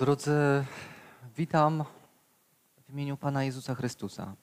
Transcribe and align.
Drodzy, 0.00 0.64
witam 1.36 1.84
w 2.88 2.90
imieniu 2.90 3.16
Pana 3.16 3.44
Jezusa 3.44 3.74
Chrystusa. 3.74 4.34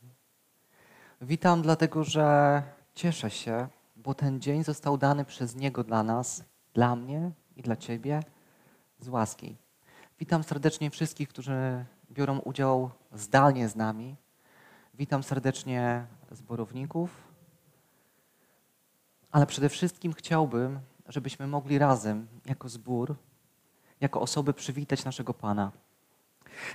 Witam 1.22 1.62
dlatego, 1.62 2.04
że 2.04 2.64
cieszę 2.96 3.30
się, 3.30 3.68
bo 3.96 4.14
ten 4.14 4.42
dzień 4.42 4.64
został 4.64 4.98
dany 4.98 5.26
przez 5.26 5.56
Niego 5.56 5.84
dla 5.84 6.04
nas, 6.04 6.44
dla 6.74 6.96
mnie 6.96 7.32
i 7.56 7.62
dla 7.62 7.76
Ciebie 7.76 8.24
z 9.00 9.08
łaski. 9.08 9.56
Witam 10.20 10.44
serdecznie 10.44 10.90
wszystkich, 10.90 11.30
którzy 11.30 11.86
biorą 12.12 12.40
udział 12.40 12.90
zdalnie 13.14 13.70
z 13.70 13.76
nami. 13.76 14.16
Witam 14.94 15.24
serdecznie 15.24 16.06
zborowników, 16.32 17.10
ale 19.32 19.46
przede 19.46 19.70
wszystkim 19.70 20.14
chciałbym, 20.14 20.80
żebyśmy 21.08 21.48
mogli 21.48 21.78
razem, 21.78 22.28
jako 22.46 22.70
zbór, 22.70 23.16
jako 24.02 24.22
osoby 24.22 24.54
przywitać 24.54 25.06
naszego 25.06 25.34
Pana. 25.34 25.72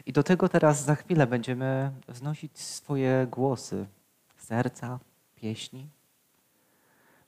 I 0.07 0.13
do 0.13 0.23
tego 0.23 0.49
teraz 0.49 0.85
za 0.85 0.95
chwilę 0.95 1.27
będziemy 1.27 1.93
wznosić 2.09 2.59
swoje 2.59 3.27
głosy, 3.31 3.87
serca, 4.37 4.99
pieśni 5.35 5.89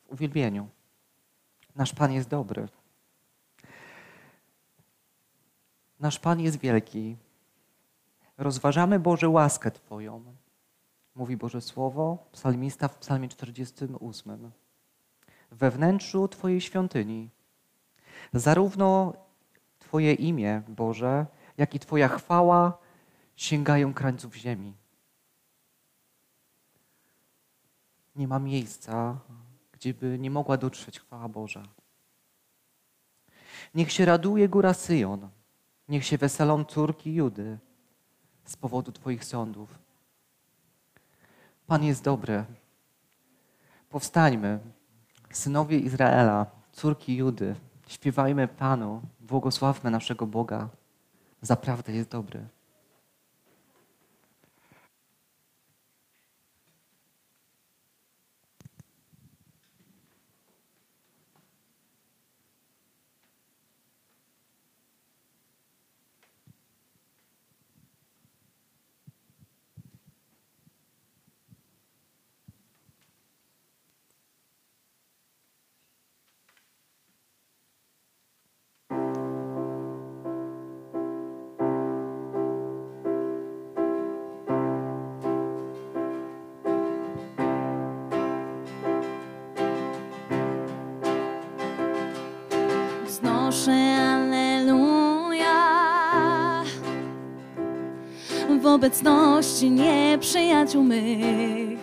w 0.08 0.12
uwielbieniu. 0.12 0.68
Nasz 1.76 1.92
Pan 1.92 2.12
jest 2.12 2.28
dobry. 2.28 2.68
Nasz 6.00 6.18
Pan 6.18 6.40
jest 6.40 6.58
wielki. 6.58 7.16
Rozważamy 8.38 8.98
Boże 8.98 9.28
łaskę 9.28 9.70
Twoją. 9.70 10.24
Mówi 11.14 11.36
Boże 11.36 11.60
Słowo, 11.60 12.26
psalmista 12.32 12.88
w 12.88 12.96
psalmie 12.96 13.28
48. 13.28 14.50
We 15.50 15.70
wnętrzu 15.70 16.28
Twojej 16.28 16.60
świątyni 16.60 17.30
zarówno 18.32 19.12
Twoje 19.94 20.14
imię, 20.14 20.62
Boże, 20.68 21.26
jak 21.58 21.74
i 21.74 21.78
Twoja 21.78 22.08
chwała 22.08 22.78
sięgają 23.36 23.94
krańców 23.94 24.34
ziemi. 24.34 24.74
Nie 28.16 28.28
ma 28.28 28.38
miejsca, 28.38 29.18
gdzie 29.72 29.94
by 29.94 30.18
nie 30.18 30.30
mogła 30.30 30.56
dotrzeć 30.56 31.00
chwała 31.00 31.28
Boża. 31.28 31.62
Niech 33.74 33.92
się 33.92 34.04
raduje 34.04 34.48
góra 34.48 34.74
Syjon, 34.74 35.28
niech 35.88 36.04
się 36.04 36.18
weselą 36.18 36.64
córki 36.64 37.14
Judy 37.14 37.58
z 38.44 38.56
powodu 38.56 38.92
Twoich 38.92 39.24
sądów. 39.24 39.78
Pan 41.66 41.84
jest 41.84 42.04
dobry. 42.04 42.44
Powstańmy, 43.90 44.58
synowie 45.30 45.78
Izraela, 45.78 46.46
córki 46.72 47.16
Judy, 47.16 47.54
śpiewajmy 47.86 48.48
Panu, 48.48 49.02
błogosławmy 49.24 49.90
naszego 49.90 50.26
Boga. 50.26 50.68
Zaprawdę 51.42 51.92
jest 51.92 52.10
dobry. 52.10 52.48
Obecności 99.54 99.70
nieprzyjaciół 99.70 100.84
mych. 100.84 101.78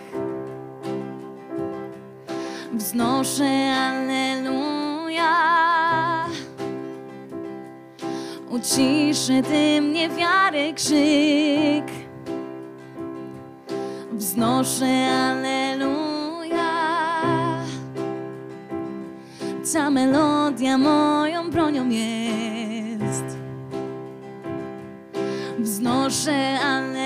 Wznoszę 2.72 3.74
Alleluja 3.74 5.34
uciszy 8.50 9.42
tym 9.42 9.92
niewiary 9.92 10.74
krzyk. 10.74 11.86
Wznoszę 14.12 15.08
Alleluja 15.10 16.72
ta 19.72 19.90
melodia 19.90 20.78
moją 20.78 21.50
bronią 21.50 21.88
jest. 21.88 23.38
Wznoszę 25.58 26.58
Alleluja. 26.60 27.01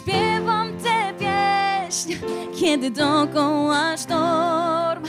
Śpiewam 0.00 0.68
tę 0.78 1.14
pieśń, 1.18 2.14
kiedy 2.60 2.90
dookoła 2.90 3.96
sztorm. 3.96 5.04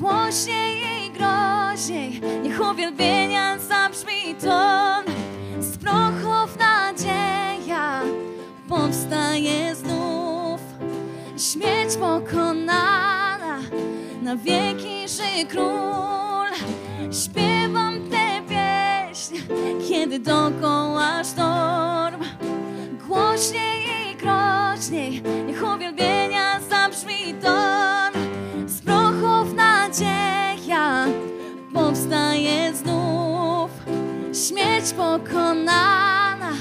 Głośniej 0.00 0.76
i 1.06 1.10
groźniej, 1.10 2.20
niech 2.42 2.70
uwielbienia 2.70 3.58
zabrzmi 3.58 4.34
ton. 4.34 5.04
Z 5.60 5.76
prochów 5.76 6.58
nadzieja 6.58 8.00
powstaje 8.68 9.74
znów. 9.74 10.60
Śmierć 11.36 11.96
pokonana, 11.96 13.58
na 14.22 14.36
wieki 14.36 15.08
ży 15.08 15.46
król. 15.48 16.48
Śpiewam 17.24 17.94
tę 18.10 18.42
pieśń, 18.48 19.36
kiedy 19.88 20.18
dookoła 20.18 21.24
sztorm. 21.24 22.24
Głośniej 23.08 23.91
i 24.22 24.24
groźniej, 24.24 25.22
niech 25.46 25.74
uwielbienia 25.74 26.60
zabrzmi 26.70 27.34
ton. 27.42 28.12
Z 28.68 28.80
prochów 28.80 29.54
nadzieja 29.54 31.06
powstaje 31.74 32.74
znów. 32.74 33.70
Śmierć 34.48 34.92
pokonana, 34.92 36.52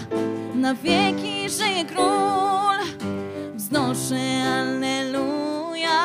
na 0.56 0.74
wieki 0.74 1.50
żyje 1.50 1.86
król. 1.86 2.76
Wznoszę 3.56 4.44
Alleluja. 4.60 6.00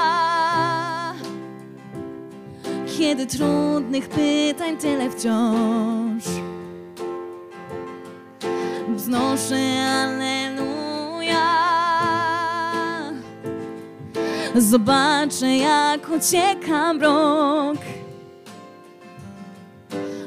Kiedy 2.98 3.26
trudnych 3.26 4.08
pytań 4.08 4.76
tyle 4.76 5.10
wciąż. 5.10 6.24
Wznoszę 8.96 9.86
Alleluja. 9.88 10.75
Zobaczę, 14.56 15.56
jak 15.56 16.10
ucieka 16.10 16.92
mrok. 16.92 17.78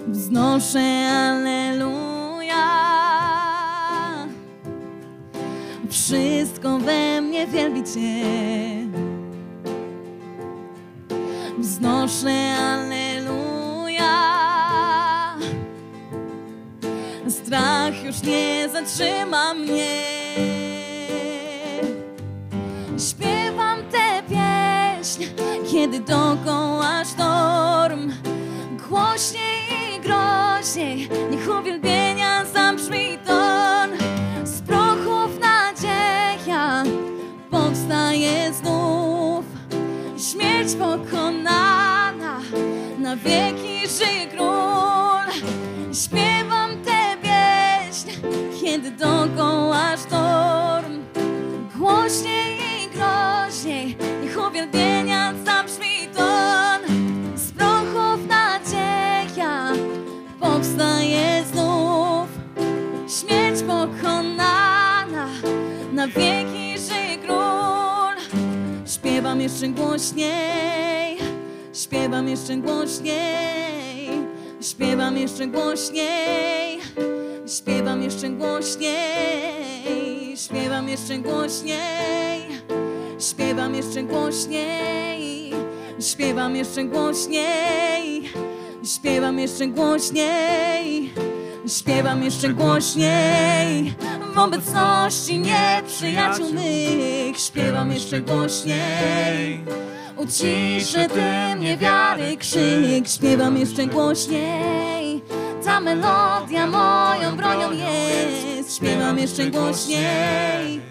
Wznoszę 0.07 1.09
Alleluja. 1.11 2.65
Wszystko 5.89 6.77
we 6.77 7.21
mnie 7.21 7.47
wielbi 7.47 7.83
Cię. 7.83 8.25
Wznoszę 11.59 12.53
Alleluja. 12.59 14.09
Strach 17.29 18.03
już 18.03 18.23
nie 18.23 18.69
zatrzyma 18.73 19.53
mnie. 19.53 20.68
Śpiewam 22.99 23.77
tę 23.91 24.23
pieśń, 24.29 25.23
kiedy 25.71 25.99
dookoła 25.99 27.05
sztorm. 27.05 28.13
Głośniej 28.89 29.95
i 29.97 29.99
groźniej, 29.99 31.09
niech 31.31 31.59
uwielbienia 31.59 32.45
zabrzmi 32.45 33.17
ton. 33.25 33.89
Z 34.43 34.61
prochów 34.61 35.39
nadzieja 35.39 36.83
powstaje 37.51 38.53
znów. 38.53 39.45
Śmierć 40.31 40.73
pokonana, 40.73 42.39
na 42.99 43.15
wieki 43.15 43.87
żyje 43.97 44.27
król. 44.27 45.43
Śpiewam 45.93 46.69
tę 46.85 47.17
pieśń, 47.21 48.21
kiedy 48.61 48.91
dookoła 48.91 49.97
sztorm. 49.97 50.99
Głośniej 51.77 52.68
uwielbienia 54.49 55.33
zabrzmi 55.45 56.07
ton. 56.15 56.81
Z 57.35 57.51
prochów 57.51 58.27
nadzieja 58.27 59.73
powstaje 60.39 61.43
znów. 61.53 62.29
Śmierć 63.19 63.61
pokonana 63.61 65.27
na 65.93 66.07
wieki 66.07 66.79
żyje 66.79 67.17
król. 67.17 68.39
Śpiewam 68.85 69.41
jeszcze 69.41 69.67
głośniej 69.67 71.17
Śpiewam 71.73 72.27
jeszcze 72.27 72.57
głośniej 72.57 74.09
Śpiewam 74.61 75.17
jeszcze 75.17 75.47
głośniej 75.47 76.79
Śpiewam 77.47 78.03
jeszcze 78.03 78.29
głośniej 78.29 79.89
Śpiewam 80.37 80.89
jeszcze 80.89 81.17
głośniej 81.17 82.48
śpiewam 83.19 83.75
jeszcze 83.75 84.03
głośniej, 84.03 85.53
śpiewam 85.99 86.55
jeszcze 86.55 86.83
głośniej, 86.83 88.23
śpiewam 88.83 89.39
jeszcze 89.39 89.67
głośniej, 89.67 91.13
śpiewam 91.67 92.23
jeszcze 92.23 92.49
głośniej, 92.49 93.93
w 94.33 94.37
obecności 94.37 95.39
nieprzyjaciół 95.39 96.53
mych, 96.53 97.39
śpiewam 97.39 97.91
jeszcze 97.91 98.21
głośniej. 98.21 99.65
Uciszę 100.17 101.09
tym 101.09 101.59
niewiary 101.59 102.37
krzyk, 102.37 103.07
śpiewam 103.07 103.57
jeszcze 103.57 103.87
głośniej. 103.87 105.21
Ta 105.65 105.79
melodia 105.79 106.67
moją 106.67 107.37
bronią 107.37 107.71
jest, 107.71 108.75
śpiewam 108.75 109.19
jeszcze 109.19 109.45
głośniej. 109.45 110.81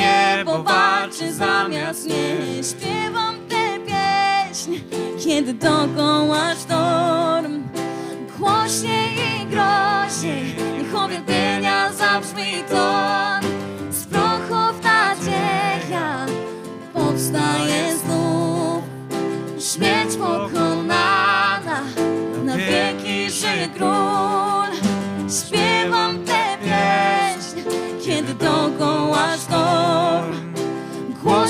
Niebo 0.00 0.62
walczy 0.62 1.34
zamiast 1.34 2.06
mnie, 2.06 2.64
śpiewam 2.70 3.34
tę 3.48 3.78
pieśń, 3.86 4.80
kiedy 5.24 5.54
dookoła 5.54 6.54
sztorm. 6.54 7.62
Głośniej 8.38 9.14
i 9.14 9.46
groźniej, 9.46 10.54
niech 10.78 11.04
uwielbienia 11.04 11.92
zabrzmi 11.92 12.64
ton. 12.68 13.50
Z 13.90 14.04
prochów 14.04 14.84
nadzieja 14.84 16.26
powstaje 16.92 17.96
znów. 17.96 18.84
Śmierć 19.72 20.16
pokonana, 20.16 21.80
na 22.44 22.56
wieki 22.56 23.30
żyje 23.30 23.68
król. 23.76 24.90
Śpiewam 25.30 26.24
tę 26.24 26.58
pieśń, 26.62 27.68
kiedy 28.04 28.34
sztorm. 28.34 29.09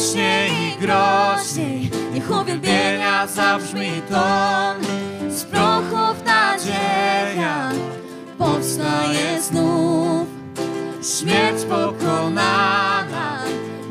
Głośniej 0.00 0.50
i 0.50 0.80
groźniej, 0.80 1.90
niech 2.12 2.30
uwielbienia 2.40 3.26
zabrzmi 3.26 4.02
ton. 4.10 4.76
Z 5.30 5.44
prochów 5.44 6.24
nadzieja 6.24 7.70
powstaje 8.38 9.42
znów. 9.42 10.28
Śmierć 11.02 11.64
pokonana, 11.64 13.38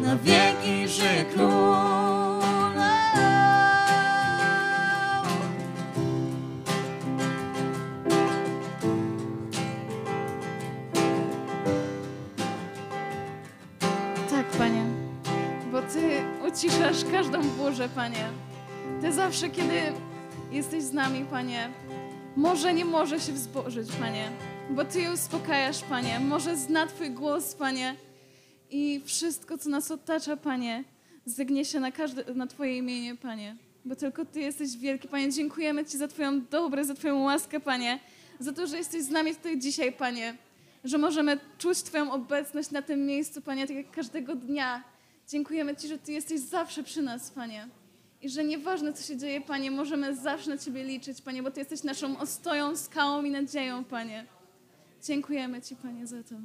na 0.03 0.15
wieki 0.15 0.87
żyje 0.87 1.25
król. 1.33 1.88
Uciszasz 16.53 17.05
każdą 17.11 17.41
burzę, 17.41 17.89
Panie. 17.95 18.29
Ty 19.01 19.13
zawsze, 19.13 19.49
kiedy 19.49 19.81
jesteś 20.51 20.83
z 20.83 20.93
nami, 20.93 21.25
Panie, 21.25 21.69
może 22.35 22.73
nie 22.73 22.85
może 22.85 23.19
się 23.19 23.33
wzburzyć, 23.33 23.91
Panie, 23.91 24.31
bo 24.69 24.85
Ty 24.85 25.01
ją 25.01 25.13
uspokajasz, 25.13 25.81
Panie. 25.81 26.19
Może 26.19 26.57
zna 26.57 26.87
Twój 26.87 27.11
głos, 27.11 27.55
Panie, 27.55 27.95
i 28.69 29.01
wszystko, 29.05 29.57
co 29.57 29.69
nas 29.69 29.91
otacza, 29.91 30.37
Panie, 30.37 30.83
zegnie 31.25 31.65
się 31.65 31.79
na, 31.79 31.91
każde, 31.91 32.33
na 32.33 32.47
Twoje 32.47 32.77
imienie, 32.77 33.15
Panie. 33.15 33.55
Bo 33.85 33.95
tylko 33.95 34.25
Ty 34.25 34.39
jesteś 34.39 34.77
wielki, 34.77 35.07
Panie. 35.07 35.31
Dziękujemy 35.31 35.85
Ci 35.85 35.97
za 35.97 36.07
Twoją 36.07 36.41
dobrę, 36.45 36.85
za 36.85 36.93
Twoją 36.93 37.23
łaskę, 37.23 37.59
Panie. 37.59 37.99
Za 38.39 38.53
to, 38.53 38.67
że 38.67 38.77
jesteś 38.77 39.03
z 39.03 39.09
nami 39.09 39.35
tutaj 39.35 39.59
dzisiaj, 39.59 39.91
Panie. 39.91 40.35
Że 40.83 40.97
możemy 40.97 41.39
czuć 41.57 41.81
Twoją 41.81 42.11
obecność 42.11 42.71
na 42.71 42.81
tym 42.81 43.05
miejscu, 43.05 43.41
Panie, 43.41 43.67
tak 43.67 43.75
jak 43.75 43.91
każdego 43.91 44.35
dnia. 44.35 44.83
Dziękujemy 45.29 45.75
Ci, 45.75 45.87
że 45.87 45.97
Ty 45.97 46.11
jesteś 46.11 46.41
zawsze 46.41 46.83
przy 46.83 47.01
nas, 47.01 47.31
Panie. 47.31 47.67
I 48.21 48.29
że 48.29 48.43
nieważne, 48.43 48.93
co 48.93 49.03
się 49.03 49.17
dzieje, 49.17 49.41
Panie, 49.41 49.71
możemy 49.71 50.15
zawsze 50.15 50.49
na 50.49 50.57
Ciebie 50.57 50.83
liczyć, 50.83 51.21
Panie, 51.21 51.43
bo 51.43 51.51
Ty 51.51 51.59
jesteś 51.59 51.83
naszą 51.83 52.19
ostoją, 52.19 52.75
skałą 52.75 53.23
i 53.23 53.31
nadzieją, 53.31 53.83
Panie. 53.83 54.25
Dziękujemy 55.03 55.61
Ci, 55.61 55.75
Panie, 55.75 56.07
za 56.07 56.23
to. 56.23 56.35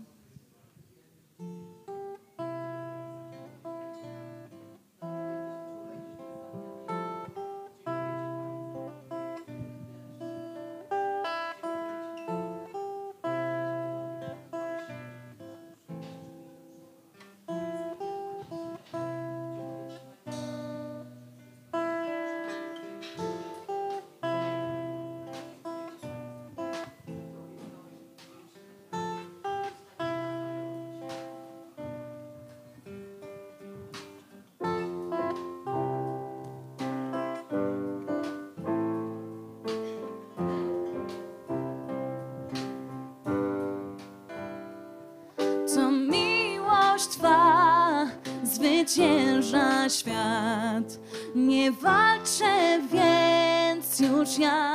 Zwycięża 49.85 49.89
świat. 49.89 50.99
Nie 51.35 51.73
walczę 51.73 52.81
więc 52.93 54.01
już 54.01 54.39
ja. 54.39 54.75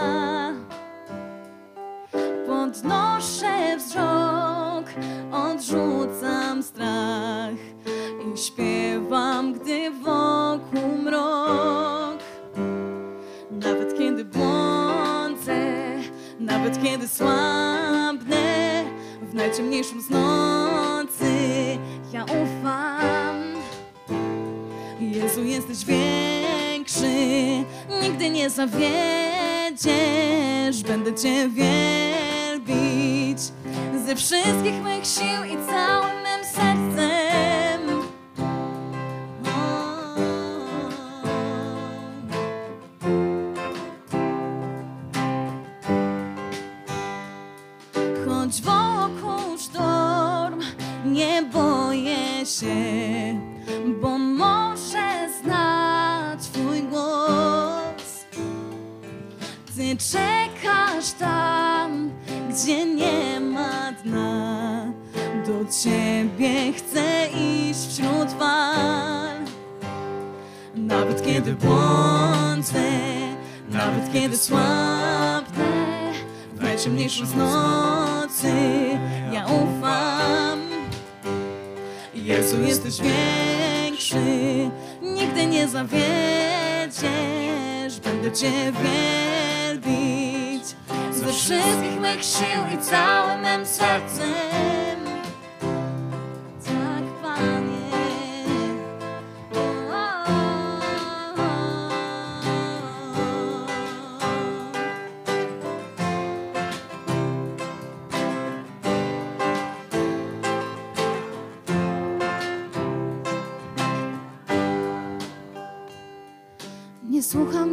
Podnoszę 2.48 3.78
wzrok, 3.78 4.86
odrzucam 5.32 6.64
strach 6.64 7.60
i 8.34 8.38
śpiewam, 8.38 9.54
gdy 9.54 9.92
wokół 9.92 10.98
mrok. 11.04 12.20
Nawet 13.52 13.98
kiedy 13.98 14.26
błądzę, 14.26 15.56
nawet 16.40 16.84
kiedy 16.84 17.08
słabnę, 17.08 18.84
w 19.22 19.34
najciemniejszym 19.34 20.02
z 20.02 20.10
Jezu, 25.40 25.52
jesteś 25.52 25.86
większy, 25.86 27.14
nigdy 28.02 28.30
nie 28.30 28.50
zawiedziesz, 28.50 28.84
będę 30.88 31.16
Cię 31.16 31.50
wielbić. 31.50 33.40
Ze 34.06 34.16
wszystkich 34.16 34.84
mych 34.84 35.06
sił 35.06 35.44
i 35.44 35.58
całym 35.70 36.19
kiedy 71.50 71.68
błądzę, 71.68 72.84
nawet 73.70 74.14
kiedy 74.14 74.38
słabnę, 74.38 75.66
w 76.54 76.62
najciemniejszym 76.62 77.26
z 77.26 77.36
nocy 77.36 78.54
ja 79.32 79.46
ufam. 79.46 80.60
Jezu, 82.14 82.62
jesteś 82.62 83.02
większy, 83.02 84.18
nigdy 85.02 85.46
nie 85.46 85.68
zawiedziesz, 85.68 86.00
będę 88.04 88.32
Cię 88.32 88.52
wielbić 88.84 90.64
ze 91.12 91.34
wszystkich 91.34 92.00
mych 92.00 92.24
sił 92.24 92.80
i 92.80 92.84
całym 92.84 93.42
mym 93.42 93.66
sercem. 93.66 94.79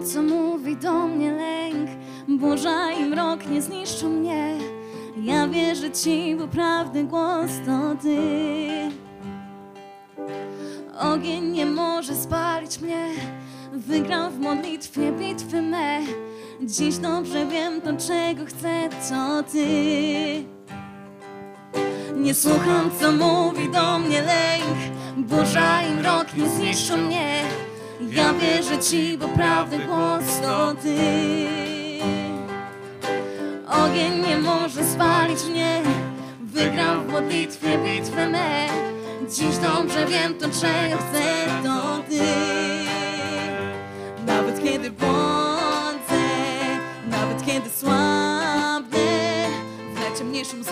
Co 0.06 0.22
mówi 0.22 0.76
do 0.76 1.06
mnie 1.06 1.32
lęk. 1.32 1.90
Burza 2.28 2.92
i 2.92 3.04
mrok 3.04 3.48
nie 3.50 3.62
zniszczą 3.62 4.08
mnie. 4.08 4.58
Ja 5.22 5.48
wierzę 5.48 5.90
Ci, 5.90 6.36
bo 6.38 6.48
prawdy 6.48 7.04
głos 7.04 7.50
to 7.66 8.02
Ty. 8.02 8.18
Ogień 11.00 11.44
nie 11.44 11.66
może 11.66 12.14
spalić 12.14 12.80
mnie. 12.80 13.08
Wygram 13.72 14.32
w 14.32 14.38
modlitwie 14.38 15.12
bitwy 15.12 15.62
me. 15.62 16.00
Dziś 16.62 16.98
dobrze 16.98 17.46
wiem 17.46 17.80
to, 17.80 17.90
czego 18.06 18.44
chcę, 18.46 18.88
to 19.08 19.42
Ty. 19.42 19.66
Nie 22.16 22.34
słucham, 22.34 22.90
co 23.00 23.12
mówi 23.12 23.70
do 23.70 23.98
mnie 23.98 24.22
lęk. 24.22 24.96
Burza 25.16 25.82
i 25.82 25.94
mrok 25.94 26.36
nie 26.36 26.48
zniszczą 26.48 26.96
mnie. 26.96 27.42
Ja 28.00 28.32
wierzę 28.32 28.78
Ci, 28.78 29.18
bo 29.18 29.28
prawdy 29.28 29.78
głos 29.78 30.40
to 30.42 30.74
Ty. 30.74 30.96
Ogień 33.68 34.26
nie 34.28 34.38
może 34.38 34.84
spalić 34.84 35.44
mnie. 35.44 35.82
Wygram 36.40 37.06
w 37.06 37.12
modlitwie 37.12 37.78
bitwę 37.78 38.28
me. 38.28 38.68
Dziś 39.30 39.56
dobrze 39.56 40.06
wiem 40.06 40.34
to, 40.34 40.46
czego 40.60 40.96
chcę, 40.96 41.46
to 41.62 42.02
Ty. 42.08 42.20
Nawet 44.26 44.62
kiedy 44.64 44.90
błądzę, 44.90 46.24
nawet 47.10 47.46
kiedy 47.46 47.70
słabnę, 47.70 48.98
w 49.94 50.00
najciemniejszym 50.00 50.64
z 50.64 50.68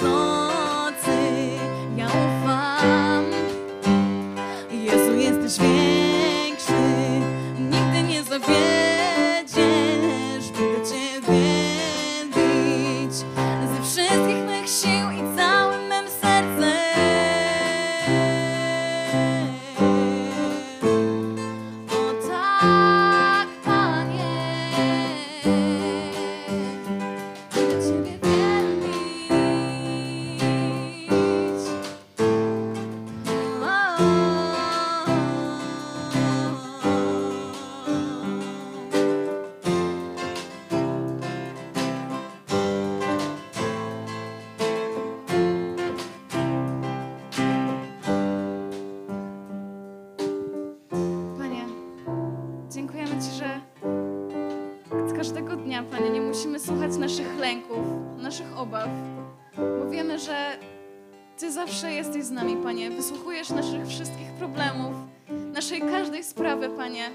sprawy, 66.24 66.68
Panie. 66.70 67.10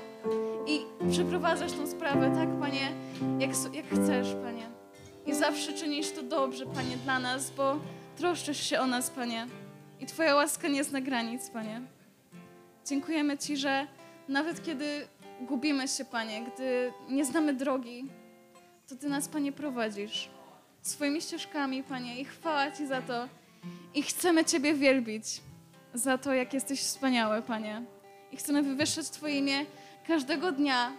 I 0.68 0.82
przeprowadzasz 1.12 1.72
tą 1.72 1.88
sprawę 1.88 2.32
tak, 2.36 2.50
Panie, 2.60 2.92
jak, 3.40 3.52
jak 3.74 3.86
chcesz, 3.86 4.28
Panie. 4.44 4.70
I 5.26 5.34
zawsze 5.34 5.74
czynisz 5.74 6.12
to 6.12 6.24
dobrze, 6.24 6.66
Panie, 6.66 6.98
dla 6.98 7.20
nas, 7.20 7.52
bo 7.52 7.80
troszczysz 8.18 8.64
się 8.64 8.80
o 8.80 8.88
nas, 8.88 9.10
Panie. 9.10 9.48
I 10.00 10.06
Twoja 10.06 10.36
łaska 10.36 10.68
nie 10.68 10.84
zna 10.84 11.02
granic, 11.02 11.50
Panie. 11.50 11.82
Dziękujemy 12.86 13.38
Ci, 13.38 13.58
że 13.58 13.88
nawet 14.28 14.66
kiedy 14.66 15.08
gubimy 15.42 15.88
się, 15.88 16.06
Panie, 16.06 16.46
gdy 16.54 16.94
nie 17.10 17.26
znamy 17.26 17.54
drogi, 17.54 18.06
to 18.88 18.96
Ty 18.96 19.10
nas, 19.10 19.28
Panie, 19.28 19.52
prowadzisz 19.52 20.30
swoimi 20.82 21.22
ścieżkami, 21.22 21.84
Panie, 21.84 22.22
i 22.22 22.26
chwała 22.26 22.72
Ci 22.72 22.88
za 22.88 23.02
to. 23.02 23.28
I 23.94 24.04
chcemy 24.04 24.46
Ciebie 24.46 24.74
wielbić 24.74 25.42
za 25.94 26.18
to, 26.18 26.34
jak 26.34 26.54
jesteś 26.54 26.80
wspaniały, 26.82 27.42
Panie. 27.42 27.82
I 28.32 28.38
chcemy 28.38 28.64
wywyższać 28.64 29.10
Twoje 29.10 29.38
imię 29.38 29.66
każdego 30.08 30.52
dnia, 30.52 30.92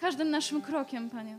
każdym 0.00 0.30
naszym 0.30 0.62
krokiem, 0.62 1.10
Panie. 1.10 1.38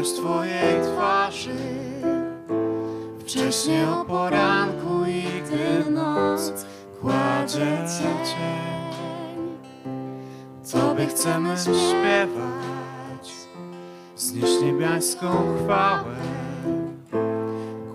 Szukać 0.00 0.12
Twojej 0.12 0.82
twarzy 0.82 1.56
Wcześnie 3.20 3.88
o 3.88 4.04
poranku 4.04 5.04
i 5.06 5.22
gdy 5.42 5.90
noc 5.90 6.66
kładzie 7.00 7.78
cień. 7.88 9.60
Tobie 10.72 11.06
chcemy 11.06 11.56
śpiewać? 11.58 13.32
Znieść 14.16 14.62
niebiańską 14.62 15.26
chwałę 15.64 16.16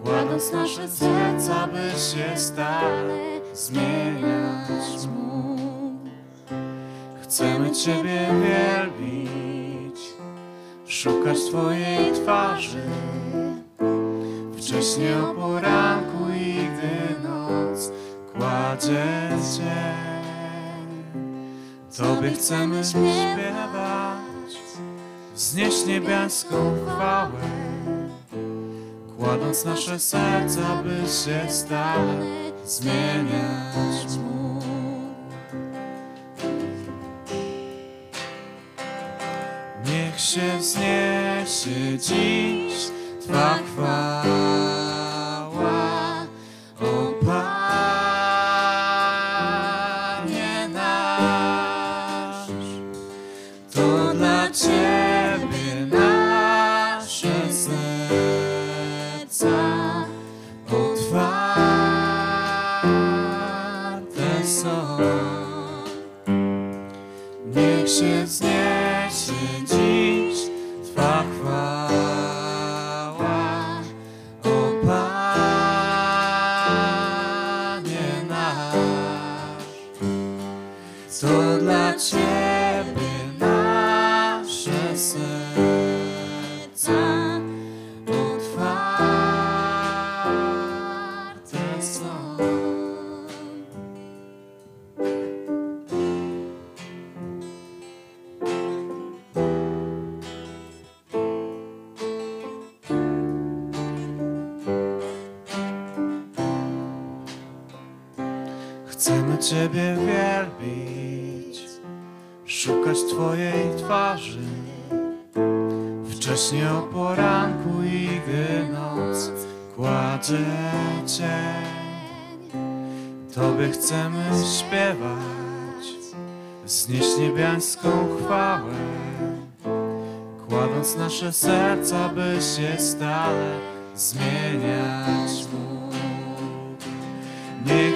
Kładąc 0.03 0.51
nasze 0.53 0.87
serca, 0.87 1.67
by 1.67 1.89
się 1.99 2.37
stale 2.37 3.17
zmieniać 3.53 5.07
mógł. 5.15 6.09
Chcemy 7.23 7.71
Ciebie 7.71 8.27
wielbić, 8.43 9.14
szukać 11.05 11.37
Twojej 11.49 12.13
twarzy. 12.13 12.81
Wcześnie 14.57 15.17
o 15.17 15.33
poranku 15.33 16.29
i 16.35 16.53
gdy 16.53 17.27
noc 17.27 17.91
kładzie 18.33 19.29
cień. 19.57 20.65
Tobie 21.97 22.31
chcemy 22.31 22.83
śpiewać, 22.83 24.57
wznieść 25.35 25.85
niebiańską 25.85 26.55
chwałę. 26.87 27.41
Kładąc 29.17 29.65
nasze 29.65 29.99
serca, 29.99 30.83
by 30.83 31.09
się 31.09 31.51
stale 31.51 32.23
zmieniać 32.65 34.34
się 40.25 40.57
wzniesie 40.57 41.97
dziś 41.97 42.73
Twa 43.21 43.59
chwała, 43.65 44.14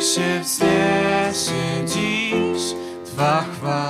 się 0.02 0.40
wzniesie 0.44 1.86
dziś 1.86 2.74
Twa 3.06 3.42
chwała. 3.42 3.89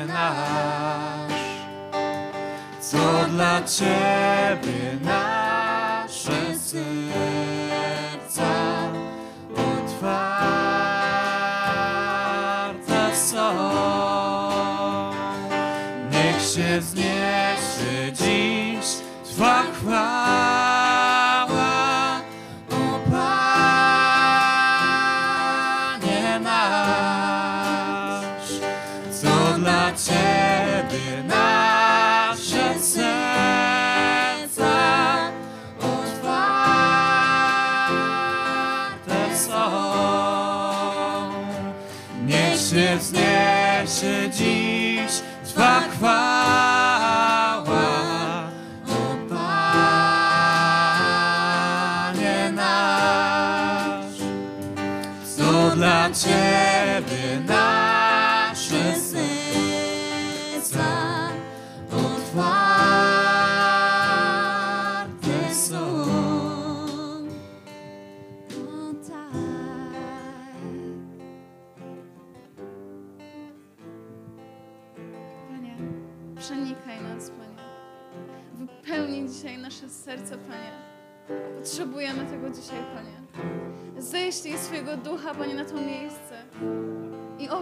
nasz, 0.06 1.32
co 2.80 2.98
dla 3.28 3.62
Ciebie. 3.62 4.09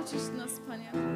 Oczyść 0.08 0.30
nas, 0.36 0.60
Panie. 0.66 1.07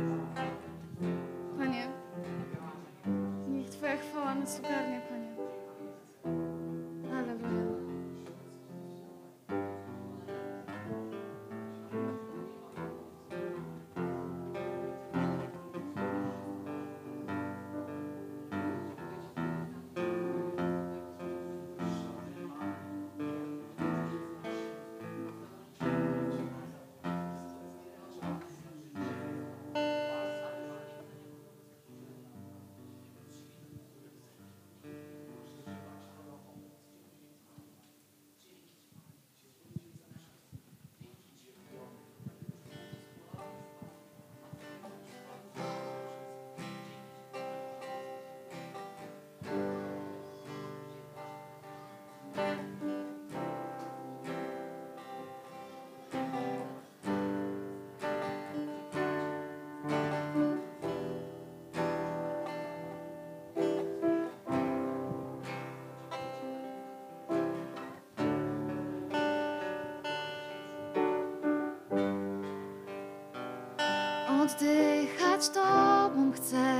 sterować 75.42 75.48
Tobą 75.50 76.32
chcę. 76.32 76.76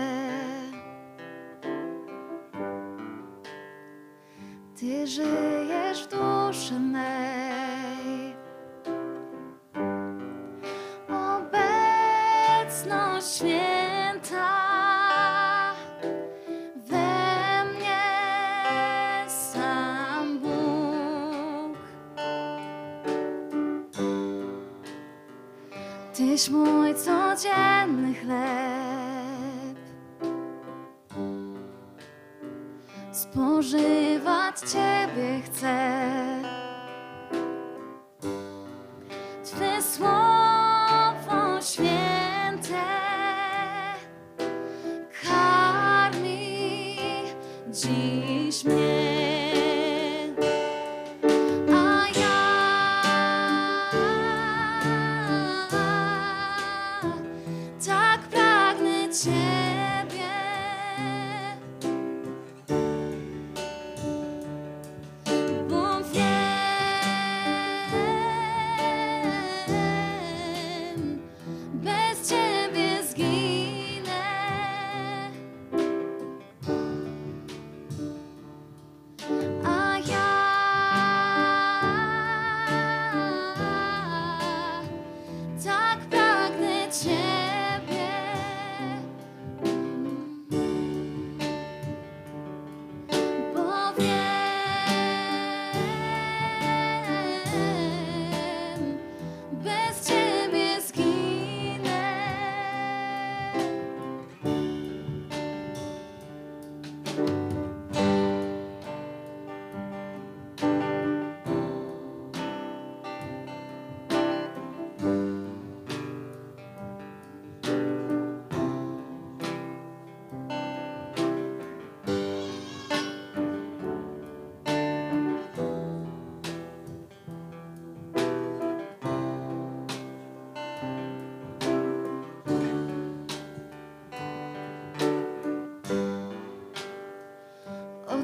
Ty 4.81 5.07
żyjesz 5.07 6.05
w 6.05 6.09
duszy 6.09 6.81
mej. 6.81 8.37
Obecność 11.39 12.17
święta 13.37 14.53
we 16.77 17.65
mnie 17.65 18.05
sam 19.29 20.39
Bóg. 20.39 21.79
Tyś 26.15 26.51
mój 26.51 26.95
codzienny 26.95 28.15
chleb. 28.15 28.52
kochać 34.53 34.71
Ciebie 34.71 35.41
chcę. 35.45 36.22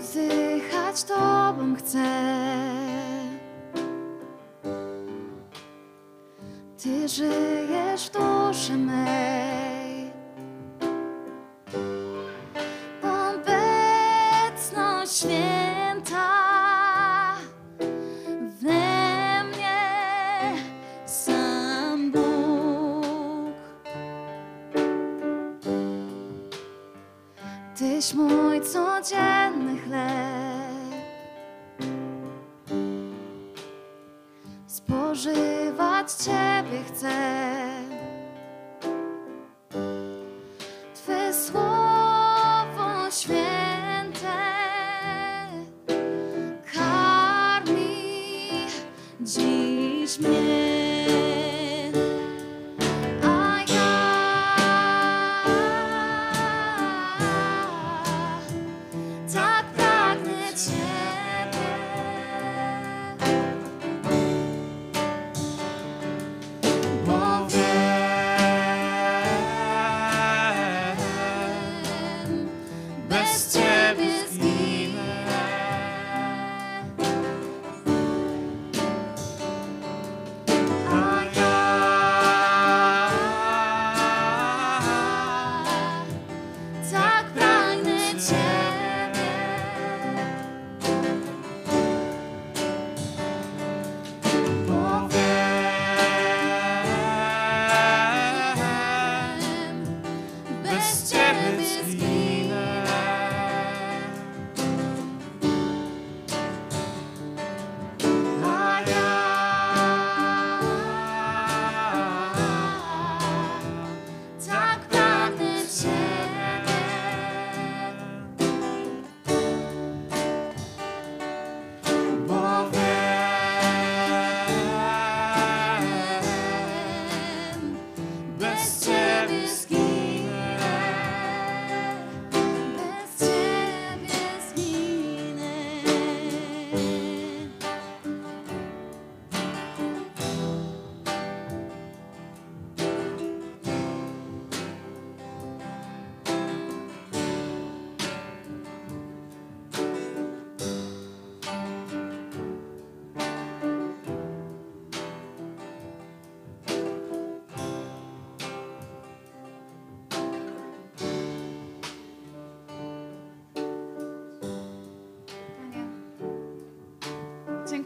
usychać 0.01 1.05
Tobą 1.05 1.75
chcę. 1.77 2.05
Ty 6.83 7.09
żyjesz 7.09 8.07
w 8.07 8.13
duszy 8.13 8.77
mej. 8.77 9.28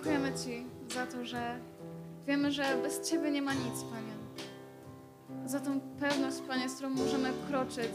Dziękujemy 0.02 0.38
Ci 0.38 0.66
za 0.94 1.06
to, 1.06 1.24
że 1.24 1.58
wiemy, 2.26 2.52
że 2.52 2.76
bez 2.82 3.10
Ciebie 3.10 3.30
nie 3.30 3.42
ma 3.42 3.52
nic, 3.52 3.84
Panie. 3.90 4.12
Za 5.46 5.60
tą 5.60 5.80
pewność, 5.80 6.38
Panie, 6.48 6.68
z 6.68 6.74
którą 6.74 6.90
możemy 6.90 7.30
kroczyć 7.48 7.94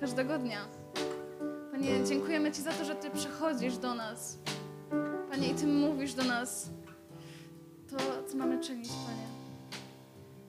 każdego 0.00 0.38
dnia. 0.38 0.68
Panie, 1.70 2.04
dziękujemy 2.04 2.52
Ci 2.52 2.62
za 2.62 2.70
to, 2.70 2.84
że 2.84 2.94
Ty 2.94 3.10
przychodzisz 3.10 3.78
do 3.78 3.94
nas. 3.94 4.38
Panie, 5.30 5.48
i 5.48 5.54
Ty 5.54 5.66
mówisz 5.66 6.14
do 6.14 6.24
nas 6.24 6.70
to, 7.90 7.96
co 8.26 8.36
mamy 8.36 8.60
czynić, 8.60 8.88
Panie. 8.88 9.26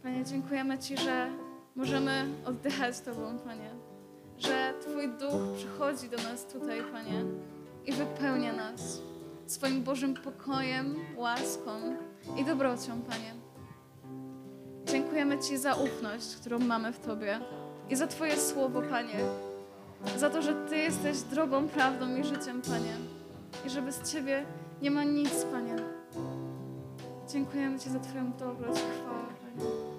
Panie, 0.04 0.26
dziękujemy 0.26 0.80
Ci, 0.80 0.98
że 0.98 1.30
możemy 1.76 2.26
oddychać 2.46 3.00
Tobą, 3.00 3.40
Panie. 3.40 3.70
Że 4.38 4.74
Twój 4.82 5.10
duch 5.10 5.58
przychodzi 5.58 6.10
do 6.10 6.18
nas 6.18 6.46
tutaj, 6.46 6.82
Panie 6.92 7.24
i 7.86 7.92
wypełnia 7.92 8.54
nas 8.54 9.09
swoim 9.52 9.84
Bożym 9.84 10.14
pokojem, 10.14 10.96
łaską 11.16 11.72
i 12.38 12.46
dobrocią, 12.46 13.02
Panie. 13.02 13.34
Dziękujemy 14.86 15.40
Ci 15.40 15.58
za 15.58 15.74
ufność, 15.74 16.36
którą 16.36 16.60
mamy 16.60 16.94
w 16.94 17.00
Tobie 17.00 17.40
i 17.90 17.96
za 17.96 18.08
Twoje 18.08 18.38
słowo, 18.38 18.82
Panie. 18.82 19.20
Za 20.18 20.30
to, 20.30 20.42
że 20.42 20.54
Ty 20.70 20.78
jesteś 20.78 21.22
drogą, 21.22 21.68
prawdą 21.68 22.16
i 22.16 22.24
życiem, 22.24 22.62
Panie. 22.62 22.96
I 23.66 23.70
że 23.70 23.82
bez 23.82 24.12
Ciebie 24.12 24.46
nie 24.82 24.92
ma 24.92 25.04
nic, 25.04 25.46
Panie. 25.52 25.76
Dziękujemy 27.30 27.80
Ci 27.80 27.90
za 27.90 28.00
Twoją 28.00 28.32
dobroć 28.34 28.78
i 28.78 29.02
chwałę, 29.02 29.26
Panie. 29.42 29.99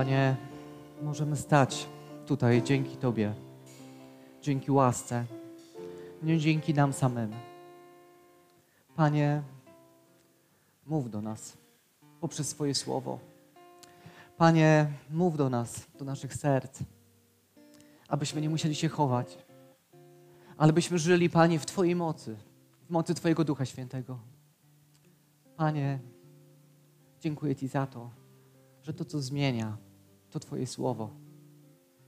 Panie, 0.00 0.36
możemy 1.02 1.36
stać 1.36 1.88
tutaj 2.26 2.62
dzięki 2.62 2.96
Tobie, 2.96 3.34
dzięki 4.42 4.70
łasce, 4.70 5.24
nie 6.22 6.38
dzięki 6.38 6.74
nam 6.74 6.92
samym. 6.92 7.32
Panie, 8.96 9.42
mów 10.86 11.10
do 11.10 11.22
nas 11.22 11.56
poprzez 12.20 12.48
swoje 12.48 12.74
słowo. 12.74 13.18
Panie, 14.36 14.92
mów 15.10 15.36
do 15.36 15.50
nas, 15.50 15.86
do 15.98 16.04
naszych 16.04 16.34
serc, 16.34 16.78
abyśmy 18.08 18.40
nie 18.40 18.50
musieli 18.50 18.74
się 18.74 18.88
chować, 18.88 19.38
ale 20.56 20.72
byśmy 20.72 20.98
żyli, 20.98 21.30
Panie, 21.30 21.58
w 21.58 21.66
Twojej 21.66 21.96
mocy, 21.96 22.36
w 22.86 22.90
mocy 22.90 23.14
Twojego 23.14 23.44
Ducha 23.44 23.64
Świętego. 23.64 24.18
Panie, 25.56 25.98
dziękuję 27.20 27.56
Ci 27.56 27.68
za 27.68 27.86
to, 27.86 28.10
że 28.82 28.94
to, 28.94 29.04
co 29.04 29.20
zmienia, 29.20 29.89
to 30.30 30.40
Twoje 30.40 30.66
słowo, 30.66 31.10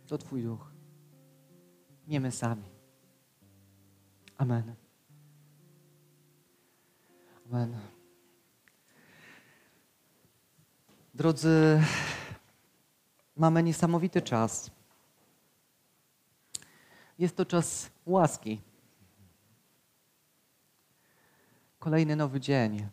to 0.06 0.18
Twój 0.18 0.42
duch. 0.42 0.72
Nie 2.08 2.20
my 2.20 2.32
sami. 2.32 2.64
Amen. 4.38 4.74
Amen. 7.46 7.78
Drodzy, 11.14 11.82
mamy 13.36 13.62
niesamowity 13.62 14.22
czas. 14.22 14.70
Jest 17.18 17.36
to 17.36 17.46
czas 17.46 17.90
łaski. 18.06 18.60
Kolejny 21.78 22.16
nowy 22.16 22.40
dzień. 22.40 22.88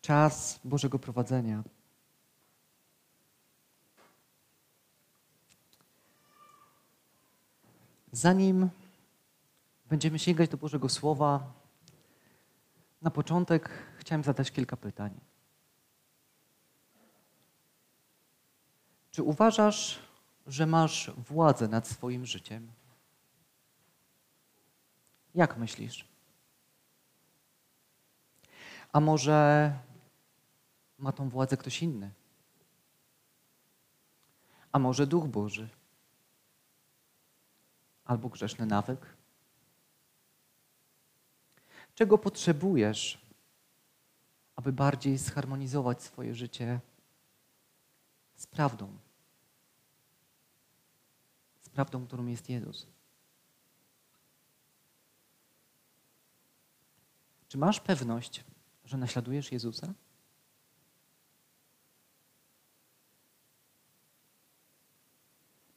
Czas 0.00 0.60
Bożego 0.64 0.98
prowadzenia. 0.98 1.62
Zanim 8.12 8.70
będziemy 9.86 10.18
sięgać 10.18 10.50
do 10.50 10.56
Bożego 10.56 10.88
Słowa, 10.88 11.52
na 13.02 13.10
początek 13.10 13.70
chciałem 13.98 14.24
zadać 14.24 14.50
kilka 14.50 14.76
pytań. 14.76 15.20
Czy 19.10 19.22
uważasz, 19.22 19.98
że 20.46 20.66
masz 20.66 21.10
władzę 21.16 21.68
nad 21.68 21.88
swoim 21.88 22.26
życiem? 22.26 22.72
Jak 25.34 25.56
myślisz? 25.56 26.08
A 28.92 29.00
może 29.00 29.72
ma 30.98 31.12
tą 31.12 31.28
władzę 31.28 31.56
ktoś 31.56 31.82
inny? 31.82 32.10
A 34.72 34.78
może 34.78 35.06
Duch 35.06 35.26
Boży? 35.26 35.68
Albo 38.04 38.28
grzeszny 38.28 38.66
nawyk? 38.66 39.16
Czego 41.94 42.18
potrzebujesz, 42.18 43.26
aby 44.56 44.72
bardziej 44.72 45.18
zharmonizować 45.18 46.02
swoje 46.02 46.34
życie 46.34 46.80
z 48.36 48.46
prawdą? 48.46 48.98
Z 51.62 51.68
prawdą, 51.68 52.06
którą 52.06 52.26
jest 52.26 52.48
Jezus. 52.48 52.86
Czy 57.48 57.58
masz 57.58 57.80
pewność, 57.80 58.44
że 58.84 58.96
naśladujesz 58.96 59.52
Jezusa? 59.52 59.94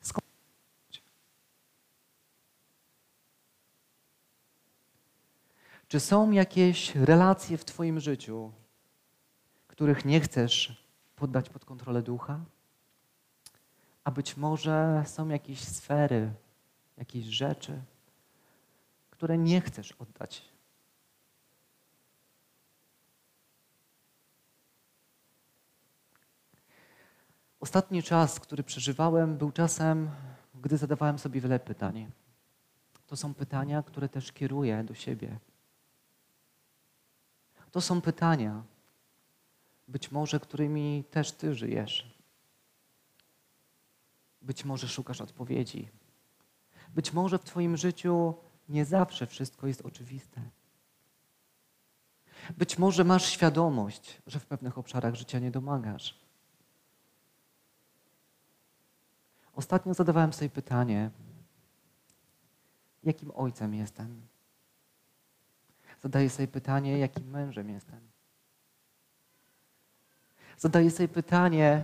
Skąd? 0.01 0.25
Czy 5.87 5.99
są 5.99 6.31
jakieś 6.31 6.95
relacje 6.95 7.57
w 7.57 7.65
Twoim 7.65 7.99
życiu, 7.99 8.51
których 9.67 10.05
nie 10.05 10.19
chcesz 10.19 10.85
poddać 11.15 11.49
pod 11.49 11.65
kontrolę 11.65 12.01
ducha? 12.01 12.39
A 14.03 14.11
być 14.11 14.37
może 14.37 15.03
są 15.07 15.29
jakieś 15.29 15.63
sfery, 15.63 16.33
jakieś 16.97 17.25
rzeczy, 17.25 17.81
które 19.11 19.37
nie 19.37 19.61
chcesz 19.61 19.91
oddać 19.91 20.55
Ostatni 27.65 28.03
czas, 28.03 28.39
który 28.39 28.63
przeżywałem, 28.63 29.37
był 29.37 29.51
czasem, 29.51 30.09
gdy 30.61 30.77
zadawałem 30.77 31.19
sobie 31.19 31.41
wiele 31.41 31.59
pytań. 31.59 32.11
To 33.07 33.17
są 33.17 33.33
pytania, 33.33 33.83
które 33.83 34.09
też 34.09 34.31
kieruję 34.31 34.83
do 34.83 34.93
siebie. 34.93 35.39
To 37.75 37.81
są 37.81 38.01
pytania, 38.01 38.63
być 39.87 40.11
może 40.11 40.39
którymi 40.39 41.03
też 41.11 41.31
Ty 41.31 41.55
żyjesz. 41.55 42.15
Być 44.41 44.65
może 44.65 44.87
szukasz 44.87 45.21
odpowiedzi. 45.21 45.89
Być 46.89 47.13
może 47.13 47.39
w 47.39 47.43
Twoim 47.43 47.77
życiu 47.77 48.33
nie 48.69 48.85
zawsze 48.85 49.27
wszystko 49.27 49.67
jest 49.67 49.81
oczywiste. 49.81 50.41
Być 52.57 52.77
może 52.77 53.03
masz 53.03 53.25
świadomość, 53.25 54.21
że 54.27 54.39
w 54.39 54.45
pewnych 54.45 54.77
obszarach 54.77 55.15
życia 55.15 55.39
nie 55.39 55.51
domagasz. 55.51 56.19
Ostatnio 59.55 59.93
zadawałem 59.93 60.33
sobie 60.33 60.49
pytanie, 60.49 61.11
jakim 63.03 63.31
ojcem 63.35 63.73
jestem? 63.73 64.34
Zadaję 66.05 66.29
sobie 66.29 66.47
pytanie, 66.47 66.99
jakim 66.99 67.29
mężem 67.29 67.69
jestem? 67.69 67.99
Zadaję 70.57 70.91
sobie 70.91 71.07
pytanie, 71.07 71.83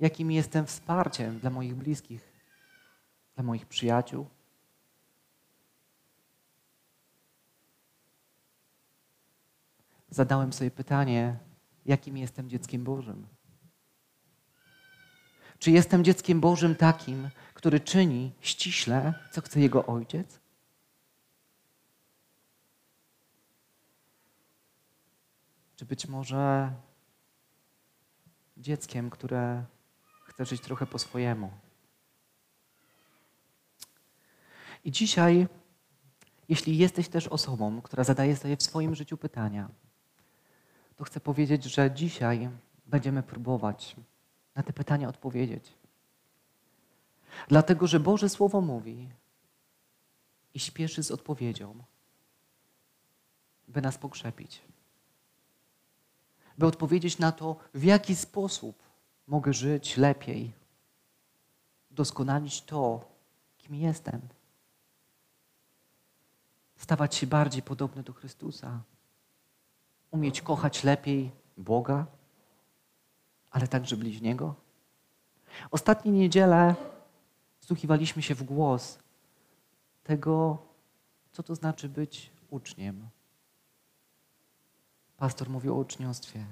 jakim 0.00 0.30
jestem 0.30 0.66
wsparciem 0.66 1.38
dla 1.38 1.50
moich 1.50 1.74
bliskich, 1.74 2.32
dla 3.34 3.44
moich 3.44 3.66
przyjaciół? 3.66 4.26
Zadałem 10.10 10.52
sobie 10.52 10.70
pytanie, 10.70 11.38
jakim 11.86 12.16
jestem 12.16 12.48
dzieckiem 12.48 12.84
Bożym? 12.84 13.26
Czy 15.58 15.70
jestem 15.70 16.04
dzieckiem 16.04 16.40
Bożym 16.40 16.74
takim, 16.74 17.30
który 17.54 17.80
czyni 17.80 18.32
ściśle, 18.40 19.14
co 19.32 19.40
chce 19.40 19.60
Jego 19.60 19.86
Ojciec? 19.86 20.39
Czy 25.80 25.86
być 25.86 26.06
może 26.08 26.72
dzieckiem, 28.56 29.10
które 29.10 29.64
chce 30.24 30.44
żyć 30.44 30.60
trochę 30.60 30.86
po 30.86 30.98
swojemu? 30.98 31.50
I 34.84 34.92
dzisiaj, 34.92 35.48
jeśli 36.48 36.78
jesteś 36.78 37.08
też 37.08 37.28
osobą, 37.28 37.82
która 37.82 38.04
zadaje 38.04 38.36
sobie 38.36 38.56
w 38.56 38.62
swoim 38.62 38.94
życiu 38.94 39.16
pytania, 39.16 39.68
to 40.96 41.04
chcę 41.04 41.20
powiedzieć, 41.20 41.64
że 41.64 41.90
dzisiaj 41.90 42.50
będziemy 42.86 43.22
próbować 43.22 43.96
na 44.54 44.62
te 44.62 44.72
pytania 44.72 45.08
odpowiedzieć. 45.08 45.74
Dlatego, 47.48 47.86
że 47.86 48.00
Boże 48.00 48.28
Słowo 48.28 48.60
mówi 48.60 49.08
i 50.54 50.60
śpieszy 50.60 51.02
z 51.02 51.10
odpowiedzią, 51.10 51.84
by 53.68 53.80
nas 53.82 53.98
pokrzepić. 53.98 54.70
By 56.60 56.66
odpowiedzieć 56.66 57.18
na 57.18 57.32
to, 57.32 57.56
w 57.74 57.84
jaki 57.84 58.16
sposób 58.16 58.82
mogę 59.26 59.52
żyć 59.52 59.96
lepiej, 59.96 60.52
doskonalić 61.90 62.62
to, 62.62 63.04
kim 63.58 63.74
jestem, 63.74 64.20
stawać 66.76 67.14
się 67.14 67.26
bardziej 67.26 67.62
podobny 67.62 68.02
do 68.02 68.12
Chrystusa, 68.12 68.82
umieć 70.10 70.42
kochać 70.42 70.84
lepiej 70.84 71.30
Boga 71.56 72.06
ale 73.50 73.68
także 73.68 73.96
bliźniego? 73.96 74.54
Ostatnie 75.70 76.12
niedzielę 76.12 76.74
wsłuchiwaliśmy 77.58 78.22
się 78.22 78.34
w 78.34 78.42
głos 78.42 78.98
tego, 80.04 80.58
co 81.32 81.42
to 81.42 81.54
znaczy 81.54 81.88
być 81.88 82.30
uczniem. 82.50 83.08
Pastor 85.20 85.50
mówił 85.50 85.74
o 85.74 85.78
uczniostwie. 85.78 86.46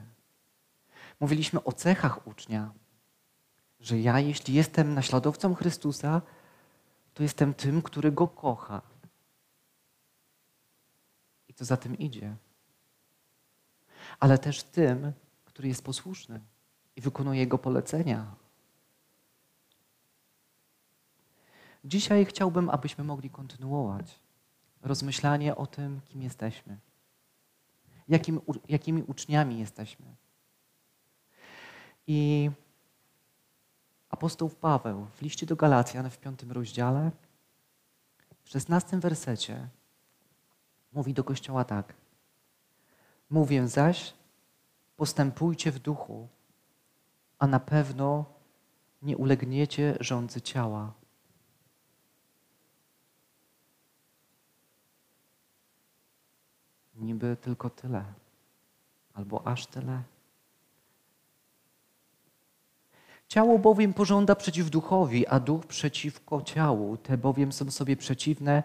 Mówiliśmy 1.21 1.64
o 1.64 1.73
cechach 1.73 2.27
ucznia, 2.27 2.73
że 3.81 3.99
ja, 3.99 4.21
jeśli 4.21 4.55
jestem 4.55 4.95
naśladowcą 4.95 5.55
Chrystusa, 5.55 6.23
to 7.14 7.23
jestem 7.23 7.55
tym, 7.55 7.83
który 7.83 8.12
go 8.12 8.29
kocha. 8.29 8.83
I 11.49 11.55
co 11.55 11.64
za 11.64 11.77
tym 11.77 11.99
idzie. 11.99 12.37
Ale 14.21 14.39
też 14.39 14.62
tym, 14.62 15.12
który 15.45 15.69
jest 15.69 15.85
posłuszny 15.85 16.41
i 16.97 17.01
wykonuje 17.01 17.41
Jego 17.41 17.59
polecenia. 17.59 18.35
Dzisiaj 21.85 22.25
chciałbym, 22.25 22.71
abyśmy 22.71 23.05
mogli 23.05 23.31
kontynuować 23.31 24.21
rozmyślanie 24.83 25.57
o 25.57 25.66
tym, 25.66 26.01
kim 26.05 26.23
jesteśmy, 26.23 26.79
jakim, 28.09 28.41
jakimi 28.69 29.03
uczniami 29.03 29.59
jesteśmy. 29.59 30.07
I 32.07 32.51
apostoł 34.11 34.51
Paweł 34.51 35.07
w 35.15 35.23
liście 35.23 35.47
do 35.47 35.57
Galacjan 35.57 36.11
w 36.11 36.19
piątym 36.19 36.53
rozdziale, 36.53 37.11
w 38.45 38.51
szesnastym 38.51 39.01
wersecie 39.01 39.69
mówi 40.93 41.15
do 41.15 41.25
Kościoła 41.25 41.65
tak. 41.65 41.95
Mówię 43.31 43.69
zaś, 43.69 44.15
postępujcie 44.97 45.73
w 45.73 45.79
duchu, 45.79 46.29
a 47.39 47.47
na 47.47 47.61
pewno 47.61 48.25
nie 49.03 49.17
ulegniecie 49.17 49.97
rządzy 50.01 50.41
ciała. 50.41 50.93
Niby 56.99 57.36
tylko 57.36 57.70
tyle, 57.70 58.05
albo 59.14 59.46
aż 59.46 59.66
tyle. 59.66 60.03
Ciało 63.28 63.59
bowiem 63.59 63.94
pożąda 63.94 64.34
przeciw 64.34 64.70
duchowi, 64.70 65.26
a 65.26 65.40
duch 65.40 65.66
przeciwko 65.66 66.42
ciału. 66.42 66.96
Te 66.96 67.18
bowiem 67.18 67.53
są 67.53 67.70
sobie 67.70 67.96
przeciwne, 67.96 68.62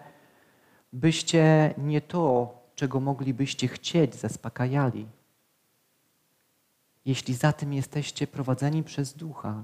byście 0.92 1.74
nie 1.78 2.00
to, 2.00 2.54
czego 2.74 3.00
moglibyście 3.00 3.68
chcieć, 3.68 4.14
zaspokajali. 4.14 5.06
Jeśli 7.04 7.34
za 7.34 7.52
tym 7.52 7.72
jesteście 7.72 8.26
prowadzeni 8.26 8.82
przez 8.82 9.12
ducha, 9.12 9.62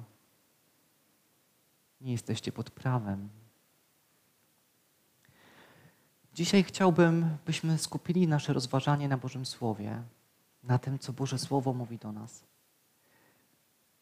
nie 2.00 2.12
jesteście 2.12 2.52
pod 2.52 2.70
prawem. 2.70 3.28
Dzisiaj 6.34 6.64
chciałbym, 6.64 7.36
byśmy 7.46 7.78
skupili 7.78 8.28
nasze 8.28 8.52
rozważanie 8.52 9.08
na 9.08 9.16
Bożym 9.18 9.46
Słowie, 9.46 10.02
na 10.62 10.78
tym, 10.78 10.98
co 10.98 11.12
Boże 11.12 11.38
Słowo 11.38 11.72
mówi 11.72 11.98
do 11.98 12.12
nas. 12.12 12.44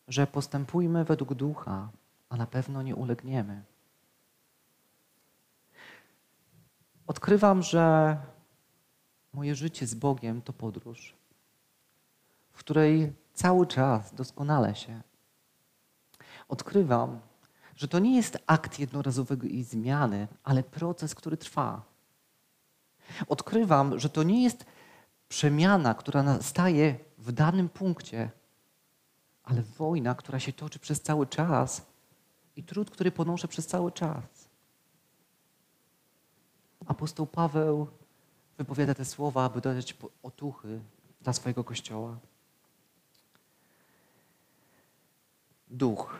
Że 0.09 0.27
postępujmy 0.27 1.05
według 1.05 1.35
ducha, 1.35 1.89
a 2.29 2.37
na 2.37 2.47
pewno 2.47 2.83
nie 2.83 2.97
ulegniemy. 2.97 3.63
Odkrywam, 7.07 7.63
że 7.63 8.17
moje 9.33 9.55
życie 9.55 9.87
z 9.87 9.95
Bogiem 9.95 10.43
to 10.43 10.53
podróż. 10.53 11.15
w 12.53 12.59
której 12.59 13.13
cały 13.35 13.67
czas 13.67 14.15
doskonale 14.15 14.75
się. 14.75 15.03
Odkrywam, 16.49 17.21
że 17.77 17.89
to 17.89 17.99
nie 17.99 18.17
jest 18.17 18.39
akt 18.47 18.79
jednorazowego 18.79 19.47
zmiany, 19.63 20.29
ale 20.45 20.63
proces, 20.63 21.15
który 21.15 21.37
trwa. 21.37 21.88
Odkrywam, 23.29 23.99
że 23.99 24.09
to 24.09 24.23
nie 24.23 24.43
jest 24.43 24.65
przemiana, 25.29 25.95
która 25.95 26.23
nastaje 26.23 26.99
w 27.19 27.33
danym 27.33 27.69
punkcie, 27.69 28.31
ale 29.45 29.63
wojna, 29.63 30.15
która 30.15 30.41
się 30.41 30.53
toczy 30.53 30.79
przez 30.79 31.03
cały 31.03 31.27
czas 31.27 31.87
i 32.57 32.65
trud, 32.65 32.91
który 32.91 33.11
ponoszę 33.11 33.49
przez 33.49 33.67
cały 33.67 33.93
czas. 33.93 34.49
Apostoł 36.87 37.27
Paweł 37.27 37.87
wypowiada 38.59 38.95
te 38.95 39.05
słowa, 39.05 39.45
aby 39.45 39.61
dodać 39.61 39.97
otuchy 40.23 40.81
dla 41.21 41.33
swojego 41.33 41.65
kościoła. 41.65 42.17
Duch. 45.71 46.19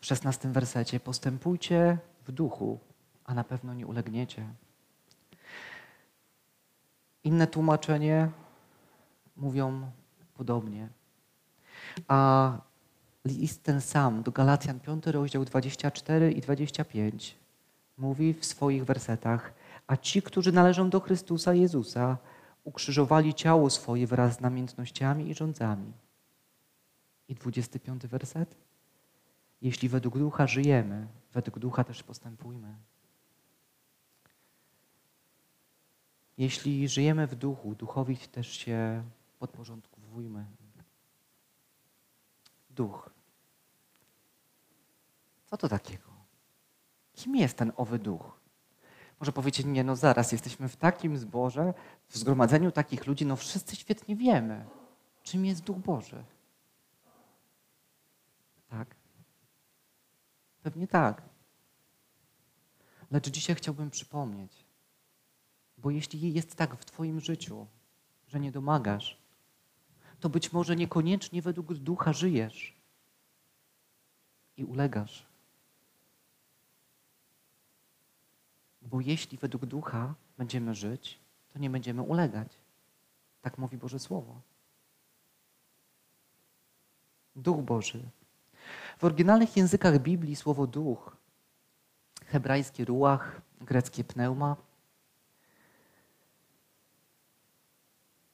W 0.00 0.06
szesnastym 0.06 0.52
wersecie 0.52 1.00
postępujcie 1.00 1.98
w 2.26 2.32
duchu, 2.32 2.80
a 3.24 3.34
na 3.34 3.44
pewno 3.44 3.74
nie 3.74 3.86
ulegniecie. 3.86 4.54
Inne 7.24 7.46
tłumaczenie 7.46 8.30
mówią 9.36 9.90
podobnie. 10.34 10.88
A 12.08 12.52
list 13.24 13.62
ten 13.62 13.80
sam 13.80 14.22
do 14.22 14.32
Galacjan 14.32 14.80
5 14.80 15.06
rozdział 15.06 15.44
24 15.44 16.32
i 16.32 16.40
25 16.40 17.36
mówi 17.98 18.34
w 18.34 18.44
swoich 18.44 18.84
wersetach, 18.84 19.54
a 19.86 19.96
ci, 19.96 20.22
którzy 20.22 20.52
należą 20.52 20.90
do 20.90 21.00
Chrystusa 21.00 21.54
Jezusa, 21.54 22.18
ukrzyżowali 22.64 23.34
ciało 23.34 23.70
swoje 23.70 24.06
wraz 24.06 24.36
z 24.36 24.40
namiętnościami 24.40 25.30
i 25.30 25.34
rządzami. 25.34 25.92
I 27.28 27.34
25 27.34 28.06
werset. 28.06 28.56
Jeśli 29.62 29.88
według 29.88 30.18
ducha 30.18 30.46
żyjemy, 30.46 31.06
według 31.32 31.58
ducha 31.58 31.84
też 31.84 32.02
postępujmy. 32.02 32.74
Jeśli 36.42 36.88
żyjemy 36.88 37.26
w 37.26 37.34
duchu, 37.34 37.74
duchowi 37.74 38.16
też 38.16 38.48
się 38.52 39.04
podporządkowujmy. 39.38 40.46
Duch. 42.70 43.10
Co 45.46 45.56
to 45.56 45.68
takiego? 45.68 46.10
Kim 47.12 47.36
jest 47.36 47.56
ten 47.56 47.72
owy 47.76 47.98
duch? 47.98 48.40
Może 49.20 49.32
powiecie, 49.32 49.64
nie, 49.64 49.84
no 49.84 49.96
zaraz, 49.96 50.32
jesteśmy 50.32 50.68
w 50.68 50.76
takim 50.76 51.18
zborze, 51.18 51.74
w 52.08 52.18
zgromadzeniu 52.18 52.72
takich 52.72 53.06
ludzi, 53.06 53.26
no 53.26 53.36
wszyscy 53.36 53.76
świetnie 53.76 54.16
wiemy, 54.16 54.66
czym 55.22 55.46
jest 55.46 55.62
Duch 55.62 55.78
Boży. 55.78 56.24
Tak? 58.68 58.96
Pewnie 60.62 60.88
tak. 60.88 61.22
Lecz 63.10 63.30
dzisiaj 63.30 63.56
chciałbym 63.56 63.90
przypomnieć, 63.90 64.61
bo 65.82 65.90
jeśli 65.90 66.32
jest 66.32 66.56
tak 66.56 66.76
w 66.76 66.84
Twoim 66.84 67.20
życiu, 67.20 67.66
że 68.28 68.40
nie 68.40 68.52
domagasz, 68.52 69.18
to 70.20 70.28
być 70.28 70.52
może 70.52 70.76
niekoniecznie 70.76 71.42
według 71.42 71.74
ducha 71.74 72.12
żyjesz 72.12 72.74
i 74.56 74.64
ulegasz. 74.64 75.26
Bo 78.82 79.00
jeśli 79.00 79.38
według 79.38 79.66
ducha 79.66 80.14
będziemy 80.38 80.74
żyć, 80.74 81.18
to 81.52 81.58
nie 81.58 81.70
będziemy 81.70 82.02
ulegać. 82.02 82.48
Tak 83.42 83.58
mówi 83.58 83.76
Boże 83.78 83.98
Słowo. 83.98 84.40
Duch 87.36 87.60
Boży. 87.60 88.02
W 88.98 89.04
oryginalnych 89.04 89.56
językach 89.56 89.98
Biblii 89.98 90.36
słowo 90.36 90.66
duch, 90.66 91.16
hebrajskie 92.26 92.84
ruach, 92.84 93.40
greckie 93.60 94.04
pneuma, 94.04 94.56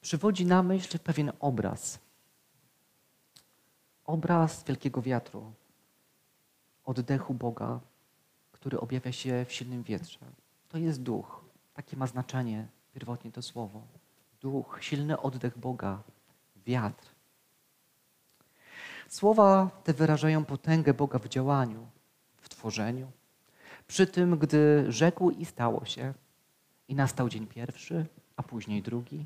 przywodzi 0.01 0.45
na 0.45 0.63
myśl 0.63 0.99
pewien 0.99 1.31
obraz. 1.39 1.99
Obraz 4.05 4.63
wielkiego 4.63 5.01
wiatru, 5.01 5.53
oddechu 6.85 7.33
Boga, 7.33 7.79
który 8.51 8.79
objawia 8.79 9.11
się 9.11 9.45
w 9.45 9.53
silnym 9.53 9.83
wietrze. 9.83 10.19
To 10.69 10.77
jest 10.77 11.01
duch. 11.01 11.45
Takie 11.73 11.97
ma 11.97 12.07
znaczenie 12.07 12.67
pierwotnie 12.93 13.31
to 13.31 13.41
słowo. 13.41 13.81
Duch, 14.41 14.77
silny 14.81 15.19
oddech 15.19 15.57
Boga, 15.57 16.03
wiatr. 16.65 17.05
Słowa 19.09 19.69
te 19.83 19.93
wyrażają 19.93 20.45
potęgę 20.45 20.93
Boga 20.93 21.19
w 21.19 21.27
działaniu, 21.27 21.87
w 22.37 22.49
tworzeniu. 22.49 23.11
Przy 23.87 24.07
tym, 24.07 24.37
gdy 24.37 24.85
rzekł 24.91 25.29
i 25.29 25.45
stało 25.45 25.85
się, 25.85 26.13
i 26.87 26.95
nastał 26.95 27.29
dzień 27.29 27.47
pierwszy, 27.47 28.05
a 28.35 28.43
później 28.43 28.81
drugi. 28.81 29.25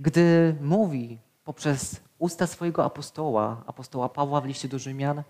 Gdy 0.00 0.56
mówi 0.60 1.18
poprzez 1.44 2.00
usta 2.18 2.46
swojego 2.46 2.84
apostoła, 2.84 3.62
apostoła 3.66 4.08
Pawła 4.08 4.40
w 4.40 4.46
liście 4.46 4.68
do 4.68 4.78
Rzymian, 4.78 5.22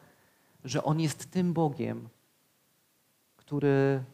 że 0.64 0.84
On 0.84 1.00
jest 1.00 1.30
tym 1.30 1.52
Bogiem, 1.52 2.08
który 3.36 4.04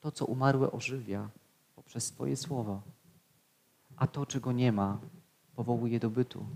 to, 0.00 0.12
co 0.12 0.24
umarłe, 0.24 0.72
ożywia 0.72 1.28
poprzez 1.76 2.06
swoje 2.06 2.36
słowa, 2.36 2.82
a 3.96 4.06
to, 4.06 4.26
czego 4.26 4.52
nie 4.52 4.72
ma, 4.72 4.98
powołuje 5.54 6.00
do 6.00 6.10
bytu. 6.10 6.46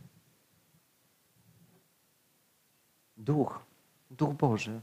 Duch, 3.16 3.62
Duch 4.10 4.34
Boży. 4.34 4.80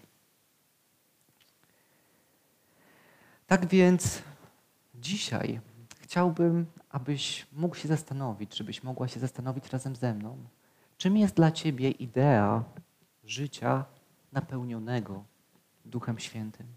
Tak 3.48 3.66
więc 3.66 4.22
dzisiaj 4.96 5.60
chciałbym, 6.08 6.66
abyś 6.98 7.48
mógł 7.52 7.76
się 7.76 7.88
zastanowić, 7.88 8.58
żebyś 8.58 8.84
mogła 8.84 9.08
się 9.08 9.20
zastanowić 9.20 9.70
razem 9.70 9.96
ze 9.96 10.14
mną, 10.14 10.38
czym 10.98 11.18
jest 11.18 11.36
dla 11.36 11.52
Ciebie 11.52 11.92
idea 11.92 12.64
życia 13.24 13.86
napełnionego 14.32 15.24
Duchem 15.86 16.20
Świętym, 16.20 16.68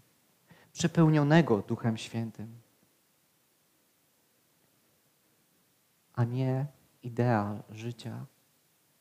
przepełnionego 0.73 1.57
Duchem 1.57 1.97
Świętym, 1.97 2.47
a 6.13 6.23
nie 6.23 6.65
idea 7.03 7.63
życia 7.69 8.25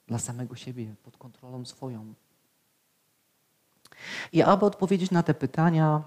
dla 0.07 0.19
samego 0.19 0.57
siebie, 0.57 0.95
pod 1.03 1.17
kontrolą 1.17 1.65
swoją. 1.65 2.15
I 4.33 4.43
aby 4.43 4.67
odpowiedzieć 4.67 5.11
na 5.11 5.23
te 5.23 5.35
pytania, 5.35 6.03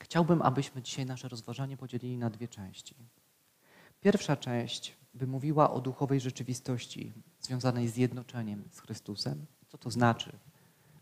chciałbym, 0.00 0.42
abyśmy 0.42 0.82
dzisiaj 0.82 1.06
nasze 1.06 1.28
rozważanie 1.28 1.76
podzielili 1.76 2.18
na 2.18 2.30
dwie 2.30 2.48
części. 2.48 2.94
Pierwsza 4.02 4.36
część 4.36 4.96
by 5.14 5.26
mówiła 5.26 5.70
o 5.70 5.80
duchowej 5.80 6.20
rzeczywistości 6.20 7.12
związanej 7.40 7.88
z 7.88 7.94
zjednoczeniem 7.94 8.64
z 8.70 8.80
Chrystusem. 8.80 9.46
Co 9.68 9.78
to 9.78 9.90
znaczy 9.90 10.38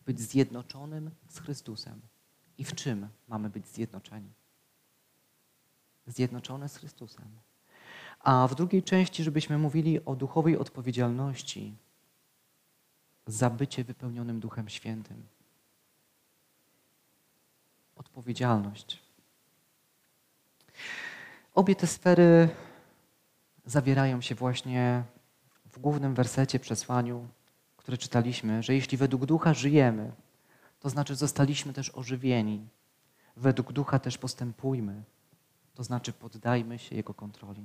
być 0.06 0.20
zjednoczonym 0.20 1.10
z 1.28 1.38
Chrystusem? 1.38 2.00
I 2.58 2.64
w 2.64 2.74
czym 2.74 3.08
mamy 3.28 3.50
być 3.50 3.66
zjednoczeni? 3.66 4.32
Zjednoczone 6.06 6.68
z 6.68 6.76
Chrystusem. 6.76 7.28
A 8.20 8.48
w 8.48 8.54
drugiej 8.54 8.82
części, 8.82 9.24
żebyśmy 9.24 9.58
mówili 9.58 10.04
o 10.04 10.16
duchowej 10.16 10.58
odpowiedzialności 10.58 11.74
za 13.26 13.50
bycie 13.50 13.84
wypełnionym 13.84 14.40
Duchem 14.40 14.68
Świętym. 14.68 15.26
Odpowiedzialność. 17.96 19.02
Obie 21.54 21.76
te 21.76 21.86
sfery 21.86 22.48
zawierają 23.70 24.20
się 24.20 24.34
właśnie 24.34 25.04
w 25.72 25.78
głównym 25.78 26.14
wersecie 26.14 26.60
przesłaniu, 26.60 27.28
które 27.76 27.98
czytaliśmy, 27.98 28.62
że 28.62 28.74
jeśli 28.74 28.98
według 28.98 29.26
ducha 29.26 29.54
żyjemy, 29.54 30.12
to 30.80 30.90
znaczy 30.90 31.14
zostaliśmy 31.16 31.72
też 31.72 31.90
ożywieni. 31.94 32.68
Według 33.36 33.72
ducha 33.72 33.98
też 33.98 34.18
postępujmy, 34.18 35.02
to 35.74 35.84
znaczy 35.84 36.12
poddajmy 36.12 36.78
się 36.78 36.96
Jego 36.96 37.14
kontroli. 37.14 37.64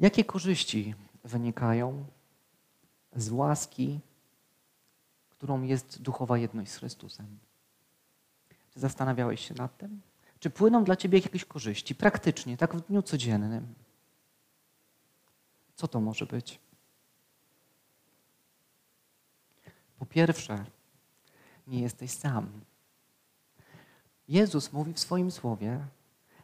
Jakie 0.00 0.24
korzyści 0.24 0.94
wynikają 1.24 2.04
z 3.16 3.30
łaski, 3.30 4.00
którą 5.30 5.62
jest 5.62 6.02
duchowa 6.02 6.38
jedność 6.38 6.70
z 6.70 6.76
Chrystusem? 6.76 7.38
Czy 8.70 8.80
zastanawiałeś 8.80 9.48
się 9.48 9.54
nad 9.54 9.78
tym? 9.78 10.07
Czy 10.40 10.50
płyną 10.50 10.84
dla 10.84 10.96
ciebie 10.96 11.18
jakieś 11.18 11.44
korzyści 11.44 11.94
praktycznie, 11.94 12.56
tak 12.56 12.74
w 12.74 12.86
dniu 12.86 13.02
codziennym? 13.02 13.74
Co 15.74 15.88
to 15.88 16.00
może 16.00 16.26
być? 16.26 16.60
Po 19.98 20.06
pierwsze, 20.06 20.64
nie 21.66 21.80
jesteś 21.80 22.10
sam. 22.10 22.60
Jezus 24.28 24.72
mówi 24.72 24.92
w 24.92 24.98
swoim 24.98 25.30
słowie, 25.30 25.86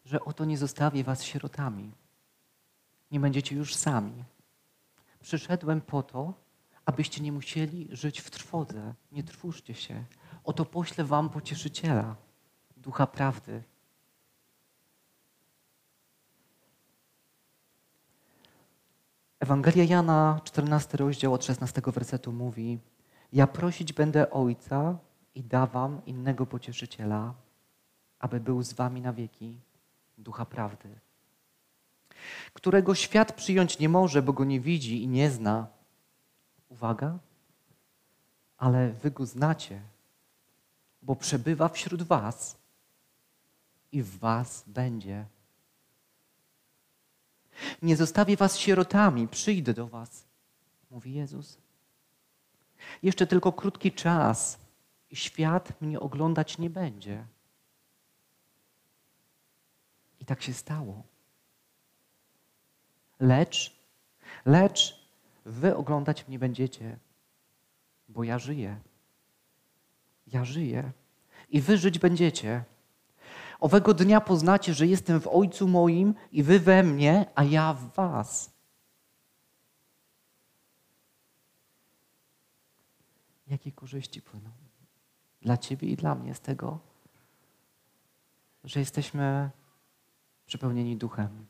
że 0.05 0.24
oto 0.24 0.45
nie 0.45 0.59
zostawię 0.59 1.05
was 1.05 1.22
sierotami. 1.22 1.92
Nie 3.11 3.20
będziecie 3.20 3.57
już 3.57 3.74
sami. 3.74 4.24
Przyszedłem 5.20 5.80
po 5.80 6.03
to, 6.03 6.34
abyście 6.86 7.22
nie 7.22 7.32
musieli 7.32 7.88
żyć 7.92 8.20
w 8.20 8.30
trwodze. 8.30 8.95
Nie 9.12 9.22
trwóżcie 9.22 9.74
się. 9.74 10.05
Oto 10.45 10.64
poślę 10.64 11.05
wam 11.05 11.30
pocieszyciela, 11.30 12.16
ducha 12.76 13.07
prawdy. 13.07 13.62
Ewangelia 19.45 19.84
Jana, 19.84 20.40
14 20.45 20.97
rozdział 20.97 21.34
od 21.34 21.45
16 21.45 21.82
wersetu 21.86 22.32
mówi: 22.32 22.78
Ja 23.32 23.47
prosić 23.47 23.92
będę 23.92 24.30
Ojca 24.30 24.99
i 25.34 25.42
dawam 25.42 26.01
innego 26.07 26.47
pocieszyciela, 26.47 27.34
aby 28.18 28.40
był 28.40 28.62
z 28.62 28.72
wami 28.72 29.01
na 29.01 29.12
wieki, 29.12 29.57
ducha 30.18 30.45
prawdy, 30.45 30.88
którego 32.53 32.95
świat 32.95 33.32
przyjąć 33.32 33.78
nie 33.78 33.88
może, 33.88 34.22
bo 34.22 34.32
go 34.32 34.45
nie 34.45 34.61
widzi 34.61 35.03
i 35.03 35.09
nie 35.09 35.30
zna. 35.30 35.66
Uwaga, 36.68 37.18
ale 38.59 38.92
wy 38.92 39.11
go 39.11 39.26
znacie, 39.26 39.80
bo 41.03 41.16
przebywa 41.16 41.68
wśród 41.68 42.03
was 42.03 42.57
i 43.92 44.03
w 44.03 44.18
was 44.18 44.64
będzie. 44.66 45.24
Nie 47.83 47.97
zostawię 47.97 48.37
was 48.37 48.59
sierotami, 48.59 49.29
przyjdę 49.29 49.75
do 49.75 49.87
was, 49.87 50.25
mówi 50.91 51.15
Jezus. 51.15 51.59
Jeszcze 53.03 53.27
tylko 53.27 53.53
krótki 53.53 53.93
czas 53.93 54.59
i 55.11 55.17
świat 55.17 55.81
mnie 55.81 56.01
oglądać 56.01 56.59
nie 56.59 56.71
będzie. 56.71 57.27
I 60.21 60.25
tak 60.25 60.43
się 60.43 60.53
stało. 60.53 61.03
Lecz, 63.21 63.77
lecz 64.45 65.07
wy 65.45 65.77
oglądać 65.77 66.29
mnie 66.29 66.39
będziecie, 66.39 66.99
bo 68.09 68.25
ja 68.25 68.39
żyję. 68.39 68.81
Ja 70.27 70.45
żyję 70.45 70.93
i 71.49 71.61
wy 71.61 71.79
żyć 71.79 71.99
będziecie. 71.99 72.65
Owego 73.65 73.95
dnia 73.95 74.21
poznacie, 74.21 74.75
że 74.75 74.87
jestem 74.87 75.21
w 75.21 75.29
Ojcu 75.29 75.69
moim 75.69 76.15
i 76.33 76.43
wy 76.43 76.61
we 76.61 76.83
mnie, 76.83 77.27
a 77.35 77.45
ja 77.45 77.75
w 77.75 77.95
was. 77.95 78.51
Jakie 83.47 83.73
korzyści 83.73 84.23
płyną 84.23 84.51
dla 85.43 85.57
ciebie 85.57 85.89
i 85.89 85.97
dla 85.97 86.15
mnie 86.15 86.35
z 86.35 86.41
tego, 86.41 86.79
że 88.65 88.81
jesteśmy 88.81 89.51
przepełnieni 90.47 90.97
duchem. 90.97 91.47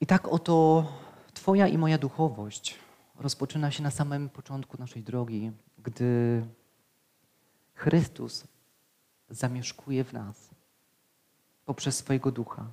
I 0.00 0.06
tak 0.06 0.28
oto 0.28 0.86
Twoja 1.34 1.68
i 1.68 1.78
moja 1.78 1.98
duchowość 1.98 2.78
rozpoczyna 3.18 3.70
się 3.70 3.82
na 3.82 3.90
samym 3.90 4.28
początku 4.28 4.78
naszej 4.78 5.02
drogi, 5.02 5.52
gdy 5.78 6.42
Chrystus 7.74 8.52
zamieszkuje 9.32 10.04
w 10.04 10.12
nas 10.12 10.50
poprzez 11.64 11.96
swojego 11.96 12.32
ducha. 12.32 12.66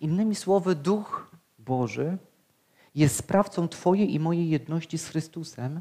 Innymi 0.00 0.34
słowy, 0.34 0.74
Duch 0.74 1.30
Boży 1.58 2.18
jest 2.94 3.16
sprawcą 3.16 3.68
Twojej 3.68 4.14
i 4.14 4.20
mojej 4.20 4.50
jedności 4.50 4.98
z 4.98 5.08
Chrystusem, 5.08 5.80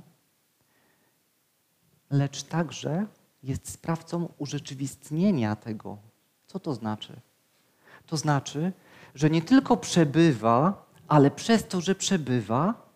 lecz 2.09 2.43
także 2.43 3.05
jest 3.43 3.69
sprawcą 3.69 4.33
urzeczywistnienia 4.37 5.55
tego. 5.55 5.97
Co 6.47 6.59
to 6.59 6.73
znaczy? 6.73 7.21
To 8.05 8.17
znaczy, 8.17 8.73
że 9.15 9.29
nie 9.29 9.41
tylko 9.41 9.77
przebywa, 9.77 10.85
ale 11.07 11.31
przez 11.31 11.67
to, 11.67 11.81
że 11.81 11.95
przebywa, 11.95 12.89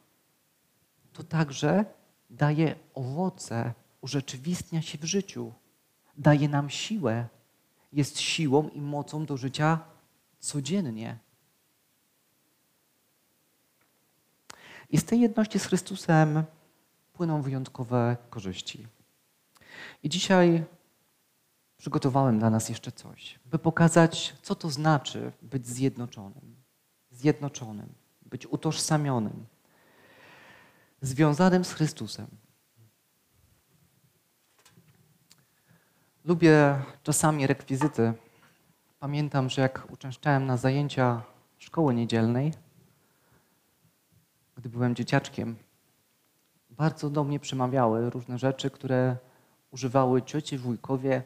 to 1.14 1.24
także 1.24 1.86
daje 2.30 2.76
owoce, 2.94 3.74
urzeczywistnia 4.02 4.82
się 4.82 4.98
w 4.98 5.04
życiu, 5.04 5.54
daje 6.18 6.50
nam 6.50 6.70
siłę, 6.70 7.28
jest 7.94 8.20
siłą 8.20 8.70
i 8.70 8.82
mocą 8.82 9.26
do 9.26 9.38
życia 9.38 9.80
codziennie. 10.40 11.18
I 14.90 14.98
z 14.98 15.06
tej 15.06 15.20
jedności 15.20 15.60
z 15.60 15.66
Chrystusem 15.66 16.44
płyną 17.14 17.42
wyjątkowe 17.42 18.18
korzyści. 18.30 18.88
I 20.04 20.10
dzisiaj 20.10 20.64
przygotowałem 21.78 22.40
dla 22.40 22.50
nas 22.50 22.70
jeszcze 22.70 22.92
coś, 22.92 23.40
by 23.46 23.60
pokazać, 23.60 24.36
co 24.42 24.56
to 24.56 24.70
znaczy 24.70 25.32
być 25.42 25.68
zjednoczonym. 25.68 26.56
Zjednoczonym, 27.12 27.94
być 28.26 28.48
utożsamionym, 28.48 29.46
związanym 31.02 31.66
z 31.66 31.74
Chrystusem. 31.74 32.28
Lubię 36.26 36.82
czasami 37.04 37.48
rekwizyty. 37.48 38.14
Pamiętam, 39.00 39.50
że 39.50 39.62
jak 39.62 39.88
uczęszczałem 39.92 40.46
na 40.46 40.58
zajęcia 40.58 41.22
szkoły 41.58 41.94
niedzielnej, 41.94 42.54
gdy 44.56 44.70
byłem 44.70 44.96
dzieciaczkiem, 44.96 45.56
bardzo 46.70 47.10
do 47.10 47.24
mnie 47.24 47.40
przemawiały 47.40 48.10
różne 48.10 48.38
rzeczy, 48.38 48.70
które 48.70 49.18
używały 49.72 50.22
ciocie, 50.22 50.58
wujkowie, 50.58 51.24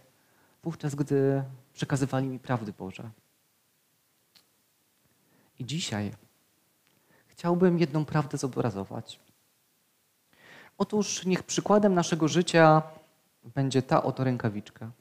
wówczas, 0.64 0.96
gdy 0.96 1.44
przekazywali 1.74 2.28
mi 2.28 2.40
prawdy 2.40 2.74
Boże. 2.74 3.10
I 5.60 5.66
dzisiaj 5.66 6.12
chciałbym 7.28 7.80
jedną 7.80 8.06
prawdę 8.06 8.38
zobrazować. 8.38 9.20
Otóż 10.78 11.26
niech 11.26 11.44
przykładem 11.44 11.94
naszego 11.94 12.28
życia 12.28 12.82
będzie 13.56 13.82
ta 13.82 14.04
oto 14.04 14.24
rękawiczka. 14.24 14.92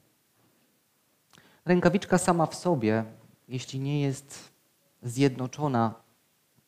Rękawiczka 1.65 2.19
sama 2.19 2.47
w 2.47 2.55
sobie, 2.55 3.05
jeśli 3.49 3.81
nie 3.81 4.01
jest 4.01 4.53
zjednoczona 5.03 5.95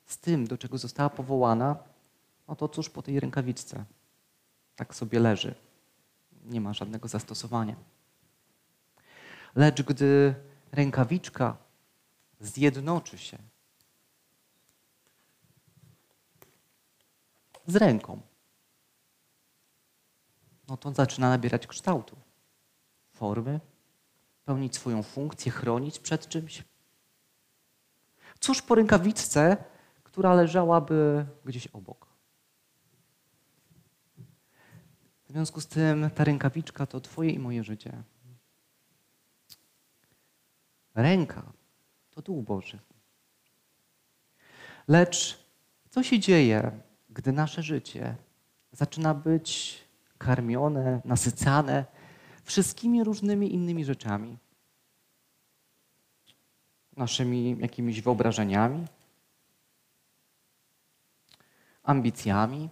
z 0.07 0.19
tym, 0.19 0.47
do 0.47 0.59
czego 0.59 0.79
została 0.79 1.11
powołana, 1.11 1.77
no 2.49 2.57
to 2.57 2.69
cóż 2.69 2.91
po 2.91 3.03
tej 3.03 3.21
rękawiczce? 3.21 3.85
Tak 4.77 4.95
sobie 4.95 5.21
leży. 5.21 5.55
Nie 6.45 6.61
ma 6.61 6.73
żadnego 6.73 7.09
zastosowania. 7.09 7.77
Lecz 9.55 9.83
gdy 9.83 10.35
rękawiczka 10.73 11.57
zjednoczy 12.41 13.19
się 13.19 13.39
z 17.67 17.77
ręką, 17.77 18.21
no 20.71 20.77
to 20.77 20.93
zaczyna 20.93 21.29
nabierać 21.29 21.67
kształtu, 21.67 22.17
formy, 23.11 23.61
pełnić 24.45 24.77
swoją 24.77 25.03
funkcję, 25.03 25.53
chronić 25.53 25.99
przed 25.99 26.29
czymś. 26.29 26.65
Cóż 28.41 28.63
po 28.63 28.75
rękawiczce, 28.75 29.57
która 30.03 30.35
leżałaby 30.35 31.27
gdzieś 31.45 31.67
obok? 31.67 32.07
W 35.25 35.33
związku 35.33 35.61
z 35.61 35.67
tym 35.67 36.11
ta 36.11 36.25
rękawiczka 36.25 36.87
to 36.87 37.01
Twoje 37.01 37.31
i 37.31 37.39
moje 37.39 37.65
życie. 37.65 38.03
Ręka 40.95 41.53
to 42.11 42.23
Duch 42.23 42.45
Boży. 42.45 42.79
Lecz 44.89 45.45
co 45.91 46.03
się 46.03 46.19
dzieje, 46.19 46.81
gdy 47.11 47.33
nasze 47.33 47.63
życie 47.63 48.17
zaczyna 48.73 49.15
być 49.15 49.79
karmione, 50.21 51.01
nasycane 51.05 51.85
wszystkimi 52.45 53.05
różnymi 53.05 53.55
innymi 53.55 53.85
rzeczami? 53.85 54.39
Naszymi 56.97 57.57
jakimiś 57.59 58.01
wyobrażeniami, 58.01 58.87
ambicjami, 61.83 62.69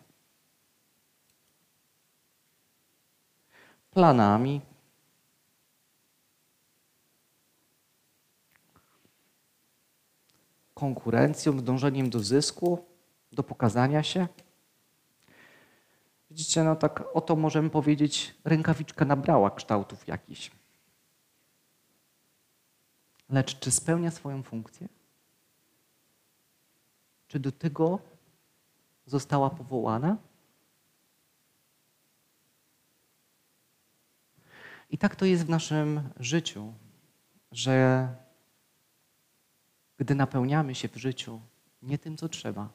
planami, 3.90 4.60
konkurencją, 10.74 11.60
dążeniem 11.60 12.10
do 12.10 12.20
zysku, 12.20 12.84
do 13.32 13.42
pokazania 13.42 14.02
się. 14.02 14.28
Widzicie, 16.30 16.64
no 16.64 16.76
tak 16.76 17.04
oto 17.14 17.36
możemy 17.36 17.70
powiedzieć, 17.70 18.34
rękawiczka 18.44 19.04
nabrała 19.04 19.50
kształtów 19.50 20.08
jakichś. 20.08 20.50
Lecz 23.28 23.58
czy 23.58 23.70
spełnia 23.70 24.10
swoją 24.10 24.42
funkcję? 24.42 24.88
Czy 27.28 27.40
do 27.40 27.52
tego 27.52 27.98
została 29.06 29.50
powołana? 29.50 30.16
I 34.90 34.98
tak 34.98 35.16
to 35.16 35.24
jest 35.24 35.46
w 35.46 35.48
naszym 35.48 36.10
życiu, 36.20 36.74
że 37.52 38.08
gdy 39.96 40.14
napełniamy 40.14 40.74
się 40.74 40.88
w 40.88 40.96
życiu 40.96 41.40
nie 41.82 41.98
tym, 41.98 42.16
co 42.16 42.28
trzeba, 42.28 42.68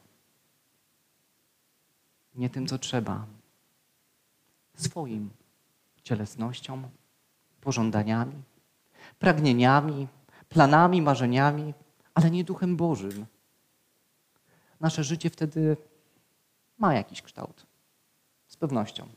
nie 2.36 2.50
tym, 2.50 2.68
co 2.68 2.78
trzeba, 2.80 3.28
swoim 4.76 5.30
cielesnością, 6.04 6.90
pożądaniami, 7.62 8.44
pragnieniami, 9.20 10.08
planami, 10.50 11.02
marzeniami, 11.02 11.74
ale 12.14 12.32
nie 12.32 12.44
Duchem 12.44 12.78
Bożym. 12.78 13.26
Nasze 14.80 15.04
życie 15.04 15.30
wtedy 15.30 15.78
ma 16.78 16.94
jakiś 16.94 17.22
kształt. 17.22 17.66
Z 18.48 18.58
pewnością. 18.58 19.08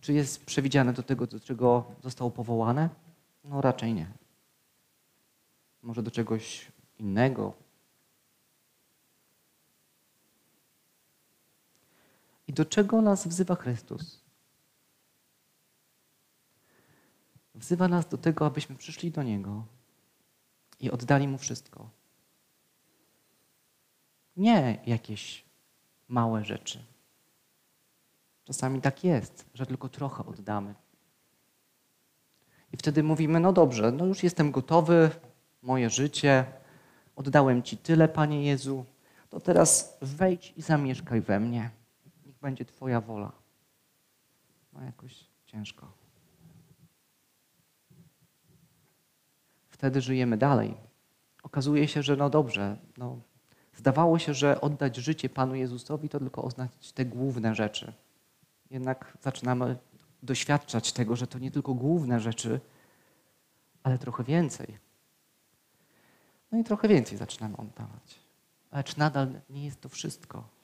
Czy 0.00 0.12
jest 0.12 0.44
przewidziane 0.44 0.92
do 0.92 1.02
tego, 1.02 1.26
do 1.26 1.40
czego 1.40 1.84
zostało 2.02 2.30
powołane? 2.30 2.88
No 3.44 3.60
raczej 3.60 3.94
nie. 3.94 4.06
Może 5.82 6.02
do 6.02 6.10
czegoś 6.10 6.72
innego. 6.98 7.52
I 12.52 12.54
do 12.54 12.64
czego 12.64 13.02
nas 13.02 13.28
wzywa 13.28 13.54
Chrystus? 13.54 14.20
Wzywa 17.54 17.88
nas 17.88 18.08
do 18.08 18.18
tego, 18.18 18.46
abyśmy 18.46 18.76
przyszli 18.76 19.10
do 19.10 19.22
Niego 19.22 19.64
i 20.80 20.90
oddali 20.90 21.28
Mu 21.28 21.38
wszystko. 21.38 21.90
Nie 24.36 24.78
jakieś 24.86 25.44
małe 26.08 26.44
rzeczy. 26.44 26.84
Czasami 28.44 28.80
tak 28.80 29.04
jest, 29.04 29.46
że 29.54 29.66
tylko 29.66 29.88
trochę 29.88 30.26
oddamy. 30.26 30.74
I 32.72 32.76
wtedy 32.76 33.02
mówimy: 33.02 33.40
No 33.40 33.52
dobrze, 33.52 33.92
no 33.92 34.06
już 34.06 34.22
jestem 34.22 34.50
gotowy, 34.50 35.10
moje 35.62 35.90
życie, 35.90 36.44
oddałem 37.16 37.62
Ci 37.62 37.76
tyle, 37.76 38.08
Panie 38.08 38.44
Jezu, 38.44 38.84
to 39.30 39.40
teraz 39.40 39.98
wejdź 40.02 40.52
i 40.56 40.62
zamieszkaj 40.62 41.20
we 41.20 41.40
mnie. 41.40 41.81
Będzie 42.42 42.64
Twoja 42.64 43.00
wola. 43.00 43.32
No 44.72 44.82
jakoś 44.82 45.24
ciężko. 45.46 45.92
Wtedy 49.68 50.00
żyjemy 50.00 50.36
dalej. 50.36 50.74
Okazuje 51.42 51.88
się, 51.88 52.02
że 52.02 52.16
no 52.16 52.30
dobrze, 52.30 52.76
no, 52.96 53.20
zdawało 53.76 54.18
się, 54.18 54.34
że 54.34 54.60
oddać 54.60 54.96
życie 54.96 55.28
Panu 55.28 55.54
Jezusowi 55.54 56.08
to 56.08 56.18
tylko 56.18 56.42
oznaczać 56.44 56.92
te 56.92 57.04
główne 57.04 57.54
rzeczy. 57.54 57.92
Jednak 58.70 59.18
zaczynamy 59.20 59.76
doświadczać 60.22 60.92
tego, 60.92 61.16
że 61.16 61.26
to 61.26 61.38
nie 61.38 61.50
tylko 61.50 61.74
główne 61.74 62.20
rzeczy, 62.20 62.60
ale 63.82 63.98
trochę 63.98 64.24
więcej. 64.24 64.78
No 66.52 66.58
i 66.58 66.64
trochę 66.64 66.88
więcej 66.88 67.18
zaczynamy 67.18 67.56
oddawać. 67.56 68.18
Lecz 68.72 68.96
nadal 68.96 69.40
nie 69.50 69.64
jest 69.64 69.80
to 69.80 69.88
wszystko. 69.88 70.61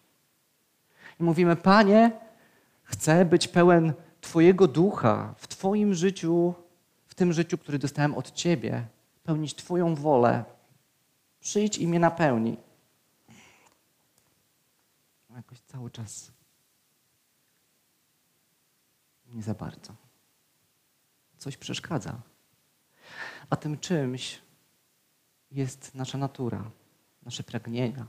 I 1.20 1.22
mówimy, 1.22 1.56
Panie, 1.56 2.20
chcę 2.82 3.24
być 3.24 3.48
pełen 3.48 3.92
Twojego 4.20 4.68
ducha 4.68 5.34
w 5.38 5.48
Twoim 5.48 5.94
życiu, 5.94 6.54
w 7.06 7.14
tym 7.14 7.32
życiu, 7.32 7.58
który 7.58 7.78
dostałem 7.78 8.14
od 8.14 8.32
Ciebie, 8.32 8.86
pełnić 9.24 9.54
Twoją 9.54 9.94
wolę. 9.94 10.44
Przyjdź 11.40 11.78
i 11.78 11.88
mnie 11.88 11.98
napełni. 11.98 12.56
Jakoś 15.36 15.60
cały 15.60 15.90
czas 15.90 16.32
nie 19.26 19.42
za 19.42 19.54
bardzo. 19.54 19.94
Coś 21.38 21.56
przeszkadza. 21.56 22.20
A 23.50 23.56
tym 23.56 23.78
czymś 23.78 24.42
jest 25.50 25.94
nasza 25.94 26.18
natura, 26.18 26.70
nasze 27.22 27.42
pragnienia, 27.42 28.06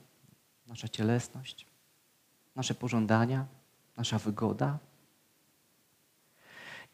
nasza 0.68 0.88
cielesność, 0.88 1.69
nasze 2.60 2.76
pożądania, 2.76 3.46
nasza 3.98 4.20
wygoda. 4.20 4.80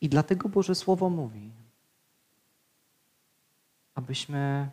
I 0.01 0.09
dlatego 0.09 0.49
Boże 0.49 0.76
Słowo 0.76 1.09
mówi, 1.09 1.51
abyśmy 3.95 4.70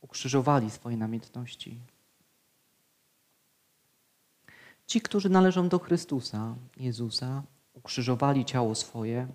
ukrzyżowali 0.00 0.70
swoje 0.70 0.96
namiętności. 0.96 1.80
Ci, 4.86 5.00
którzy 5.00 5.28
należą 5.28 5.68
do 5.68 5.78
Chrystusa, 5.78 6.54
Jezusa, 6.76 7.42
ukrzyżowali 7.74 8.44
ciało 8.44 8.74
swoje 8.74 9.28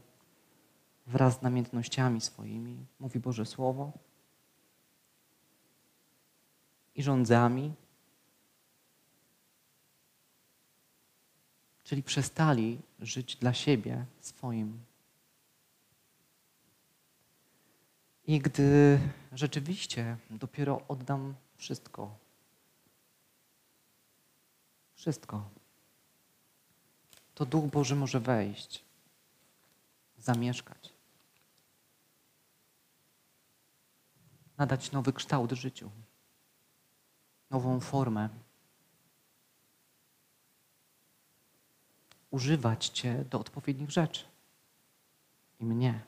wraz 1.08 1.39
z 1.39 1.41
namiętnościami 1.41 2.22
swoimi, 2.22 2.86
mówi 2.99 3.20
Boże 3.20 3.45
Słowo, 3.45 3.91
i 6.95 7.03
rządzami, 7.03 7.74
czyli 11.88 12.03
przestali 12.03 12.79
żyć 12.99 13.35
dla 13.35 13.53
siebie 13.53 14.05
swoim. 14.19 14.79
I 18.25 18.39
gdy 18.39 18.99
rzeczywiście 19.31 20.17
dopiero 20.29 20.81
oddam 20.88 21.35
wszystko, 21.57 22.17
wszystko, 24.95 25.49
to 27.35 27.45
Duch 27.45 27.65
Boży 27.65 27.95
może 27.95 28.19
wejść, 28.19 28.83
zamieszkać, 30.17 30.93
nadać 34.57 34.91
nowy 34.91 35.13
kształt 35.13 35.51
życiu, 35.51 35.91
nową 37.49 37.79
formę. 37.79 38.29
Używać 42.32 42.88
Cię 42.88 43.25
do 43.30 43.39
odpowiednich 43.39 43.91
rzeczy 43.91 44.25
i 45.59 45.65
mnie. 45.65 46.03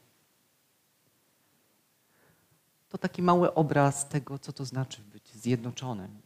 To 2.90 2.98
taki 2.98 3.22
mały 3.22 3.54
obraz 3.54 4.10
tego, 4.10 4.40
co 4.40 4.54
to 4.54 4.66
znaczy 4.66 5.02
być 5.02 5.34
zjednoczonym, 5.34 6.22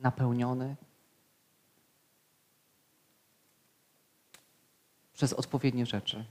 napełniony 0.00 0.76
przez 5.12 5.32
odpowiednie 5.32 5.86
rzeczy. 5.86 6.24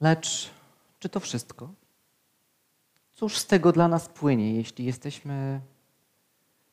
Lecz 0.00 0.50
czy 0.98 1.08
to 1.08 1.20
wszystko? 1.20 1.72
Cóż 3.14 3.38
z 3.38 3.46
tego 3.46 3.72
dla 3.72 3.88
nas 3.88 4.08
płynie, 4.08 4.54
jeśli 4.54 4.84
jesteśmy 4.84 5.60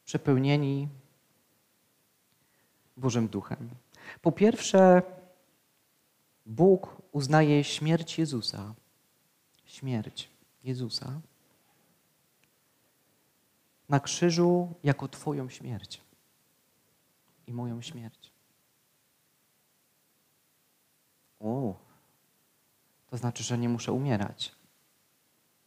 przepełnieni 0.06 0.88
Bożym 3.02 3.28
Duchem? 3.28 3.70
Po 4.22 4.32
pierwsze, 4.32 5.02
Bóg 6.46 7.02
uznaje 7.12 7.64
śmierć 7.64 8.20
Jezusa, 8.20 8.74
śmierć 9.66 10.30
Jezusa 10.64 11.22
na 13.90 14.00
krzyżu 14.00 14.74
jako 14.84 15.08
Twoją 15.08 15.50
śmierć 15.50 16.02
i 17.48 17.54
moją 17.54 17.82
śmierć. 17.82 18.32
O, 21.40 21.76
to 23.10 23.18
znaczy, 23.18 23.44
że 23.44 23.58
nie 23.58 23.70
muszę 23.70 23.92
umierać. 23.92 24.56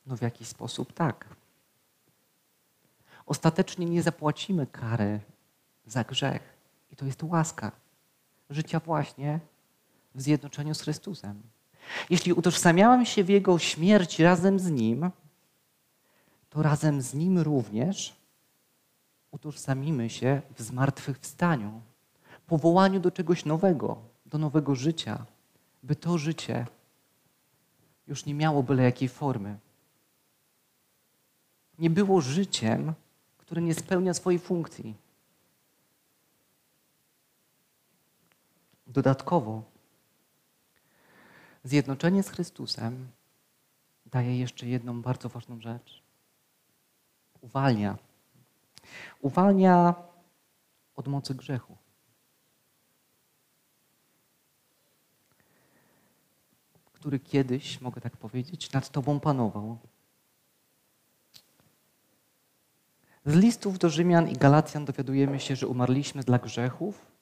No 0.06 0.16
w 0.16 0.22
jakiś 0.22 0.48
sposób 0.48 0.92
tak. 0.92 1.36
Ostatecznie 3.26 3.86
nie 3.86 4.02
zapłacimy 4.02 4.66
kary 4.66 5.20
za 5.86 6.04
grzech. 6.04 6.53
I 6.90 6.96
to 6.96 7.06
jest 7.06 7.22
łaska 7.22 7.72
życia 8.50 8.80
właśnie 8.80 9.40
w 10.14 10.22
zjednoczeniu 10.22 10.74
z 10.74 10.80
Chrystusem. 10.80 11.42
Jeśli 12.10 12.32
utożsamiałem 12.32 13.06
się 13.06 13.24
w 13.24 13.28
Jego 13.28 13.58
śmierci 13.58 14.22
razem 14.22 14.58
z 14.58 14.70
Nim, 14.70 15.10
to 16.50 16.62
razem 16.62 17.02
z 17.02 17.14
Nim 17.14 17.38
również 17.38 18.16
utożsamimy 19.30 20.10
się 20.10 20.42
w 20.56 20.62
zmartwychwstaniu, 20.62 21.80
powołaniu 22.46 23.00
do 23.00 23.10
czegoś 23.10 23.44
nowego, 23.44 23.96
do 24.26 24.38
nowego 24.38 24.74
życia, 24.74 25.26
by 25.82 25.96
to 25.96 26.18
życie 26.18 26.66
już 28.06 28.26
nie 28.26 28.34
miało 28.34 28.62
byle 28.62 28.82
jakiej 28.82 29.08
formy. 29.08 29.58
Nie 31.78 31.90
było 31.90 32.20
życiem, 32.20 32.92
które 33.38 33.62
nie 33.62 33.74
spełnia 33.74 34.14
swojej 34.14 34.40
funkcji. 34.40 34.94
Dodatkowo 38.94 39.62
zjednoczenie 41.64 42.22
z 42.22 42.28
Chrystusem 42.28 43.08
daje 44.06 44.38
jeszcze 44.38 44.66
jedną 44.66 45.02
bardzo 45.02 45.28
ważną 45.28 45.60
rzecz. 45.60 46.02
Uwalnia. 47.40 47.98
Uwalnia 49.20 49.94
od 50.96 51.08
mocy 51.08 51.34
grzechu. 51.34 51.76
Który 56.92 57.18
kiedyś, 57.20 57.80
mogę 57.80 58.00
tak 58.00 58.16
powiedzieć, 58.16 58.72
nad 58.72 58.90
tobą 58.90 59.20
panował. 59.20 59.78
Z 63.26 63.34
listów 63.34 63.78
do 63.78 63.90
Rzymian 63.90 64.28
i 64.28 64.32
Galacjan 64.32 64.84
dowiadujemy 64.84 65.40
się, 65.40 65.56
że 65.56 65.68
umarliśmy 65.68 66.22
dla 66.22 66.38
grzechów 66.38 67.13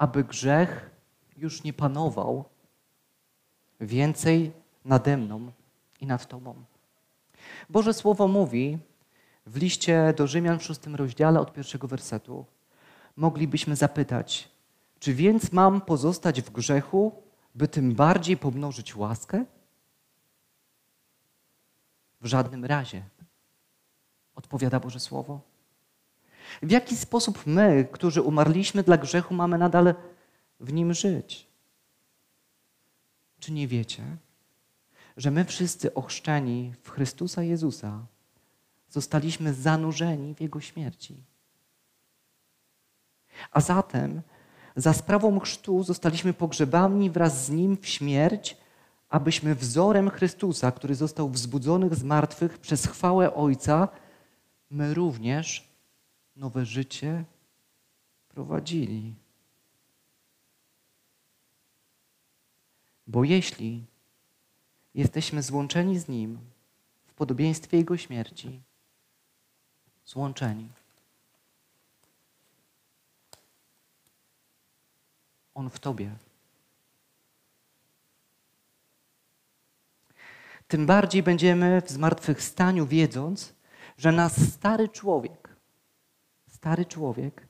aby 0.00 0.24
grzech 0.24 0.90
już 1.36 1.64
nie 1.64 1.72
panował 1.72 2.44
więcej 3.80 4.52
nade 4.84 5.16
mną 5.16 5.52
i 6.00 6.06
nad 6.06 6.28
Tobą. 6.28 6.54
Boże 7.70 7.94
Słowo 7.94 8.28
mówi 8.28 8.78
w 9.46 9.56
liście 9.56 10.14
do 10.16 10.26
Rzymian 10.26 10.58
w 10.58 10.64
szóstym 10.64 10.94
rozdziale 10.94 11.40
od 11.40 11.52
pierwszego 11.52 11.88
wersetu. 11.88 12.44
Moglibyśmy 13.16 13.76
zapytać, 13.76 14.48
czy 14.98 15.14
więc 15.14 15.52
mam 15.52 15.80
pozostać 15.80 16.42
w 16.42 16.50
grzechu, 16.50 17.12
by 17.54 17.68
tym 17.68 17.94
bardziej 17.94 18.36
pomnożyć 18.36 18.96
łaskę? 18.96 19.44
W 22.20 22.26
żadnym 22.26 22.64
razie, 22.64 23.02
odpowiada 24.34 24.80
Boże 24.80 25.00
Słowo. 25.00 25.49
W 26.62 26.70
jaki 26.70 26.96
sposób 26.96 27.46
my, 27.46 27.88
którzy 27.92 28.22
umarliśmy 28.22 28.82
dla 28.82 28.96
grzechu, 28.96 29.34
mamy 29.34 29.58
nadal 29.58 29.94
w 30.60 30.72
nim 30.72 30.94
żyć? 30.94 31.46
Czy 33.40 33.52
nie 33.52 33.68
wiecie, 33.68 34.02
że 35.16 35.30
my 35.30 35.44
wszyscy 35.44 35.94
ochrzczeni 35.94 36.72
w 36.82 36.90
Chrystusa 36.90 37.42
Jezusa 37.42 38.06
zostaliśmy 38.90 39.54
zanurzeni 39.54 40.34
w 40.34 40.40
Jego 40.40 40.60
śmierci? 40.60 41.24
A 43.50 43.60
zatem 43.60 44.22
za 44.76 44.92
sprawą 44.92 45.40
chrztu 45.40 45.82
zostaliśmy 45.82 46.32
pogrzebani 46.32 47.10
wraz 47.10 47.44
z 47.46 47.50
Nim 47.50 47.76
w 47.76 47.86
śmierć, 47.86 48.56
abyśmy 49.08 49.54
wzorem 49.54 50.10
Chrystusa, 50.10 50.72
który 50.72 50.94
został 50.94 51.28
wzbudzony 51.28 51.94
z 51.94 52.02
martwych 52.02 52.58
przez 52.58 52.86
chwałę 52.86 53.34
Ojca, 53.34 53.88
my 54.70 54.94
również 54.94 55.69
nowe 56.40 56.66
życie 56.66 57.24
prowadzili. 58.28 59.14
Bo 63.06 63.24
jeśli 63.24 63.86
jesteśmy 64.94 65.42
złączeni 65.42 65.98
z 65.98 66.08
Nim 66.08 66.38
w 67.06 67.14
podobieństwie 67.14 67.76
Jego 67.76 67.96
śmierci, 67.96 68.60
złączeni, 70.04 70.68
On 75.54 75.70
w 75.70 75.78
Tobie. 75.78 76.16
Tym 80.68 80.86
bardziej 80.86 81.22
będziemy 81.22 81.82
w 81.82 81.90
zmartwychwstaniu, 81.90 82.86
wiedząc, 82.86 83.54
że 83.98 84.12
nasz 84.12 84.32
stary 84.32 84.88
człowiek, 84.88 85.39
stary 86.60 86.84
człowiek 86.84 87.46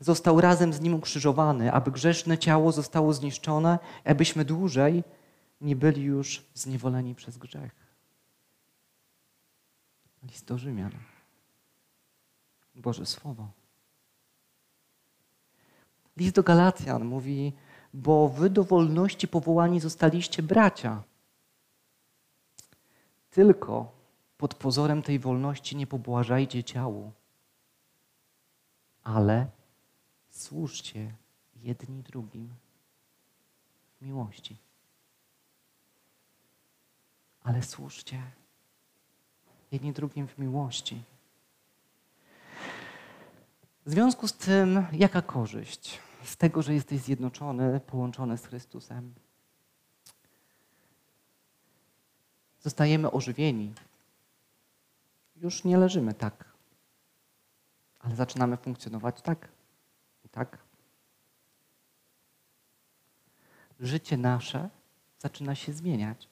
został 0.00 0.40
razem 0.40 0.72
z 0.72 0.80
nim 0.80 0.94
ukrzyżowany, 0.94 1.72
aby 1.72 1.90
grzeszne 1.90 2.38
ciało 2.38 2.72
zostało 2.72 3.12
zniszczone, 3.12 3.78
abyśmy 4.04 4.44
dłużej 4.44 5.04
nie 5.60 5.76
byli 5.76 6.02
już 6.02 6.44
zniewoleni 6.54 7.14
przez 7.14 7.38
grzech. 7.38 7.76
List 10.22 10.46
do 10.46 10.58
Rzymian. 10.58 10.90
Boże 12.74 13.06
Słowo. 13.06 13.48
List 16.16 16.34
do 16.34 16.42
Galacjan 16.42 17.04
mówi, 17.04 17.52
bo 17.94 18.28
wy 18.28 18.50
do 18.50 18.64
wolności 18.64 19.28
powołani 19.28 19.80
zostaliście 19.80 20.42
bracia. 20.42 21.02
Tylko 23.30 23.92
pod 24.36 24.54
pozorem 24.54 25.02
tej 25.02 25.18
wolności 25.18 25.76
nie 25.76 25.86
pobłażajcie 25.86 26.64
ciału, 26.64 27.12
ale 29.06 29.46
służcie 30.30 31.14
jedni 31.56 32.02
drugim 32.02 32.54
w 34.00 34.02
miłości. 34.02 34.56
Ale 37.42 37.62
służcie 37.62 38.22
jedni 39.72 39.92
drugim 39.92 40.28
w 40.28 40.38
miłości. 40.38 41.02
W 43.86 43.90
związku 43.90 44.28
z 44.28 44.32
tym, 44.32 44.86
jaka 44.92 45.22
korzyść 45.22 46.00
z 46.24 46.36
tego, 46.36 46.62
że 46.62 46.74
jesteś 46.74 47.00
zjednoczony, 47.00 47.80
połączony 47.80 48.38
z 48.38 48.46
Chrystusem? 48.46 49.14
Zostajemy 52.60 53.10
ożywieni. 53.10 53.74
Już 55.36 55.64
nie 55.64 55.78
leżymy 55.78 56.14
tak, 56.14 56.55
ale 58.06 58.16
zaczynamy 58.16 58.56
funkcjonować 58.56 59.22
tak 59.22 59.48
i 60.24 60.28
tak. 60.28 60.58
Życie 63.80 64.16
nasze 64.16 64.70
zaczyna 65.18 65.54
się 65.54 65.72
zmieniać. 65.72 66.28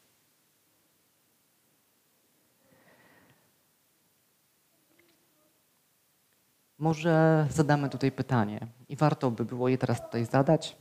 Może 6.79 7.47
zadamy 7.51 7.91
tutaj 7.91 8.12
pytanie 8.12 8.66
i 8.89 8.97
warto 8.97 9.31
by 9.31 9.45
było 9.45 9.68
je 9.68 9.79
teraz 9.79 10.03
tutaj 10.03 10.25
zadać. 10.25 10.77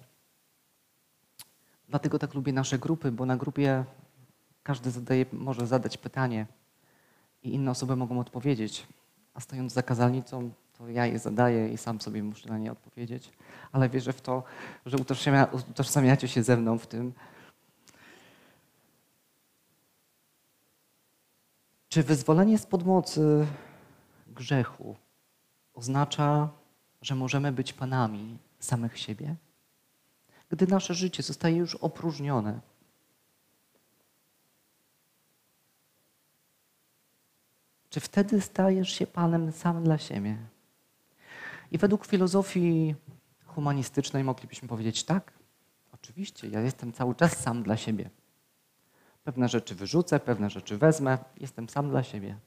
Dlatego 1.89 2.19
tak 2.19 2.33
lubię 2.33 2.53
nasze 2.53 2.79
grupy, 2.79 3.11
bo 3.11 3.25
na 3.25 3.37
grupie 3.37 3.85
każdy 4.63 4.91
zadaje, 4.91 5.25
może 5.31 5.67
zadać 5.67 5.97
pytanie 5.97 6.47
i 7.43 7.53
inne 7.53 7.71
osoby 7.71 7.95
mogą 7.95 8.19
odpowiedzieć. 8.19 8.87
A 9.33 9.39
stojąc 9.39 9.73
za 9.73 9.83
kazalnicą, 9.83 10.51
to 10.77 10.89
ja 10.89 11.05
je 11.05 11.19
zadaję 11.19 11.69
i 11.69 11.77
sam 11.77 12.01
sobie 12.01 12.23
muszę 12.23 12.49
na 12.49 12.57
nie 12.57 12.71
odpowiedzieć. 12.71 13.31
Ale 13.71 13.89
wierzę 13.89 14.13
w 14.13 14.21
to, 14.21 14.43
że 14.85 14.97
utożsamia, 14.97 15.47
utożsamiacie 15.69 16.27
się 16.27 16.43
ze 16.43 16.57
mną 16.57 16.77
w 16.77 16.87
tym. 16.87 17.13
Czy 21.89 22.03
wyzwolenie 22.03 22.57
spod 22.57 22.85
mocy 22.85 23.47
grzechu 24.27 24.95
oznacza, 25.73 26.49
że 27.01 27.15
możemy 27.15 27.51
być 27.51 27.73
panami 27.73 28.37
samych 28.59 28.99
siebie? 28.99 29.35
Gdy 30.49 30.67
nasze 30.67 30.93
życie 30.93 31.23
zostaje 31.23 31.57
już 31.57 31.75
opróżnione, 31.75 32.59
czy 37.89 37.99
wtedy 37.99 38.41
stajesz 38.41 38.89
się 38.89 39.07
panem 39.07 39.51
sam 39.51 39.83
dla 39.83 39.97
siebie? 39.97 40.52
I 41.73 41.77
według 41.77 42.05
filozofii 42.05 42.95
humanistycznej 43.45 44.23
moglibyśmy 44.23 44.67
powiedzieć 44.67 45.03
tak, 45.03 45.33
oczywiście, 45.93 46.47
ja 46.47 46.61
jestem 46.61 46.93
cały 46.93 47.15
czas 47.15 47.37
sam 47.37 47.63
dla 47.63 47.77
siebie. 47.77 48.09
Pewne 49.23 49.49
rzeczy 49.49 49.75
wyrzucę, 49.75 50.19
pewne 50.19 50.49
rzeczy 50.49 50.77
wezmę, 50.77 51.17
jestem 51.39 51.69
sam 51.69 51.89
dla 51.89 52.03
siebie. 52.03 52.37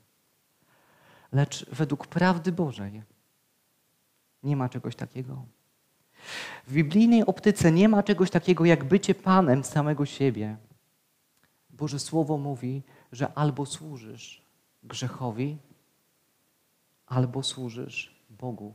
Lecz 1.33 1.71
według 1.71 2.07
prawdy 2.07 2.53
Bożej 2.53 3.03
nie 4.43 4.57
ma 4.57 4.69
czegoś 4.69 4.97
takiego. 4.97 5.45
W 6.67 6.73
biblijnej 6.73 7.27
optyce 7.27 7.73
nie 7.73 7.89
ma 7.89 8.03
czegoś 8.03 8.31
takiego 8.31 8.65
jak 8.65 8.85
bycie 8.85 9.15
panem 9.15 9.65
samego 9.65 10.07
siebie. 10.07 10.57
Boże 11.71 11.99
Słowo 11.99 12.39
mówi, 12.39 12.83
że 13.13 13.33
albo 13.35 13.67
służysz 13.67 14.43
grzechowi, 14.83 15.59
albo 17.07 17.43
służysz 17.43 18.17
Bogu. 18.31 18.75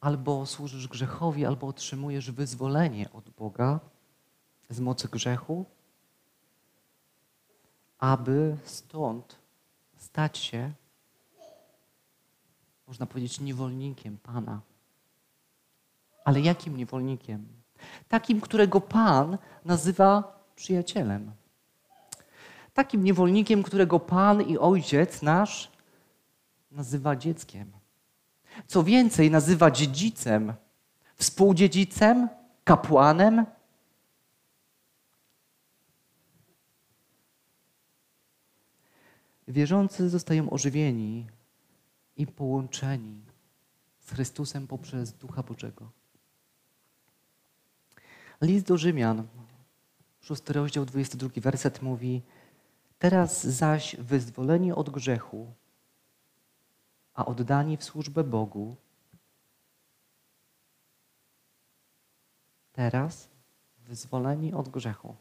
Albo 0.00 0.46
służysz 0.46 0.88
grzechowi, 0.88 1.46
albo 1.46 1.66
otrzymujesz 1.66 2.30
wyzwolenie 2.30 3.12
od 3.12 3.30
Boga 3.30 3.80
z 4.70 4.80
mocy 4.80 5.08
grzechu, 5.08 5.64
aby 7.98 8.56
stąd 8.64 9.38
stać 9.96 10.38
się, 10.38 10.72
można 12.86 13.06
powiedzieć, 13.06 13.40
niewolnikiem 13.40 14.18
Pana. 14.18 14.60
Ale 16.24 16.40
jakim 16.40 16.76
niewolnikiem? 16.76 17.46
Takim, 18.08 18.40
którego 18.40 18.80
Pan 18.80 19.38
nazywa 19.64 20.40
przyjacielem. 20.56 21.32
Takim 22.74 23.04
niewolnikiem, 23.04 23.62
którego 23.62 24.00
Pan 24.00 24.42
i 24.42 24.58
Ojciec 24.58 25.22
nasz 25.22 25.70
nazywa 26.70 27.16
dzieckiem. 27.16 27.79
Co 28.66 28.84
więcej, 28.84 29.30
nazywa 29.30 29.70
dziedzicem, 29.70 30.52
współdziedzicem, 31.16 32.28
kapłanem. 32.64 33.46
Wierzący 39.48 40.08
zostają 40.08 40.50
ożywieni 40.50 41.26
i 42.16 42.26
połączeni 42.26 43.22
z 44.00 44.10
Chrystusem 44.10 44.66
poprzez 44.66 45.12
Ducha 45.12 45.42
Bożego. 45.42 45.90
List 48.40 48.66
do 48.66 48.76
Rzymian, 48.76 49.26
szósty 50.20 50.52
rozdział, 50.52 50.84
22 50.84 51.40
werset 51.40 51.82
mówi: 51.82 52.22
Teraz 52.98 53.46
zaś 53.46 53.96
wyzwoleni 53.96 54.72
od 54.72 54.90
grzechu, 54.90 55.52
a 57.14 57.24
oddani 57.26 57.76
w 57.76 57.84
służbę 57.84 58.24
Bogu, 58.24 58.76
teraz 62.72 63.28
wyzwoleni 63.78 64.54
od 64.54 64.68
grzechu, 64.68 65.16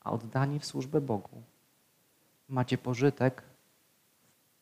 a 0.00 0.10
oddani 0.10 0.60
w 0.60 0.66
służbę 0.66 1.00
Bogu, 1.00 1.42
macie 2.48 2.78
pożytek 2.78 3.42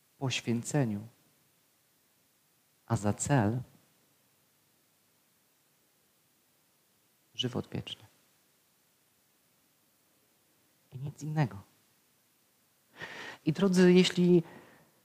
w 0.08 0.16
poświęceniu, 0.18 1.08
a 2.86 2.96
za 2.96 3.12
cel 3.12 3.60
żywot 7.34 7.68
wieczny. 7.68 8.06
I 10.92 10.98
nic 10.98 11.22
innego. 11.22 11.62
I 13.44 13.52
drodzy, 13.52 13.92
jeśli 13.92 14.42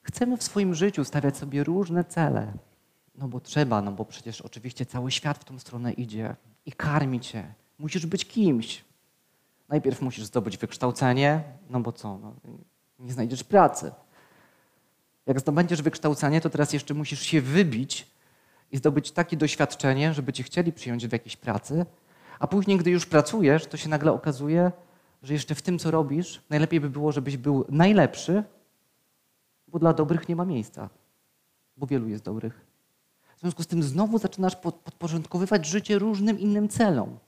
chcemy 0.04 0.38
w 0.38 0.43
swoim 0.43 0.76
życiu 0.76 1.04
stawiać 1.04 1.38
sobie 1.38 1.64
różne 1.64 2.04
cele, 2.04 2.54
no 3.16 3.28
bo 3.28 3.39
trzeba, 3.39 3.82
no 3.82 3.91
bo 3.91 4.06
przecież 4.06 4.41
oczywiście 4.41 4.86
cały 4.86 5.12
świat 5.12 5.38
w 5.38 5.43
tą 5.43 5.60
stronę 5.60 5.93
idzie 5.93 6.36
i 6.66 6.72
karmi 6.72 7.20
cię. 7.20 7.54
Musisz 7.80 8.06
być 8.06 8.26
kimś. 8.26 8.86
Najpierw 9.70 10.02
musisz 10.02 10.26
zdobyć 10.26 10.58
wykształcenie, 10.58 11.43
no 11.70 11.80
bo 11.80 11.91
co, 11.91 12.18
no, 12.18 12.34
nie 12.99 13.14
znajdziesz 13.14 13.43
pracy. 13.43 13.91
Jak 15.26 15.39
zdobędziesz 15.39 15.82
wykształcenie, 15.82 16.41
to 16.41 16.49
teraz 16.49 16.74
jeszcze 16.74 16.93
musisz 16.93 17.22
się 17.22 17.41
wybić 17.41 18.08
i 18.72 18.78
zdobyć 18.78 19.12
takie 19.12 19.38
doświadczenie, 19.38 20.14
żeby 20.14 20.34
cię 20.34 20.43
chcieli 20.43 20.74
przyjąć 20.74 21.08
w 21.08 21.12
jakiejś 21.12 21.38
pracy, 21.38 21.86
a 22.39 22.47
później, 22.47 22.78
gdy 22.78 22.91
już 22.91 23.06
pracujesz, 23.06 23.66
to 23.66 23.78
się 23.78 23.89
nagle 23.89 24.12
okazuje, 24.12 24.72
że 25.24 25.34
jeszcze 25.34 25.56
w 25.56 25.62
tym, 25.62 25.80
co 25.80 25.91
robisz, 25.91 26.41
najlepiej 26.49 26.80
by 26.80 26.89
było, 26.89 27.12
żebyś 27.12 27.38
był 27.38 27.66
najlepszy, 27.70 28.43
bo 29.72 29.80
dla 29.80 29.93
dobrych 29.93 30.30
nie 30.30 30.36
ma 30.36 30.45
miejsca, 30.45 30.89
bo 31.78 31.88
wielu 31.88 32.07
jest 32.07 32.24
dobrych. 32.24 32.65
W 33.38 33.39
związku 33.39 33.63
z 33.63 33.67
tym 33.67 33.84
znowu 33.84 34.17
zaczynasz 34.17 34.55
podporządkowywać 34.55 35.65
życie 35.65 35.99
różnym 35.99 36.39
innym 36.39 36.69
celom. 36.69 37.19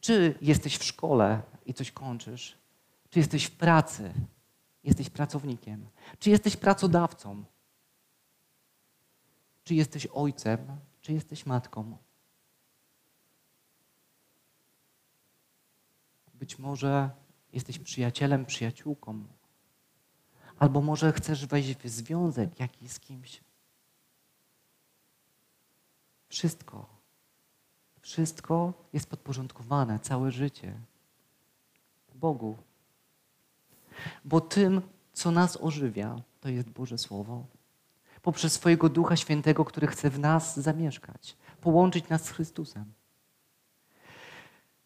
Czy 0.00 0.38
jesteś 0.40 0.78
w 0.78 0.84
szkole 0.84 1.42
i 1.66 1.74
coś 1.74 1.92
kończysz, 1.92 2.58
czy 3.10 3.18
jesteś 3.18 3.44
w 3.44 3.56
pracy, 3.56 4.12
jesteś 4.84 5.10
pracownikiem, 5.10 5.86
czy 6.18 6.30
jesteś 6.30 6.56
pracodawcą, 6.56 7.44
czy 9.64 9.74
jesteś 9.74 10.06
ojcem, 10.06 10.76
czy 11.00 11.12
jesteś 11.12 11.46
matką. 11.46 11.96
Być 16.34 16.58
może 16.58 17.10
jesteś 17.52 17.78
przyjacielem, 17.78 18.46
przyjaciółką, 18.46 19.24
albo 20.62 20.80
może 20.80 21.12
chcesz 21.12 21.46
wejść 21.46 21.76
w 21.76 21.88
związek 21.88 22.60
jakiś 22.60 22.90
z 22.90 23.00
kimś. 23.00 23.40
Wszystko, 26.28 26.86
wszystko 28.00 28.72
jest 28.92 29.06
podporządkowane, 29.06 29.98
całe 30.00 30.30
życie 30.30 30.74
Bogu. 32.14 32.56
Bo 34.24 34.40
tym, 34.40 34.82
co 35.12 35.30
nas 35.30 35.58
ożywia, 35.60 36.16
to 36.40 36.48
jest 36.48 36.70
Boże 36.70 36.98
Słowo. 36.98 37.44
Poprzez 38.22 38.52
swojego 38.52 38.88
Ducha 38.88 39.16
Świętego, 39.16 39.64
który 39.64 39.86
chce 39.86 40.10
w 40.10 40.18
nas 40.18 40.60
zamieszkać, 40.60 41.36
połączyć 41.60 42.08
nas 42.08 42.24
z 42.24 42.30
Chrystusem. 42.30 42.84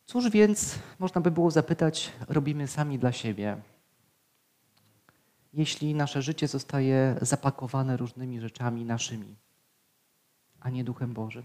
Cóż 0.05 0.31
więc, 0.31 0.79
można 0.99 1.21
by 1.21 1.31
było 1.31 1.51
zapytać, 1.51 2.13
robimy 2.29 2.69
sami 2.69 2.99
dla 2.99 3.13
siebie, 3.13 3.63
jeśli 5.57 5.95
nasze 5.95 6.23
życie 6.23 6.49
zostaje 6.49 7.17
zapakowane 7.23 7.97
różnymi 7.97 8.41
rzeczami 8.41 8.85
naszymi, 8.85 9.37
a 10.61 10.71
nie 10.71 10.85
Duchem 10.85 11.13
Bożym? 11.13 11.43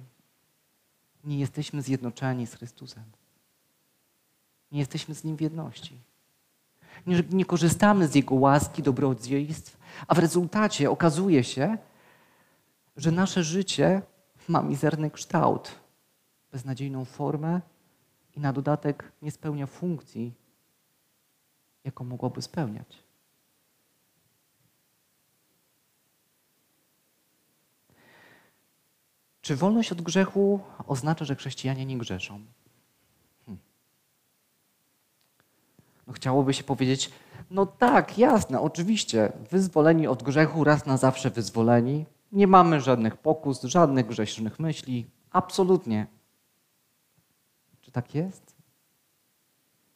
Nie 1.23 1.39
jesteśmy 1.39 1.81
zjednoczeni 1.81 2.47
z 2.47 2.53
Chrystusem. 2.53 3.03
Nie 4.71 4.79
jesteśmy 4.79 5.15
z 5.15 5.23
Nim 5.23 5.37
w 5.37 5.41
jedności. 5.41 5.97
Nie, 7.07 7.23
nie 7.29 7.45
korzystamy 7.45 8.07
z 8.07 8.15
Jego 8.15 8.35
łaski, 8.35 8.83
dobrodziejstw, 8.83 9.77
a 10.07 10.15
w 10.15 10.19
rezultacie 10.19 10.91
okazuje 10.91 11.43
się, 11.43 11.77
że 12.97 13.11
nasze 13.11 13.43
życie 13.43 14.01
ma 14.47 14.61
mizerny 14.61 15.11
kształt, 15.11 15.75
beznadziejną 16.51 17.05
formę 17.05 17.61
i 18.35 18.39
na 18.39 18.53
dodatek 18.53 19.11
nie 19.21 19.31
spełnia 19.31 19.67
funkcji, 19.67 20.33
jaką 21.83 22.03
mogłoby 22.03 22.41
spełniać. 22.41 23.10
Czy 29.41 29.55
wolność 29.55 29.91
od 29.91 30.01
grzechu 30.01 30.59
oznacza, 30.87 31.25
że 31.25 31.35
chrześcijanie 31.35 31.85
nie 31.85 31.97
grzeszą? 31.97 32.41
Hmm. 33.45 33.63
No 36.07 36.13
chciałoby 36.13 36.53
się 36.53 36.63
powiedzieć, 36.63 37.11
no 37.51 37.65
tak, 37.65 38.17
jasne, 38.17 38.61
oczywiście, 38.61 39.31
wyzwoleni 39.51 40.07
od 40.07 40.23
grzechu, 40.23 40.63
raz 40.63 40.85
na 40.85 40.97
zawsze 40.97 41.29
wyzwoleni, 41.29 42.05
nie 42.31 42.47
mamy 42.47 42.81
żadnych 42.81 43.17
pokus, 43.17 43.63
żadnych 43.63 44.07
grzesznych 44.07 44.59
myśli, 44.59 45.07
absolutnie. 45.31 46.07
Czy 47.81 47.91
tak 47.91 48.15
jest? 48.15 48.55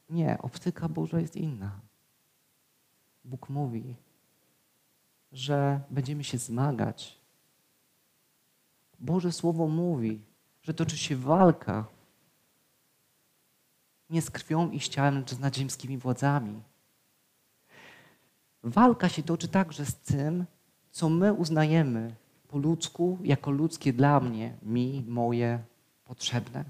Nie, 0.09 0.37
optyka 0.41 0.89
Boża 0.89 1.19
jest 1.19 1.35
inna. 1.35 1.79
Bóg 3.23 3.49
mówi, 3.49 3.95
że 5.31 5.79
będziemy 5.89 6.23
się 6.23 6.37
zmagać. 6.37 7.24
Boże 8.99 9.31
Słowo 9.31 9.67
mówi, 9.67 10.21
że 10.61 10.73
toczy 10.73 10.97
się 10.97 11.15
walka 11.15 11.85
nie 14.09 14.21
z 14.21 14.31
krwią 14.31 14.71
i 14.71 14.79
z 14.79 14.89
ciałem, 14.89 15.17
lecz 15.17 15.31
z 15.33 15.39
nadziemskimi 15.39 15.97
władzami. 15.97 16.61
Walka 18.63 19.09
się 19.09 19.23
toczy 19.23 19.47
także 19.47 19.85
z 19.85 19.95
tym, 19.95 20.45
co 20.91 21.09
my 21.09 21.33
uznajemy 21.33 22.15
po 22.47 22.57
ludzku 22.57 23.17
jako 23.23 23.51
ludzkie 23.51 23.93
dla 23.93 24.19
mnie, 24.19 24.57
mi, 24.61 25.05
moje, 25.07 25.59
potrzebne. 26.05 26.65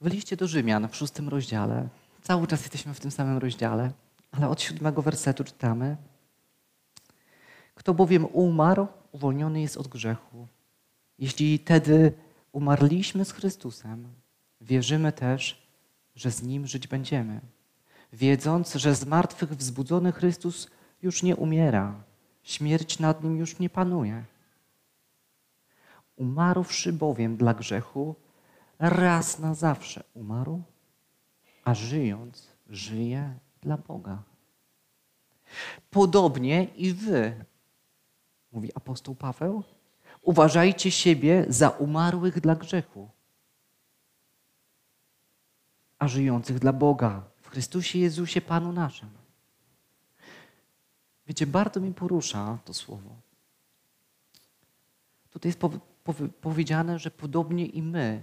W 0.00 0.06
liście 0.06 0.36
do 0.36 0.46
Rzymian 0.46 0.88
w 0.88 0.96
szóstym 0.96 1.28
rozdziale, 1.28 1.88
cały 2.22 2.46
czas 2.46 2.60
jesteśmy 2.60 2.94
w 2.94 3.00
tym 3.00 3.10
samym 3.10 3.38
rozdziale, 3.38 3.92
ale 4.32 4.48
od 4.48 4.62
siódmego 4.62 5.02
wersetu 5.02 5.44
czytamy: 5.44 5.96
Kto 7.74 7.94
bowiem 7.94 8.24
umarł, 8.24 8.86
uwolniony 9.12 9.60
jest 9.60 9.76
od 9.76 9.88
grzechu. 9.88 10.48
Jeśli 11.18 11.58
tedy 11.58 12.12
umarliśmy 12.52 13.24
z 13.24 13.32
Chrystusem, 13.32 14.08
wierzymy 14.60 15.12
też, 15.12 15.68
że 16.14 16.30
z 16.30 16.42
Nim 16.42 16.66
żyć 16.66 16.86
będziemy, 16.86 17.40
wiedząc, 18.12 18.74
że 18.74 18.94
z 18.94 19.06
martwych 19.06 19.50
wzbudzony 19.56 20.12
Chrystus 20.12 20.70
już 21.02 21.22
nie 21.22 21.36
umiera, 21.36 22.04
śmierć 22.42 22.98
nad 22.98 23.24
Nim 23.24 23.36
już 23.36 23.58
nie 23.58 23.70
panuje. 23.70 24.24
Umarłszy 26.16 26.92
bowiem 26.92 27.36
dla 27.36 27.54
grzechu, 27.54 28.14
raz 28.78 29.38
na 29.38 29.54
zawsze 29.54 30.04
umarł, 30.14 30.62
a 31.64 31.74
żyjąc, 31.74 32.48
żyje 32.66 33.38
dla 33.60 33.76
Boga. 33.76 34.22
Podobnie 35.90 36.64
i 36.64 36.92
wy, 36.92 37.44
mówi 38.54 38.70
apostoł 38.74 39.14
Paweł, 39.14 39.62
uważajcie 40.22 40.90
siebie 40.90 41.46
za 41.48 41.68
umarłych 41.68 42.40
dla 42.40 42.56
grzechu, 42.56 43.08
a 45.98 46.08
żyjących 46.08 46.58
dla 46.58 46.72
Boga 46.72 47.22
w 47.42 47.48
Chrystusie 47.48 47.98
Jezusie 47.98 48.40
Panu 48.40 48.72
naszym. 48.72 49.10
Wiecie, 51.26 51.46
bardzo 51.46 51.80
mi 51.80 51.94
porusza 51.94 52.58
to 52.64 52.74
słowo. 52.74 53.10
Tutaj 55.30 55.48
jest 55.48 55.60
powiedziane, 56.40 56.98
że 56.98 57.10
podobnie 57.10 57.66
i 57.66 57.82
my 57.82 58.22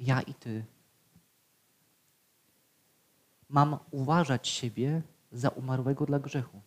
ja 0.00 0.20
i 0.20 0.34
ty. 0.34 0.64
Mam 3.48 3.78
uważać 3.90 4.48
siebie 4.48 5.02
za 5.32 5.48
umarłego 5.48 6.06
dla 6.06 6.18
grzechu, 6.18 6.60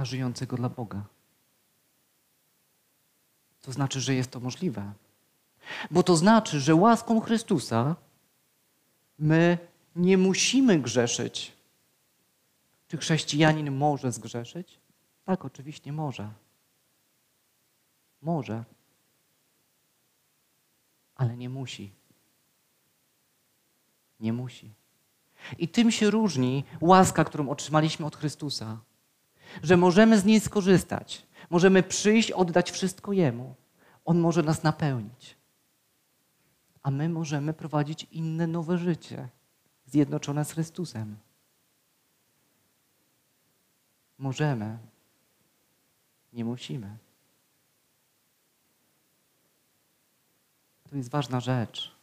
a 0.00 0.04
żyjącego 0.04 0.56
dla 0.56 0.68
Boga. 0.68 1.04
To 3.62 3.72
znaczy, 3.72 4.00
że 4.00 4.14
jest 4.14 4.30
to 4.30 4.40
możliwe. 4.40 4.92
Bo 5.90 6.02
to 6.02 6.16
znaczy, 6.16 6.60
że 6.60 6.74
łaską 6.74 7.20
Chrystusa 7.20 7.96
my 9.18 9.58
nie 9.96 10.18
musimy 10.18 10.78
grzeszyć. 10.78 11.52
Czy 12.88 12.96
chrześcijanin 12.96 13.76
może 13.76 14.12
zgrzeszyć? 14.12 14.78
Tak, 15.24 15.44
oczywiście 15.44 15.92
może. 15.92 16.32
Może. 18.22 18.64
Ale 21.14 21.36
nie 21.36 21.48
musi. 21.48 21.92
Nie 24.20 24.32
musi. 24.32 24.70
I 25.58 25.68
tym 25.68 25.90
się 25.90 26.10
różni 26.10 26.64
łaska, 26.80 27.24
którą 27.24 27.48
otrzymaliśmy 27.48 28.06
od 28.06 28.16
Chrystusa, 28.16 28.78
że 29.62 29.76
możemy 29.76 30.18
z 30.18 30.24
niej 30.24 30.40
skorzystać. 30.40 31.26
Możemy 31.50 31.82
przyjść, 31.82 32.30
oddać 32.32 32.70
wszystko 32.70 33.12
Jemu. 33.12 33.54
On 34.04 34.18
może 34.18 34.42
nas 34.42 34.62
napełnić. 34.62 35.36
A 36.82 36.90
my 36.90 37.08
możemy 37.08 37.52
prowadzić 37.52 38.06
inne, 38.12 38.46
nowe 38.46 38.78
życie, 38.78 39.28
zjednoczone 39.86 40.44
z 40.44 40.52
Chrystusem. 40.52 41.16
Możemy. 44.18 44.78
Nie 46.32 46.44
musimy. 46.44 46.96
To 50.90 50.96
jest 50.96 51.10
ważna 51.10 51.40
rzecz. 51.40 51.96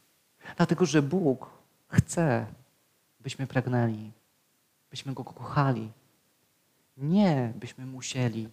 Dlatego, 0.56 0.86
że 0.86 1.02
Bóg 1.02 1.50
chce, 1.88 2.46
byśmy 3.20 3.46
pragnęli, 3.46 4.12
byśmy 4.90 5.14
Go 5.14 5.24
kochali. 5.24 5.92
Nie 6.98 7.52
byśmy 7.56 7.86
musieli 7.86 8.48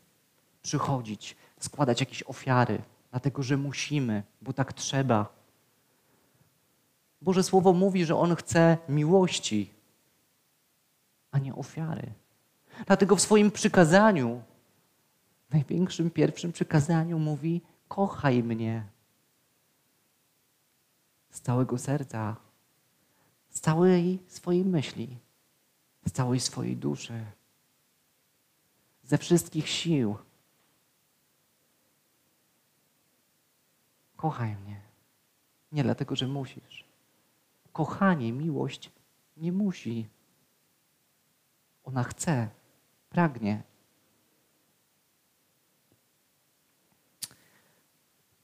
przychodzić, 0.61 1.35
składać 1.59 1.99
jakieś 1.99 2.23
ofiary, 2.23 2.81
dlatego 3.11 3.43
że 3.43 3.57
musimy, 3.57 4.23
bo 4.41 4.53
tak 4.53 4.73
trzeba. 4.73 5.33
Boże 7.21 7.43
Słowo 7.43 7.73
mówi, 7.73 8.05
że 8.05 8.15
On 8.15 8.35
chce 8.35 8.77
miłości, 8.89 9.73
a 11.31 11.39
nie 11.39 11.55
ofiary. 11.55 12.13
Dlatego 12.87 13.15
w 13.15 13.21
swoim 13.21 13.51
przykazaniu, 13.51 14.41
największym, 15.49 16.11
pierwszym 16.11 16.51
przykazaniu 16.51 17.19
mówi: 17.19 17.61
kochaj 17.87 18.43
mnie 18.43 18.83
z 21.31 21.41
całego 21.41 21.77
serca, 21.77 22.35
z 23.49 23.59
całej 23.59 24.19
swojej 24.27 24.65
myśli, 24.65 25.17
z 26.05 26.11
całej 26.11 26.39
swojej 26.39 26.77
duszy, 26.77 27.25
ze 29.05 29.17
wszystkich 29.17 29.69
sił. 29.69 30.17
Kochaj 34.15 34.55
mnie. 34.55 34.81
Nie 35.71 35.83
dlatego, 35.83 36.15
że 36.15 36.27
musisz. 36.27 36.85
Kochanie, 37.73 38.33
miłość 38.33 38.91
nie 39.37 39.51
musi. 39.51 40.07
Ona 41.83 42.03
chce, 42.03 42.49
pragnie. 43.09 43.63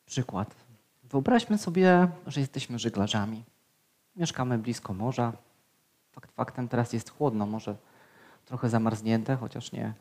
Przykład. 0.05 0.55
Wyobraźmy 1.03 1.57
sobie, 1.57 2.07
że 2.27 2.39
jesteśmy 2.39 2.79
żeglarzami. 2.79 3.43
Mieszkamy 4.15 4.57
blisko 4.57 4.93
morza. 4.93 5.33
Fakt 6.11 6.31
faktem 6.31 6.67
teraz 6.67 6.93
jest 6.93 7.09
chłodno, 7.09 7.45
może 7.45 7.75
trochę 8.45 8.69
zamarznięte, 8.69 9.35
chociaż 9.35 9.71
nie. 9.71 9.93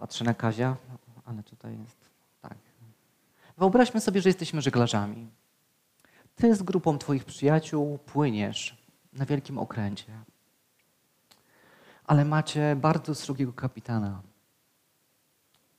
Patrzę 0.00 0.24
na 0.24 0.34
Kazia, 0.34 0.76
ale 1.24 1.42
tutaj 1.42 1.78
jest 1.78 1.96
tak. 2.42 2.58
Wyobraźmy 3.58 4.00
sobie, 4.00 4.22
że 4.22 4.28
jesteśmy 4.28 4.62
żeglarzami. 4.62 5.30
Ty 6.34 6.54
z 6.54 6.62
grupą 6.62 6.98
Twoich 6.98 7.24
przyjaciół 7.24 7.98
płyniesz 7.98 8.84
na 9.12 9.26
wielkim 9.26 9.58
okręcie. 9.58 10.12
Ale 12.06 12.24
macie 12.24 12.76
bardzo 12.76 13.14
srogiego 13.14 13.52
kapitana. 13.52 14.22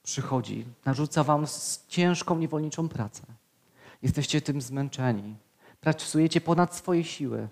Przychodzi, 0.04 0.66
narzuca 0.86 1.24
Wam 1.24 1.46
ciężką, 1.88 2.38
niewolniczą 2.38 2.90
pracę. 2.90 3.24
Jesteście 4.02 4.42
tym 4.42 4.62
zmęczeni. 4.62 5.36
Pracujecie 5.80 6.42
ponad 6.42 6.76
swoje 6.76 7.04
siły. 7.04 7.48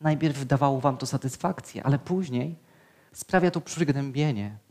Najpierw 0.00 0.46
dawało 0.46 0.80
Wam 0.80 0.96
to 0.96 1.06
satysfakcję, 1.06 1.84
ale 1.84 1.98
później 1.98 2.56
sprawia 3.12 3.50
to 3.50 3.60
przygnębienie. 3.60 4.67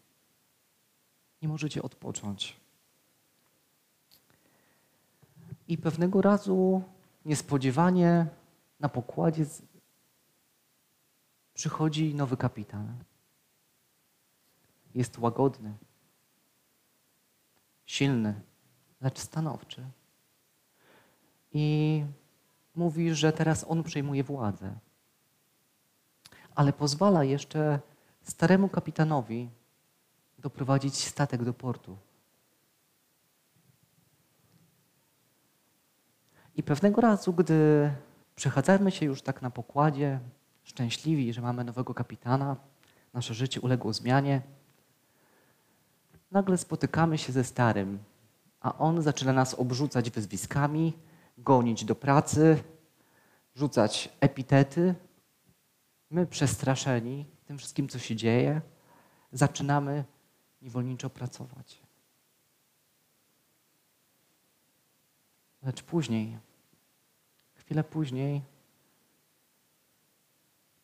Nie 1.42 1.48
możecie 1.48 1.82
odpocząć. 1.82 2.60
I 5.68 5.78
pewnego 5.78 6.22
razu 6.22 6.84
niespodziewanie 7.26 8.28
na 8.80 8.90
pokładzie 8.90 9.46
przychodzi 11.54 12.16
nowy 12.16 12.38
kapitan. 12.38 13.04
Jest 14.96 15.20
łagodny, 15.20 15.74
silny, 17.86 18.42
lecz 19.02 19.20
stanowczy. 19.20 19.86
I 21.54 22.06
mówi, 22.76 23.16
że 23.16 23.34
teraz 23.34 23.66
on 23.68 23.84
przejmuje 23.84 24.24
władzę. 24.24 24.76
Ale 26.56 26.74
pozwala 26.74 27.24
jeszcze 27.24 27.80
staremu 28.24 28.70
kapitanowi 28.70 29.50
doprowadzić 30.48 31.08
statek 31.08 31.44
do 31.44 31.54
portu. 31.54 31.98
I 36.56 36.64
pewnego 36.64 37.02
razu, 37.02 37.34
gdy 37.34 37.92
przechadzamy 38.36 38.92
się 38.92 39.06
już 39.06 39.22
tak 39.22 39.42
na 39.42 39.50
pokładzie, 39.50 40.20
szczęśliwi, 40.64 41.34
że 41.34 41.42
mamy 41.42 41.64
nowego 41.64 41.94
kapitana, 41.94 42.56
nasze 43.14 43.34
życie 43.34 43.62
uległo 43.62 43.94
zmianie, 43.94 44.42
nagle 46.32 46.58
spotykamy 46.58 47.18
się 47.18 47.34
ze 47.34 47.44
starym, 47.44 48.00
a 48.62 48.78
on 48.78 49.02
zaczyna 49.02 49.34
nas 49.34 49.54
obrzucać 49.54 50.10
wyzwiskami, 50.10 50.94
gonić 51.38 51.86
do 51.86 51.96
pracy, 51.96 52.64
rzucać 53.56 54.10
epitety. 54.20 54.96
My 56.10 56.26
przestraszeni 56.26 57.26
tym 57.46 57.58
wszystkim, 57.58 57.90
co 57.90 58.00
się 58.00 58.16
dzieje, 58.16 58.62
zaczynamy 59.32 60.04
niewolniczo 60.62 61.10
pracować. 61.10 61.82
Lecz 65.62 65.84
później, 65.84 66.38
chwilę 67.56 67.84
później, 67.84 68.42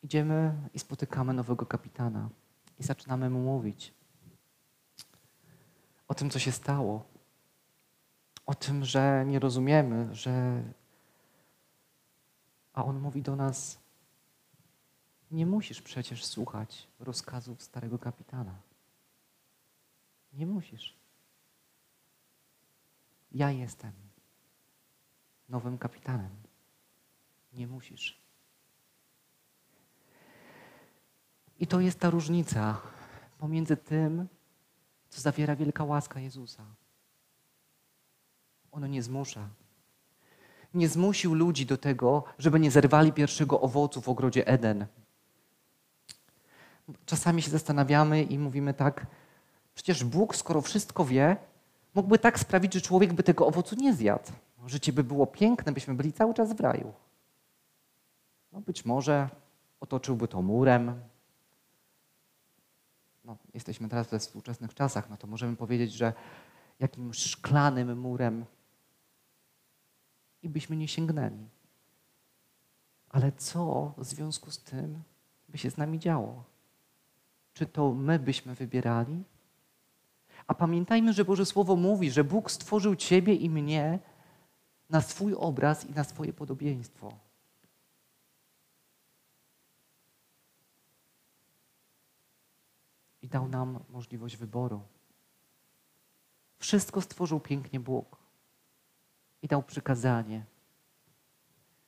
idziemy 0.02 0.68
i 0.74 0.78
spotykamy 0.78 1.32
nowego 1.32 1.66
kapitana 1.66 2.28
i 2.78 2.82
zaczynamy 2.82 3.30
mu 3.30 3.38
mówić 3.38 3.94
o 6.08 6.14
tym, 6.14 6.30
co 6.30 6.38
się 6.38 6.52
stało, 6.52 7.04
o 8.46 8.54
tym, 8.54 8.84
że 8.84 9.24
nie 9.26 9.38
rozumiemy, 9.38 10.14
że. 10.14 10.62
A 12.72 12.84
on 12.84 13.00
mówi 13.00 13.22
do 13.22 13.36
nas: 13.36 13.78
Nie 15.30 15.46
musisz 15.46 15.82
przecież 15.82 16.24
słuchać 16.24 16.88
rozkazów 17.00 17.62
starego 17.62 17.98
kapitana. 17.98 18.54
Nie 20.34 20.46
musisz. 20.46 20.96
Ja 23.32 23.50
jestem 23.50 23.92
nowym 25.48 25.78
kapitanem. 25.78 26.30
Nie 27.52 27.66
musisz. 27.66 28.18
I 31.58 31.66
to 31.66 31.80
jest 31.80 32.00
ta 32.00 32.10
różnica 32.10 32.80
pomiędzy 33.38 33.76
tym, 33.76 34.28
co 35.08 35.20
zawiera 35.20 35.56
wielka 35.56 35.84
łaska 35.84 36.20
Jezusa. 36.20 36.64
Ono 38.72 38.86
nie 38.86 39.02
zmusza. 39.02 39.48
Nie 40.74 40.88
zmusił 40.88 41.34
ludzi 41.34 41.66
do 41.66 41.76
tego, 41.76 42.24
żeby 42.38 42.60
nie 42.60 42.70
zerwali 42.70 43.12
pierwszego 43.12 43.60
owocu 43.60 44.00
w 44.00 44.08
ogrodzie 44.08 44.46
Eden. 44.46 44.86
Czasami 47.06 47.42
się 47.42 47.50
zastanawiamy 47.50 48.22
i 48.22 48.38
mówimy 48.38 48.74
tak, 48.74 49.06
przecież 49.74 50.04
Bóg, 50.04 50.36
skoro 50.36 50.60
wszystko 50.60 51.04
wie, 51.04 51.36
mógłby 51.94 52.18
tak 52.18 52.38
sprawić, 52.38 52.74
że 52.74 52.80
człowiek 52.80 53.12
by 53.12 53.22
tego 53.22 53.46
owocu 53.46 53.76
nie 53.76 53.94
zjadł. 53.94 54.32
Życie 54.66 54.92
by 54.92 55.04
było 55.04 55.26
piękne, 55.26 55.72
byśmy 55.72 55.94
byli 55.94 56.12
cały 56.12 56.34
czas 56.34 56.52
w 56.52 56.60
raju. 56.60 56.92
No 58.52 58.60
być 58.60 58.84
może 58.84 59.28
otoczyłby 59.80 60.28
to 60.28 60.42
murem. 60.42 61.00
No, 63.24 63.36
jesteśmy 63.54 63.88
teraz 63.88 64.08
we 64.08 64.18
współczesnych 64.18 64.74
czasach, 64.74 65.10
no 65.10 65.16
to 65.16 65.26
możemy 65.26 65.56
powiedzieć, 65.56 65.92
że 65.92 66.12
jakimś 66.80 67.18
szklanym 67.18 67.98
murem 67.98 68.44
i 70.42 70.48
byśmy 70.48 70.76
nie 70.76 70.88
sięgnęli. 70.88 71.48
Ale 73.08 73.32
co 73.32 73.94
w 73.98 74.04
związku 74.04 74.50
z 74.50 74.58
tym 74.58 75.02
by 75.48 75.58
się 75.58 75.70
z 75.70 75.76
nami 75.76 75.98
działo? 75.98 76.44
Czy 77.54 77.66
to 77.66 77.92
my 77.92 78.18
byśmy 78.18 78.54
wybierali? 78.54 79.24
A 80.46 80.54
pamiętajmy, 80.54 81.12
że 81.12 81.24
Boże 81.24 81.46
Słowo 81.46 81.76
mówi, 81.76 82.10
że 82.10 82.24
Bóg 82.24 82.50
stworzył 82.50 82.96
Ciebie 82.96 83.34
i 83.34 83.50
mnie 83.50 83.98
na 84.90 85.00
swój 85.00 85.34
obraz 85.34 85.84
i 85.84 85.92
na 85.92 86.04
swoje 86.04 86.32
podobieństwo. 86.32 87.18
I 93.22 93.28
dał 93.28 93.48
nam 93.48 93.84
możliwość 93.90 94.36
wyboru. 94.36 94.80
Wszystko 96.58 97.00
stworzył 97.00 97.40
pięknie 97.40 97.80
Bóg 97.80 98.16
i 99.42 99.48
dał 99.48 99.62
przykazanie. 99.62 100.44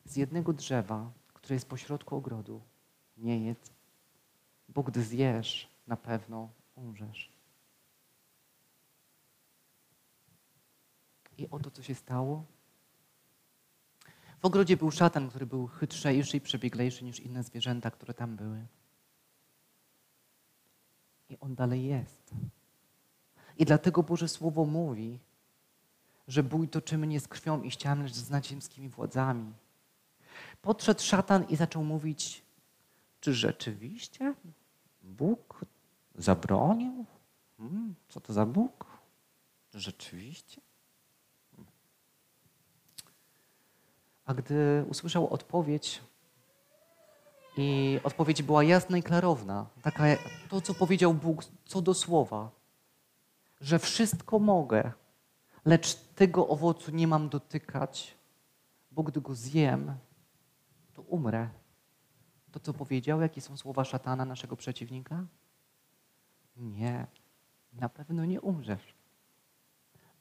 Z 0.04 0.16
jednego 0.16 0.52
drzewa, 0.52 1.12
które 1.34 1.54
jest 1.54 1.68
pośrodku 1.68 2.16
ogrodu, 2.16 2.60
nie 3.16 3.44
jedz, 3.44 3.70
bo 4.68 4.82
gdy 4.82 5.02
zjesz, 5.02 5.68
na 5.86 5.96
pewno 5.96 6.48
umrzesz. 6.74 7.35
I 11.38 11.50
oto 11.50 11.70
co 11.70 11.82
się 11.82 11.94
stało. 11.94 12.44
W 14.40 14.44
ogrodzie 14.44 14.76
był 14.76 14.90
szatan, 14.90 15.28
który 15.28 15.46
był 15.46 15.66
chytrzejszy 15.66 16.36
i 16.36 16.40
przebieglejszy 16.40 17.04
niż 17.04 17.20
inne 17.20 17.42
zwierzęta, 17.42 17.90
które 17.90 18.14
tam 18.14 18.36
były. 18.36 18.66
I 21.28 21.38
on 21.40 21.54
dalej 21.54 21.84
jest. 21.84 22.34
I 23.58 23.64
dlatego 23.64 24.02
Boże 24.02 24.28
Słowo 24.28 24.64
mówi, 24.64 25.18
że 26.28 26.42
bój 26.42 26.68
toczymy 26.68 27.06
nie 27.06 27.20
z 27.20 27.28
krwią 27.28 27.62
i 27.62 27.70
ściami, 27.70 28.02
lecz 28.02 28.14
z 28.14 28.30
nadziemskimi 28.30 28.88
władzami. 28.88 29.52
Podszedł 30.62 31.00
szatan 31.02 31.44
i 31.44 31.56
zaczął 31.56 31.84
mówić, 31.84 32.42
czy 33.20 33.34
rzeczywiście 33.34 34.34
Bóg 35.02 35.64
zabronił? 36.14 37.06
Hmm, 37.58 37.94
co 38.08 38.20
to 38.20 38.32
za 38.32 38.46
Bóg? 38.46 38.86
Czy 39.70 39.80
rzeczywiście? 39.80 40.60
A 44.26 44.34
gdy 44.34 44.84
usłyszał 44.88 45.32
odpowiedź, 45.32 46.02
i 47.56 48.00
odpowiedź 48.04 48.42
była 48.42 48.64
jasna 48.64 48.98
i 48.98 49.02
klarowna, 49.02 49.66
taka 49.82 50.04
to, 50.48 50.60
co 50.60 50.74
powiedział 50.74 51.14
Bóg 51.14 51.44
co 51.64 51.82
do 51.82 51.94
słowa, 51.94 52.50
że 53.60 53.78
wszystko 53.78 54.38
mogę, 54.38 54.92
lecz 55.64 55.94
tego 55.94 56.48
owocu 56.48 56.90
nie 56.90 57.06
mam 57.06 57.28
dotykać, 57.28 58.14
bo 58.90 59.02
gdy 59.02 59.20
go 59.20 59.34
zjem, 59.34 59.94
to 60.94 61.02
umrę. 61.02 61.48
To, 62.52 62.60
co 62.60 62.72
powiedział, 62.72 63.20
jakie 63.20 63.40
są 63.40 63.56
słowa 63.56 63.84
szatana, 63.84 64.24
naszego 64.24 64.56
przeciwnika? 64.56 65.24
Nie, 66.56 67.06
na 67.72 67.88
pewno 67.88 68.24
nie 68.24 68.40
umrzesz. 68.40 68.94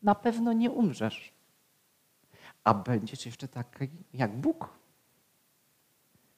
Na 0.01 0.15
pewno 0.15 0.53
nie 0.53 0.71
umrzesz. 0.71 1.33
A 2.65 2.73
będziesz 2.73 3.25
jeszcze 3.25 3.47
taki 3.47 3.87
jak 4.13 4.37
Bóg. 4.37 4.69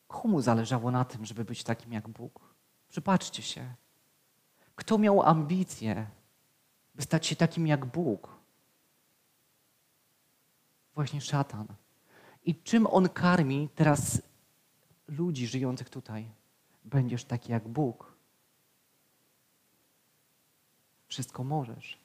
Komu 0.08 0.42
zależało 0.42 0.92
na 0.92 1.06
tym, 1.06 1.26
żeby 1.26 1.46
być 1.46 1.64
takim 1.64 1.94
jak 1.94 2.08
Bóg? 2.08 2.54
Przypatrzcie 2.90 3.42
się. 3.44 3.74
Kto 4.76 4.98
miał 4.98 5.22
ambicje, 5.22 6.08
by 6.96 7.02
stać 7.02 7.28
się 7.28 7.36
takim 7.36 7.68
jak 7.68 7.86
Bóg? 7.86 8.30
Właśnie 10.96 11.22
szatan. 11.22 11.68
I 12.46 12.56
czym 12.56 12.88
on 12.88 13.10
karmi 13.10 13.70
teraz 13.76 14.22
ludzi 15.08 15.48
żyjących 15.48 15.90
tutaj? 15.90 16.30
Będziesz 16.86 17.24
taki 17.24 17.52
jak 17.52 17.68
Bóg. 17.68 18.14
Wszystko 21.08 21.44
możesz. 21.44 21.98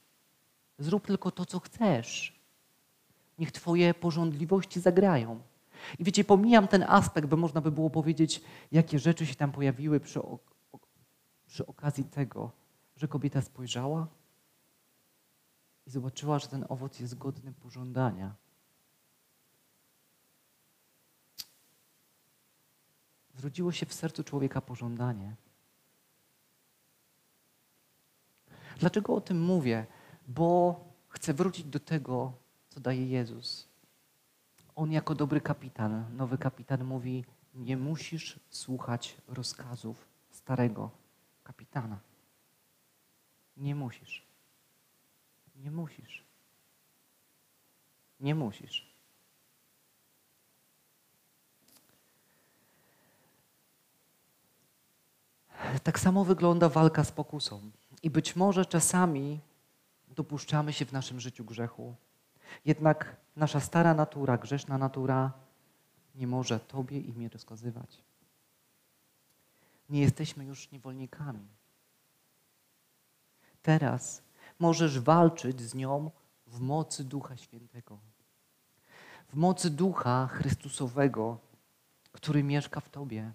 Zrób 0.79 1.07
tylko 1.07 1.31
to, 1.31 1.47
co 1.47 1.61
chcesz. 1.61 2.42
Niech 3.39 3.53
Twoje 3.53 3.95
porządliwości 3.95 4.81
zagrają. 4.81 5.41
I 5.99 6.05
wiecie, 6.05 6.25
pomijam 6.25 6.69
ten 6.69 6.85
aspekt, 6.89 7.29
bo 7.29 7.37
można 7.37 7.61
by 7.61 7.73
było 7.73 7.91
powiedzieć, 7.91 8.41
jakie 8.73 8.99
rzeczy 8.99 9.27
się 9.27 9.35
tam 9.35 9.53
pojawiły 9.53 10.01
przy, 10.01 10.21
przy 11.47 11.67
okazji 11.67 12.05
tego, 12.05 12.51
że 12.97 13.09
kobieta 13.09 13.43
spojrzała 13.43 14.07
i 15.87 15.91
zobaczyła, 15.91 16.39
że 16.39 16.49
ten 16.49 16.65
owoc 16.69 17.01
jest 17.01 17.19
godny 17.19 17.53
pożądania. 17.53 18.35
Zrodziło 23.35 23.73
się 23.73 23.87
w 23.87 23.95
sercu 23.95 24.25
człowieka 24.25 24.61
pożądanie. 24.61 25.37
Dlaczego 28.79 29.15
o 29.15 29.21
tym 29.21 29.43
mówię? 29.43 29.87
Bo 30.29 30.81
chcę 31.09 31.35
wrócić 31.35 31.65
do 31.65 31.81
tego, 31.81 32.33
co 32.75 32.81
daje 32.81 33.07
Jezus. 33.07 33.69
On 34.77 34.93
jako 34.93 35.15
dobry 35.15 35.41
kapitan, 35.41 36.17
nowy 36.17 36.39
kapitan 36.39 36.85
mówi, 36.85 37.25
nie 37.55 37.77
musisz 37.77 38.41
słuchać 38.51 39.17
rozkazów 39.29 40.09
starego 40.31 40.91
kapitana. 41.45 41.99
Nie 43.57 43.75
musisz. 43.75 44.27
Nie 45.57 45.71
musisz. 45.71 46.25
Nie 48.21 48.35
musisz. 48.35 48.93
Tak 55.83 56.01
samo 56.01 56.25
wygląda 56.25 56.69
walka 56.69 57.05
z 57.05 57.13
pokusą. 57.13 57.71
I 58.03 58.11
być 58.11 58.37
może 58.37 58.67
czasami 58.67 59.41
dopuszczamy 60.09 60.73
się 60.73 60.85
w 60.85 60.93
naszym 60.93 61.21
życiu 61.21 61.45
grzechu. 61.45 61.95
Jednak 62.65 63.17
nasza 63.37 63.61
stara 63.61 63.95
natura, 63.95 64.39
grzeszna 64.39 64.79
natura 64.79 65.33
nie 66.15 66.27
może 66.27 66.61
Tobie 66.61 67.01
i 67.01 67.13
mnie 67.13 67.29
rozkazywać. 67.29 68.05
Nie 69.91 70.01
jesteśmy 70.01 70.45
już 70.45 70.71
niewolnikami. 70.71 71.49
Teraz 73.63 74.23
możesz 74.59 75.01
walczyć 75.01 75.61
z 75.61 75.75
nią 75.75 76.11
w 76.47 76.61
mocy 76.61 77.05
Ducha 77.05 77.37
Świętego. 77.37 77.99
W 79.29 79.35
mocy 79.35 79.71
Ducha 79.71 80.27
Chrystusowego, 80.27 81.39
który 82.13 82.43
mieszka 82.43 82.81
w 82.81 82.89
Tobie. 82.89 83.33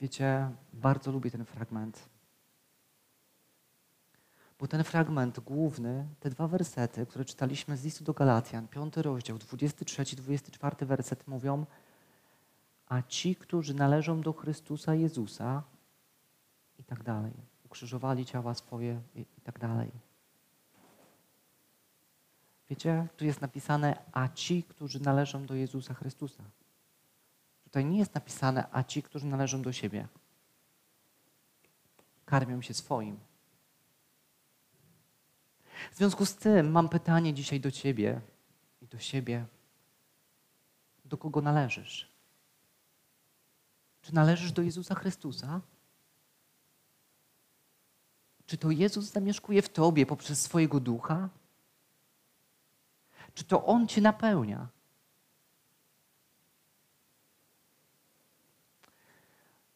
Wiecie, 0.00 0.50
bardzo 0.72 1.12
lubię 1.12 1.30
ten 1.30 1.44
fragment 1.44 2.08
bo 4.58 4.66
ten 4.66 4.84
fragment 4.84 5.40
główny, 5.40 6.08
te 6.20 6.30
dwa 6.30 6.48
wersety, 6.48 7.06
które 7.06 7.24
czytaliśmy 7.24 7.76
z 7.76 7.84
listu 7.84 8.04
do 8.04 8.14
Galatian, 8.14 8.68
piąty 8.68 9.02
rozdział, 9.02 9.38
23, 9.38 10.16
24 10.16 10.86
werset 10.86 11.28
mówią, 11.28 11.66
a 12.86 13.02
ci, 13.02 13.36
którzy 13.36 13.74
należą 13.74 14.20
do 14.20 14.32
Chrystusa 14.32 14.94
Jezusa 14.94 15.62
i 16.78 16.84
tak 16.84 17.02
dalej, 17.02 17.32
ukrzyżowali 17.64 18.26
ciała 18.26 18.54
swoje 18.54 19.00
i, 19.14 19.20
i 19.20 19.40
tak 19.44 19.58
dalej. 19.58 19.90
Wiecie, 22.70 23.06
tu 23.16 23.24
jest 23.24 23.40
napisane, 23.40 24.02
a 24.12 24.28
ci, 24.28 24.62
którzy 24.62 25.00
należą 25.00 25.46
do 25.46 25.54
Jezusa 25.54 25.94
Chrystusa. 25.94 26.42
Tutaj 27.64 27.84
nie 27.84 27.98
jest 27.98 28.14
napisane, 28.14 28.64
a 28.72 28.84
ci, 28.84 29.02
którzy 29.02 29.26
należą 29.26 29.62
do 29.62 29.72
siebie. 29.72 30.08
Karmią 32.24 32.62
się 32.62 32.74
swoim. 32.74 33.27
W 35.92 35.96
związku 35.96 36.26
z 36.26 36.36
tym 36.36 36.70
mam 36.70 36.88
pytanie 36.88 37.34
dzisiaj 37.34 37.60
do 37.60 37.70
Ciebie 37.70 38.20
i 38.82 38.86
do 38.86 38.98
siebie. 38.98 39.46
Do 41.04 41.18
kogo 41.18 41.40
należysz? 41.42 42.12
Czy 44.02 44.14
należysz 44.14 44.52
do 44.52 44.62
Jezusa 44.62 44.94
Chrystusa? 44.94 45.60
Czy 48.46 48.58
to 48.58 48.70
Jezus 48.70 49.04
zamieszkuje 49.04 49.62
w 49.62 49.68
Tobie 49.68 50.06
poprzez 50.06 50.42
swojego 50.42 50.80
ducha? 50.80 51.28
Czy 53.34 53.44
to 53.44 53.66
On 53.66 53.88
Cię 53.88 54.00
napełnia? 54.00 54.68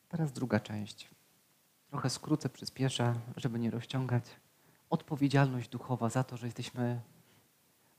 Teraz 0.09 0.33
druga 0.33 0.61
część. 0.61 1.11
Trochę 1.91 2.11
skrócę, 2.11 2.49
przyspieszę, 2.49 3.15
żeby 3.37 3.59
nie 3.59 3.71
rozciągać 3.71 4.25
odpowiedzialność 4.93 5.69
duchowa 5.69 6.09
za 6.09 6.25
to, 6.25 6.37
że 6.37 6.47
jesteśmy 6.47 7.01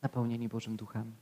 napełnieni 0.02 0.50
Bożym 0.50 0.76
Duchem. 0.76 1.16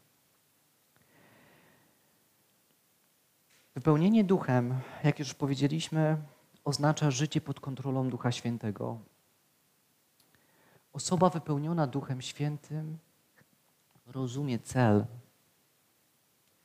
Wypełnienie 3.76 4.24
duchem, 4.24 4.80
jak 5.04 5.20
już 5.20 5.34
powiedzieliśmy, 5.34 6.18
oznacza 6.64 7.12
życie 7.12 7.42
pod 7.42 7.60
kontrolą 7.60 8.10
Ducha 8.10 8.32
Świętego. 8.32 9.00
Osoba 10.94 11.30
wypełniona 11.30 11.88
Duchem 11.88 12.22
Świętym 12.22 12.98
rozumie 14.06 14.60
cel 14.60 15.06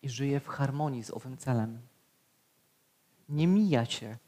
i 0.03 0.09
żyje 0.09 0.41
w 0.41 0.49
harmonii 0.49 1.05
z 1.05 1.11
owym 1.11 1.37
celem. 1.37 1.81
Nie 3.29 3.47
mija 3.47 3.85
się, 3.85 4.19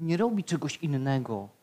nie 0.00 0.16
robi 0.16 0.44
czegoś 0.44 0.76
innego, 0.76 1.57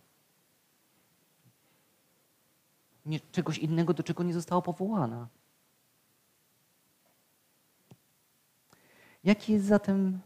nie, 3.05 3.19
czegoś 3.19 3.57
innego, 3.57 3.93
do 3.93 4.03
czego 4.03 4.23
nie 4.23 4.33
została 4.33 4.61
powołana. 4.61 5.27
Jaki 9.23 9.53
jest 9.53 9.65
zatem 9.65 10.19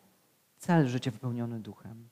cel 0.58 0.88
życia 0.88 1.12
wypełniony 1.12 1.60
duchem? 1.60 2.10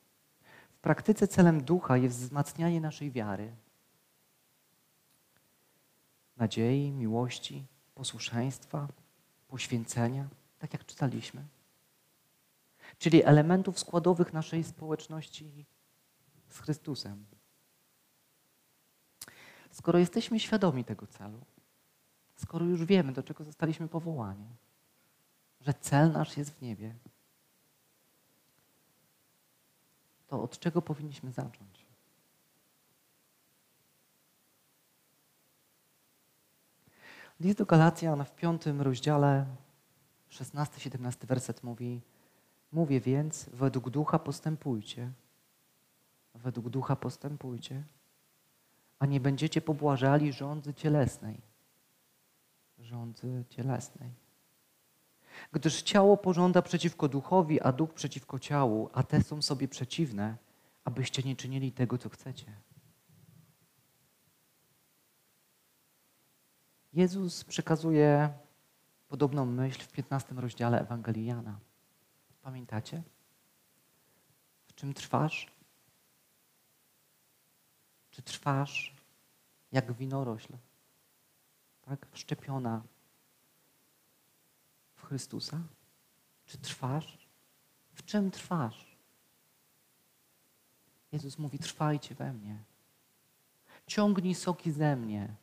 W 0.70 0.80
praktyce 0.80 1.28
celem 1.28 1.64
ducha 1.64 1.98
jest 1.98 2.20
wzmacnianie 2.20 2.82
naszej 2.82 3.12
wiary. 3.12 3.56
nadziei, 6.38 6.92
miłości, 6.92 7.66
posłuszeństwa, 7.96 8.88
poświęcenia, 9.48 10.28
tak 10.60 10.74
jak 10.74 10.86
czytaliśmy. 10.86 11.48
Czyli 12.98 13.24
elementów 13.24 13.80
składowych 13.80 14.34
naszej 14.34 14.64
społeczności 14.64 15.66
z 16.50 16.60
Chrystusem. 16.60 17.26
Skoro 19.78 20.00
jesteśmy 20.00 20.40
świadomi 20.40 20.86
tego 20.86 21.08
celu, 21.08 21.40
skoro 22.36 22.66
już 22.66 22.86
wiemy, 22.86 23.14
do 23.14 23.24
czego 23.24 23.44
zostaliśmy 23.44 23.88
powołani, 23.88 24.48
że 25.62 25.74
cel 25.74 26.12
nasz 26.12 26.38
jest 26.38 26.52
w 26.52 26.62
niebie, 26.62 26.96
to 30.28 30.44
od 30.44 30.60
czego 30.60 30.82
powinniśmy 30.82 31.32
zacząć? 31.32 31.86
List 37.40 37.58
do 37.58 37.66
Galacjan 37.66 38.26
w 38.26 38.36
piątym 38.36 38.82
rozdziale, 38.82 39.46
16-17 40.30 41.26
werset 41.26 41.64
mówi: 41.64 42.02
Mówię 42.72 43.02
więc, 43.02 43.50
według 43.54 43.90
ducha 43.90 44.20
postępujcie, 44.20 45.12
według 46.36 46.70
ducha 46.70 46.96
postępujcie, 46.96 47.84
a 49.00 49.06
nie 49.06 49.20
będziecie 49.20 49.62
pobłażali 49.62 50.34
rządzy 50.34 50.74
cielesnej. 50.74 51.42
Rządzy 52.80 53.46
cielesnej. 53.50 54.12
Gdyż 55.52 55.82
ciało 55.82 56.18
pożąda 56.18 56.62
przeciwko 56.62 57.08
duchowi, 57.08 57.62
a 57.62 57.72
duch 57.72 57.94
przeciwko 57.94 58.40
ciału, 58.40 58.90
a 58.94 59.04
te 59.04 59.24
są 59.24 59.42
sobie 59.42 59.68
przeciwne, 59.68 60.38
abyście 60.84 61.24
nie 61.24 61.36
czynili 61.36 61.72
tego, 61.72 61.98
co 61.98 62.10
chcecie. 62.10 62.54
Jezus 66.94 67.44
przekazuje 67.44 68.34
podobną 69.08 69.46
myśl 69.46 69.82
w 69.82 69.92
15 69.92 70.36
rozdziale 70.36 70.82
Ewangelii 70.82 71.26
Jana. 71.26 71.60
Pamiętacie? 72.42 73.04
W 74.68 74.76
czym 74.76 74.94
trwasz? 74.94 75.57
Czy 78.18 78.24
trwasz 78.24 78.94
jak 79.72 79.94
winorośl? 79.94 80.54
Tak? 81.82 82.08
Wszczepiona 82.12 82.84
w 84.96 85.02
Chrystusa? 85.02 85.60
Czy 86.46 86.58
trwasz? 86.58 87.28
W 87.94 88.06
czym 88.06 88.32
trwasz? 88.32 88.98
Jezus 91.12 91.38
mówi: 91.38 91.60
Trwajcie 91.60 92.16
we 92.16 92.34
mnie. 92.34 92.64
Ciągnij 93.88 94.36
soki 94.36 94.72
ze 94.72 94.96
mnie. 94.96 95.36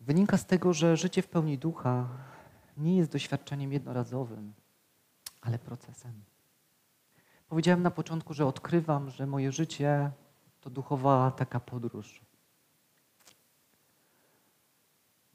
Wynika 0.00 0.36
z 0.38 0.46
tego, 0.46 0.72
że 0.72 0.96
życie 0.96 1.22
w 1.22 1.28
pełni 1.28 1.58
ducha 1.58 2.08
nie 2.76 2.96
jest 2.96 3.10
doświadczeniem 3.12 3.72
jednorazowym, 3.72 4.54
ale 5.40 5.58
procesem. 5.58 6.22
Powiedziałem 7.48 7.82
na 7.82 7.90
początku, 7.90 8.34
że 8.34 8.46
odkrywam, 8.46 9.10
że 9.10 9.26
moje 9.26 9.52
życie 9.52 10.10
to 10.60 10.70
duchowa 10.70 11.30
taka 11.30 11.60
podróż. 11.60 12.20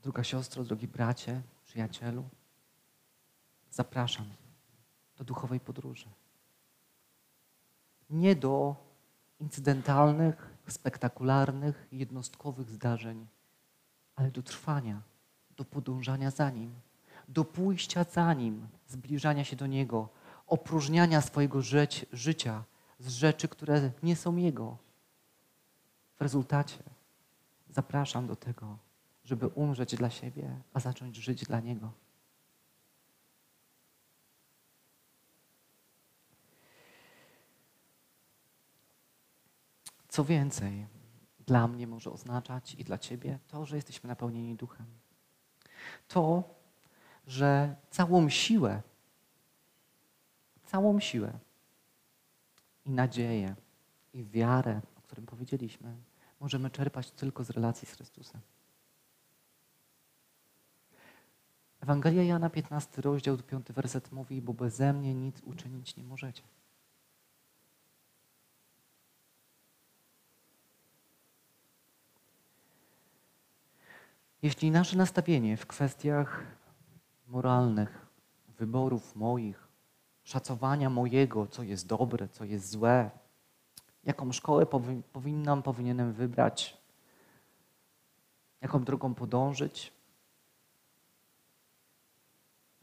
Druga 0.01 0.23
siostro, 0.23 0.63
drogi 0.63 0.87
bracie, 0.87 1.41
przyjacielu, 1.65 2.29
zapraszam 3.71 4.25
do 5.17 5.23
duchowej 5.23 5.59
podróży. 5.59 6.07
Nie 8.09 8.35
do 8.35 8.75
incydentalnych, 9.39 10.53
spektakularnych, 10.67 11.87
jednostkowych 11.91 12.69
zdarzeń, 12.69 13.27
ale 14.15 14.31
do 14.31 14.43
trwania, 14.43 15.01
do 15.57 15.65
podążania 15.65 16.31
za 16.31 16.49
Nim, 16.49 16.73
do 17.27 17.45
pójścia 17.45 18.03
za 18.03 18.33
Nim, 18.33 18.67
zbliżania 18.87 19.43
się 19.43 19.55
do 19.55 19.67
Niego, 19.67 20.09
opróżniania 20.47 21.21
swojego 21.21 21.61
życia 22.11 22.63
z 22.99 23.07
rzeczy, 23.07 23.47
które 23.47 23.91
nie 24.03 24.15
są 24.15 24.35
Jego. 24.35 24.77
W 26.15 26.21
rezultacie 26.21 26.83
zapraszam 27.69 28.27
do 28.27 28.35
tego, 28.35 28.77
żeby 29.23 29.47
umrzeć 29.47 29.95
dla 29.95 30.09
siebie, 30.09 30.61
a 30.73 30.79
zacząć 30.79 31.15
żyć 31.15 31.43
dla 31.43 31.59
Niego. 31.59 31.91
Co 40.07 40.25
więcej, 40.25 40.87
dla 41.45 41.67
mnie 41.67 41.87
może 41.87 42.11
oznaczać 42.11 42.75
i 42.75 42.83
dla 42.83 42.97
Ciebie 42.97 43.39
to, 43.47 43.65
że 43.65 43.75
jesteśmy 43.75 44.07
napełnieni 44.07 44.55
duchem. 44.55 44.85
To, 46.07 46.43
że 47.27 47.75
całą 47.89 48.29
siłę, 48.29 48.81
całą 50.65 50.99
siłę 50.99 51.33
i 52.85 52.91
nadzieję 52.91 53.55
i 54.13 54.23
wiarę, 54.25 54.81
o 54.97 55.01
którym 55.01 55.25
powiedzieliśmy, 55.25 55.95
możemy 56.39 56.69
czerpać 56.69 57.11
tylko 57.11 57.43
z 57.43 57.49
relacji 57.49 57.87
z 57.87 57.91
Chrystusem. 57.91 58.41
Ewangelia 61.81 62.23
Jana 62.23 62.49
15, 62.49 63.01
rozdział 63.01 63.37
5 63.37 63.67
werset 63.67 64.11
mówi, 64.11 64.41
bo 64.41 64.53
beze 64.53 64.93
mnie 64.93 65.13
nic 65.13 65.41
uczynić 65.41 65.95
nie 65.95 66.03
możecie. 66.03 66.43
Jeśli 74.41 74.71
nasze 74.71 74.97
nastawienie 74.97 75.57
w 75.57 75.67
kwestiach 75.67 76.43
moralnych, 77.33 78.05
wyborów 78.47 79.15
moich, 79.15 79.67
szacowania 80.23 80.89
mojego, 80.89 81.47
co 81.47 81.63
jest 81.63 81.87
dobre, 81.87 82.29
co 82.29 82.43
jest 82.45 82.69
złe, 82.69 83.11
jaką 84.03 84.31
szkołę 84.31 84.65
powi 84.65 85.03
powinnam, 85.13 85.63
powinienem 85.63 86.13
wybrać, 86.13 86.77
jaką 88.61 88.83
drogą 88.83 89.13
podążyć, 89.13 89.93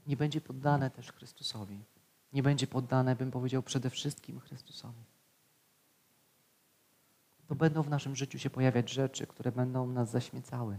nie 0.07 0.17
będzie 0.17 0.41
poddane 0.41 0.91
też 0.91 1.13
Chrystusowi. 1.13 1.85
Nie 2.33 2.43
będzie 2.43 2.67
poddane, 2.67 3.17
bym 3.17 3.31
powiedział, 3.31 3.63
przede 3.63 3.91
wszystkim 3.91 4.41
Chrystusowi. 4.41 5.05
To 7.47 7.55
będą 7.55 7.83
w 7.83 7.91
naszym 7.91 8.17
życiu 8.17 8.39
się 8.39 8.51
pojawiać 8.51 8.91
rzeczy, 8.91 9.27
które 9.27 9.53
będą 9.53 9.87
nas 9.87 10.11
zaśmiecały. 10.11 10.79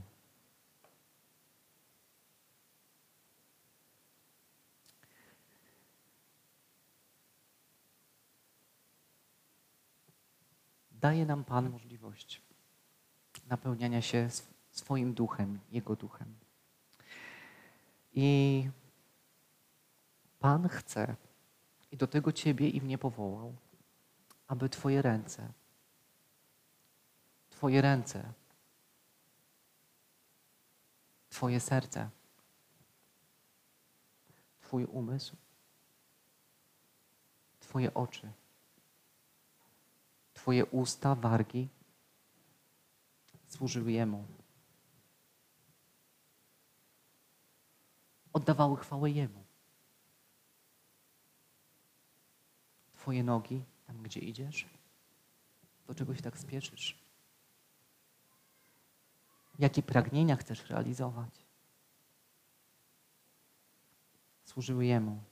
Daje 11.01 11.25
nam 11.25 11.43
Pan 11.43 11.69
możliwość 11.69 12.41
napełniania 13.47 14.01
się 14.01 14.29
swoim 14.71 15.13
duchem, 15.13 15.59
Jego 15.71 15.95
duchem. 15.95 16.35
I 18.13 18.69
Pan 20.39 20.69
chce, 20.69 21.15
i 21.91 21.97
do 21.97 22.07
tego 22.07 22.31
Ciebie 22.31 22.69
i 22.69 22.81
mnie 22.81 22.97
powołał, 22.97 23.55
aby 24.47 24.69
Twoje 24.69 25.01
ręce, 25.01 25.53
Twoje 27.49 27.81
ręce, 27.81 28.33
Twoje 31.29 31.59
serce, 31.59 32.09
Twój 34.61 34.85
umysł, 34.85 35.35
Twoje 37.59 37.93
oczy, 37.93 38.31
Twoje 40.41 40.65
usta, 40.65 41.15
wargi 41.15 41.69
służyły 43.47 43.91
Jemu. 43.91 44.27
Oddawały 48.33 48.77
chwałę 48.77 49.11
Jemu. 49.11 49.43
Twoje 52.93 53.23
nogi, 53.23 53.63
tam 53.87 54.03
gdzie 54.03 54.19
idziesz, 54.19 54.65
do 55.87 55.95
czego 55.95 56.15
się 56.15 56.21
tak 56.21 56.37
spieszysz? 56.37 56.99
Jakie 59.59 59.83
pragnienia 59.83 60.35
chcesz 60.35 60.69
realizować? 60.69 61.45
Służyły 64.45 64.85
Jemu. 64.85 65.30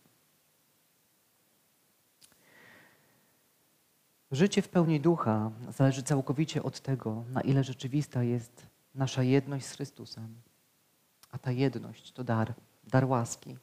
Życie 4.32 4.62
w 4.62 4.70
pełni 4.70 5.00
ducha 5.00 5.52
zależy 5.70 6.04
całkowicie 6.04 6.64
od 6.64 6.80
tego, 6.80 7.24
na 7.30 7.42
ile 7.42 7.64
rzeczywista 7.64 8.24
jest 8.24 8.68
nasza 8.96 9.24
jedność 9.24 9.66
z 9.66 9.72
Chrystusem. 9.72 10.42
A 11.32 11.38
ta 11.38 11.52
jedność 11.52 12.12
to 12.12 12.24
dar, 12.24 12.54
dar 12.88 13.06
łaski. 13.06 13.58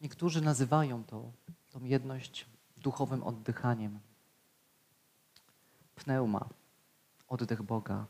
Niektórzy 0.00 0.40
nazywają 0.40 1.04
to, 1.04 1.32
tą 1.70 1.84
jedność 1.84 2.46
duchowym 2.76 3.22
oddychaniem. 3.22 4.00
Pneuma, 5.94 6.48
oddech 7.28 7.62
Boga. 7.62 8.06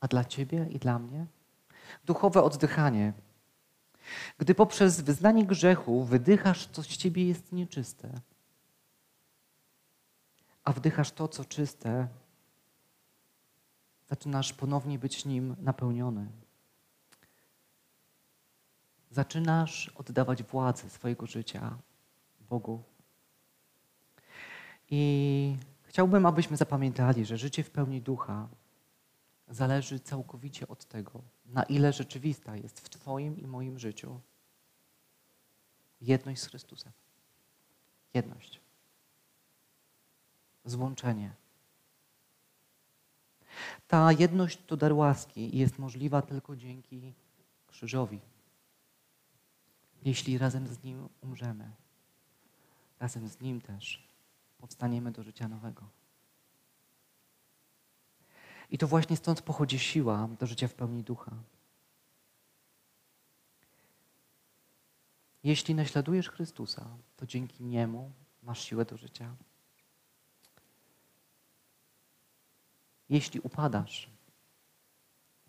A 0.00 0.08
dla 0.08 0.24
Ciebie 0.24 0.66
i 0.70 0.78
dla 0.78 0.98
mnie? 0.98 1.26
Duchowe 2.04 2.42
oddychanie. 2.42 3.12
Gdy 4.38 4.54
poprzez 4.54 5.00
wyznanie 5.00 5.46
grzechu 5.46 6.04
wydychasz, 6.04 6.66
co 6.66 6.82
z 6.82 6.86
Ciebie 6.86 7.28
jest 7.28 7.52
nieczyste, 7.52 8.20
a 10.64 10.72
wdychasz 10.72 11.10
to, 11.10 11.28
co 11.28 11.44
czyste, 11.44 12.08
zaczynasz 14.08 14.52
ponownie 14.52 14.98
być 14.98 15.24
nim 15.24 15.56
napełniony. 15.60 16.26
Zaczynasz 19.10 19.88
oddawać 19.94 20.42
władzę 20.42 20.90
swojego 20.90 21.26
życia 21.26 21.78
Bogu. 22.40 22.82
I 24.90 25.56
chciałbym, 25.82 26.26
abyśmy 26.26 26.56
zapamiętali, 26.56 27.24
że 27.24 27.38
życie 27.38 27.64
w 27.64 27.70
pełni 27.70 28.00
ducha 28.02 28.48
zależy 29.50 30.00
całkowicie 30.00 30.68
od 30.68 30.84
tego, 30.84 31.22
na 31.46 31.62
ile 31.62 31.92
rzeczywista 31.92 32.56
jest 32.56 32.80
w 32.80 32.88
Twoim 32.88 33.38
i 33.38 33.46
moim 33.46 33.78
życiu 33.78 34.20
jedność 36.00 36.40
z 36.40 36.46
Chrystusem. 36.46 36.92
Jedność. 38.14 38.60
Złączenie. 40.64 41.34
Ta 43.88 44.12
jedność 44.12 44.58
to 44.66 44.76
dar 44.76 44.92
łaski 44.92 45.56
i 45.56 45.58
jest 45.58 45.78
możliwa 45.78 46.22
tylko 46.22 46.56
dzięki 46.56 47.14
krzyżowi. 47.66 48.20
Jeśli 50.04 50.38
razem 50.38 50.68
z 50.68 50.82
Nim 50.82 51.08
umrzemy, 51.20 51.70
razem 53.00 53.28
z 53.28 53.40
Nim 53.40 53.60
też 53.60 54.08
powstaniemy 54.58 55.12
do 55.12 55.22
życia 55.22 55.48
nowego. 55.48 55.97
I 58.70 58.78
to 58.78 58.86
właśnie 58.86 59.16
stąd 59.16 59.42
pochodzi 59.42 59.78
siła 59.78 60.28
do 60.40 60.46
życia 60.46 60.68
w 60.68 60.74
pełni 60.74 61.02
ducha. 61.02 61.32
Jeśli 65.44 65.74
naśladujesz 65.74 66.30
Chrystusa, 66.30 66.86
to 67.16 67.26
dzięki 67.26 67.64
Niemu 67.64 68.12
masz 68.42 68.64
siłę 68.64 68.84
do 68.84 68.96
życia. 68.96 69.36
Jeśli 73.08 73.40
upadasz, 73.40 74.10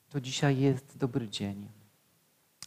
to 0.10 0.22
dzisiaj 0.22 0.60
jest 0.60 0.98
dobry 0.98 1.30
dzień. 1.30 1.70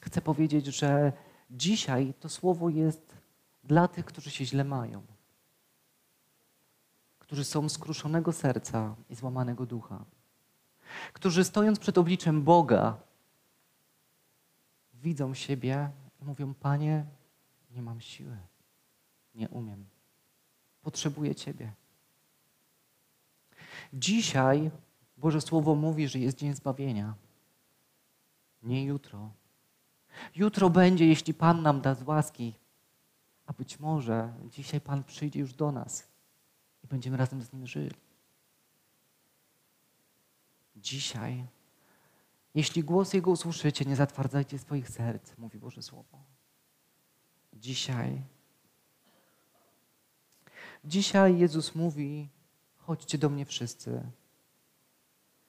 Chcę 0.03 0.21
powiedzieć, 0.21 0.67
że 0.67 1.13
dzisiaj 1.51 2.15
to 2.21 2.29
słowo 2.29 2.69
jest 2.69 3.17
dla 3.65 3.89
tych, 3.89 4.05
którzy 4.05 4.31
się 4.31 4.45
źle 4.45 4.65
mają, 4.65 5.03
którzy 7.19 7.45
są 7.45 7.69
skruszonego 7.69 8.33
serca 8.33 8.97
i 9.11 9.15
złamanego 9.15 9.67
ducha, 9.67 10.05
którzy 11.13 11.45
stojąc 11.45 11.79
przed 11.79 11.99
obliczem 11.99 12.43
Boga 12.43 12.97
widzą 14.95 15.35
siebie 15.35 15.91
i 16.23 16.25
mówią: 16.25 16.55
Panie, 16.55 17.05
nie 17.71 17.83
mam 17.83 18.01
siły, 18.01 18.37
nie 19.35 19.49
umiem, 19.49 19.85
potrzebuję 20.83 21.35
Ciebie. 21.35 21.73
Dzisiaj 23.93 24.71
Boże 25.17 25.41
Słowo 25.41 25.75
mówi, 25.75 26.09
że 26.09 26.19
jest 26.19 26.39
dzień 26.39 26.55
zbawienia. 26.55 27.15
Nie 28.63 28.85
jutro. 28.85 29.31
Jutro 30.37 30.71
będzie, 30.71 31.07
jeśli 31.07 31.35
Pan 31.35 31.63
nam 31.63 31.81
da 31.81 31.95
z 31.95 32.03
łaski. 32.03 32.55
A 33.47 33.53
być 33.53 33.81
może 33.81 34.33
dzisiaj 34.51 34.81
Pan 34.81 35.05
przyjdzie 35.05 35.41
już 35.41 35.55
do 35.55 35.73
nas 35.73 36.09
i 36.85 36.87
będziemy 36.87 37.17
razem 37.17 37.43
z 37.43 37.53
Nim 37.53 37.67
żyli. 37.67 37.95
Dzisiaj, 40.77 41.47
jeśli 42.55 42.85
głos 42.85 43.13
Jego 43.13 43.31
usłyszycie, 43.31 43.85
nie 43.85 43.97
zatwardzajcie 43.97 44.59
swoich 44.59 44.89
serc, 44.89 45.39
mówi 45.39 45.59
Boże 45.59 45.83
Słowo. 45.83 46.19
Dzisiaj, 47.53 48.23
dzisiaj 50.85 51.39
Jezus 51.39 51.75
mówi, 51.75 52.29
chodźcie 52.77 53.19
do 53.19 53.29
mnie 53.29 53.45
wszyscy, 53.45 54.03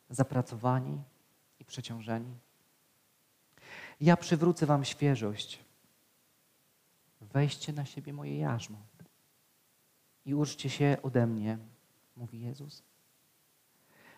zapracowani 0.10 1.02
i 1.60 1.66
przeciążeni. 1.66 2.38
Ja 4.02 4.18
przywrócę 4.18 4.66
wam 4.66 4.86
świeżość. 4.86 5.60
Weźcie 7.22 7.74
na 7.74 7.86
siebie 7.86 8.14
moje 8.14 8.38
jarzmo 8.38 8.78
i 10.26 10.36
uczcie 10.36 10.70
się 10.70 10.98
ode 11.04 11.28
mnie, 11.28 11.58
mówi 12.16 12.41
Jezus, 12.41 12.84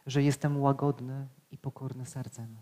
że 0.06 0.24
jestem 0.24 0.62
łagodny 0.62 1.28
i 1.52 1.58
pokorny 1.58 2.06
sercem. 2.06 2.58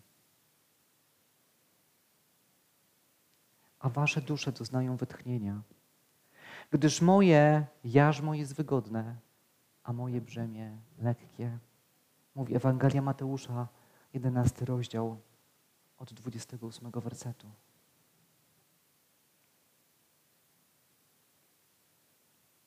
A 3.79 3.89
wasze 3.89 4.21
dusze 4.21 4.51
doznają 4.51 4.97
wytchnienia, 4.97 5.61
gdyż 6.71 7.01
moje 7.01 7.67
jarzmo 7.83 8.33
jest 8.33 8.55
wygodne, 8.55 9.15
a 9.83 9.93
moje 9.93 10.21
brzemię 10.21 10.77
lekkie. 10.99 11.59
Mówi 12.35 12.55
Ewangelia 12.55 13.01
Mateusza, 13.01 13.67
11 14.13 14.65
rozdział 14.65 15.17
od 15.97 16.13
28 16.13 16.91
wersetu. 16.91 17.47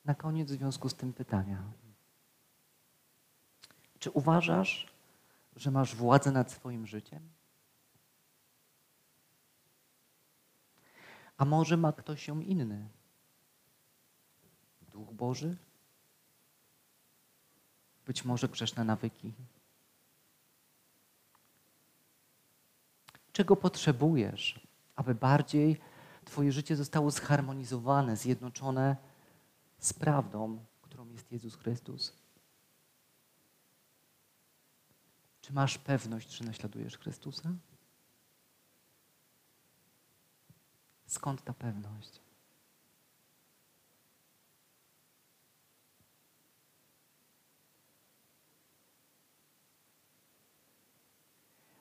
Na 0.05 0.15
koniec 0.15 0.51
w 0.51 0.51
związku 0.51 0.89
z 0.89 0.95
tym 0.95 1.13
pytania. 1.13 1.63
Czy 3.99 4.11
uważasz, 4.11 4.87
że 5.55 5.71
masz 5.71 5.95
władzę 5.95 6.31
nad 6.31 6.51
swoim 6.51 6.87
życiem? 6.87 7.29
A 11.37 11.45
może 11.45 11.77
ma 11.77 11.93
ktoś 11.93 12.27
ją 12.27 12.39
inny? 12.39 12.87
Duch 14.91 15.13
Boży? 15.13 15.57
Być 18.05 18.25
może 18.25 18.47
grzeszne 18.47 18.83
nawyki? 18.83 19.33
Czego 23.31 23.55
potrzebujesz, 23.55 24.67
aby 24.95 25.15
bardziej 25.15 25.79
Twoje 26.25 26.51
życie 26.51 26.75
zostało 26.75 27.11
zharmonizowane, 27.11 28.17
zjednoczone 28.17 28.95
z 29.79 29.93
prawdą, 29.93 30.65
którą 30.81 31.09
jest 31.09 31.31
Jezus 31.31 31.55
Chrystus? 31.55 32.13
Czy 35.47 35.53
masz 35.53 35.77
pewność, 35.77 36.31
że 36.31 36.45
naśladujesz 36.45 36.97
Chrystusa? 36.97 37.49
Skąd 41.05 41.43
ta 41.43 41.53
pewność? 41.53 42.21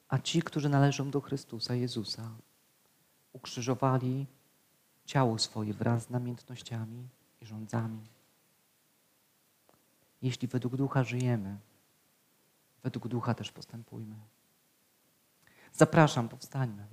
A 0.09 0.18
ci, 0.18 0.43
którzy 0.43 0.68
należą 0.68 1.10
do 1.10 1.20
Chrystusa, 1.20 1.74
Jezusa, 1.74 2.30
ukrzyżowali 3.32 4.26
ciało 5.05 5.38
swoje 5.38 5.74
wraz 5.74 6.02
z 6.02 6.10
namiętnościami 6.10 7.09
i 7.40 7.47
rządzami. 7.47 8.06
Jeśli 10.22 10.48
według 10.48 10.76
ducha 10.76 11.05
żyjemy, 11.05 11.59
według 12.86 13.08
ducha 13.08 13.34
też 13.34 13.52
postępujmy. 13.52 14.16
Zapraszam, 15.72 16.28
powstańmy. 16.28 16.86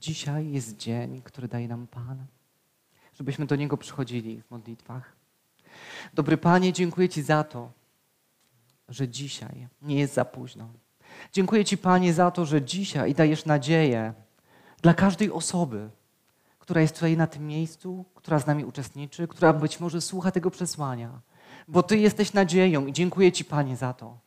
Dzisiaj 0.00 0.52
jest 0.52 0.76
dzień, 0.76 1.22
który 1.22 1.48
daje 1.48 1.68
nam 1.68 1.86
Pan, 1.86 2.26
żebyśmy 3.14 3.46
do 3.46 3.56
Niego 3.56 3.76
przychodzili 3.76 4.42
w 4.42 4.50
modlitwach. 4.50 5.16
Dobry 6.14 6.36
Panie, 6.36 6.72
dziękuję 6.72 7.08
Ci 7.08 7.22
za 7.22 7.44
to, 7.44 7.72
że 8.88 9.08
dzisiaj 9.08 9.68
nie 9.82 9.98
jest 9.98 10.14
za 10.14 10.24
późno. 10.24 10.68
Dziękuję 11.32 11.64
Ci, 11.64 11.78
Panie, 11.78 12.14
za 12.14 12.30
to, 12.30 12.46
że 12.46 12.62
dzisiaj 12.62 13.14
dajesz 13.14 13.44
nadzieję 13.44 14.14
dla 14.82 14.94
każdej 14.94 15.32
osoby, 15.32 15.90
która 16.58 16.80
jest 16.80 16.94
tutaj 16.94 17.16
na 17.16 17.26
tym 17.26 17.46
miejscu, 17.46 18.04
która 18.14 18.38
z 18.38 18.46
nami 18.46 18.64
uczestniczy, 18.64 19.28
która 19.28 19.52
być 19.52 19.80
może 19.80 20.00
słucha 20.00 20.30
tego 20.30 20.50
przesłania, 20.50 21.20
bo 21.70 21.82
Ty 21.82 21.98
jesteś 21.98 22.32
nadzieją 22.32 22.86
i 22.86 22.92
dziękuję 22.92 23.32
Ci, 23.32 23.44
Panie, 23.44 23.76
za 23.76 23.92
to. 23.92 24.18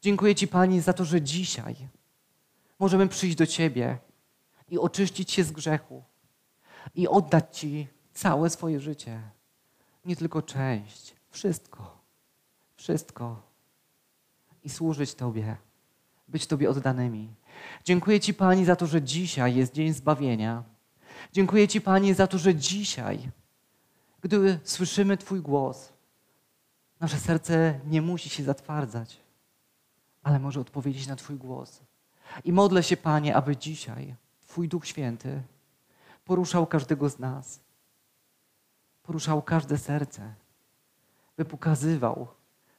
Dziękuję 0.00 0.34
Ci, 0.34 0.48
Panie, 0.48 0.82
za 0.82 0.92
to, 0.92 1.04
że 1.04 1.22
dzisiaj 1.22 1.76
możemy 2.78 3.08
przyjść 3.08 3.36
do 3.36 3.46
Ciebie 3.46 3.98
i 4.68 4.78
oczyścić 4.78 5.32
się 5.32 5.44
z 5.44 5.52
grzechu 5.52 6.02
i 6.94 7.08
oddać 7.08 7.58
Ci 7.58 7.86
całe 8.14 8.50
swoje 8.50 8.80
życie. 8.80 9.20
Nie 10.04 10.16
tylko 10.16 10.42
część, 10.42 11.14
wszystko. 11.30 12.00
Wszystko 12.76 13.42
i 14.64 14.70
służyć 14.70 15.14
Tobie, 15.14 15.56
być 16.28 16.46
Tobie 16.46 16.70
oddanymi. 16.70 17.28
Dziękuję 17.84 18.20
Ci, 18.20 18.34
Pani, 18.34 18.64
za 18.64 18.76
to, 18.76 18.86
że 18.86 19.02
dzisiaj 19.02 19.54
jest 19.54 19.72
dzień 19.72 19.92
zbawienia. 19.92 20.64
Dziękuję 21.32 21.68
Ci, 21.68 21.80
Panie, 21.80 22.14
za 22.14 22.26
to, 22.26 22.38
że 22.38 22.54
dzisiaj, 22.54 23.30
gdy 24.20 24.58
słyszymy 24.64 25.16
Twój 25.16 25.40
głos, 25.40 25.92
nasze 27.00 27.18
serce 27.18 27.80
nie 27.86 28.02
musi 28.02 28.28
się 28.28 28.44
zatwardzać, 28.44 29.20
ale 30.22 30.38
może 30.38 30.60
odpowiedzieć 30.60 31.06
na 31.06 31.16
Twój 31.16 31.36
głos. 31.36 31.80
I 32.44 32.52
modlę 32.52 32.82
się, 32.82 32.96
Panie, 32.96 33.36
aby 33.36 33.56
dzisiaj 33.56 34.14
Twój 34.46 34.68
Duch 34.68 34.86
Święty 34.86 35.42
poruszał 36.24 36.66
każdego 36.66 37.08
z 37.08 37.18
nas, 37.18 37.60
poruszał 39.02 39.42
każde 39.42 39.78
serce, 39.78 40.34
by 41.36 41.44
pokazywał, 41.44 42.28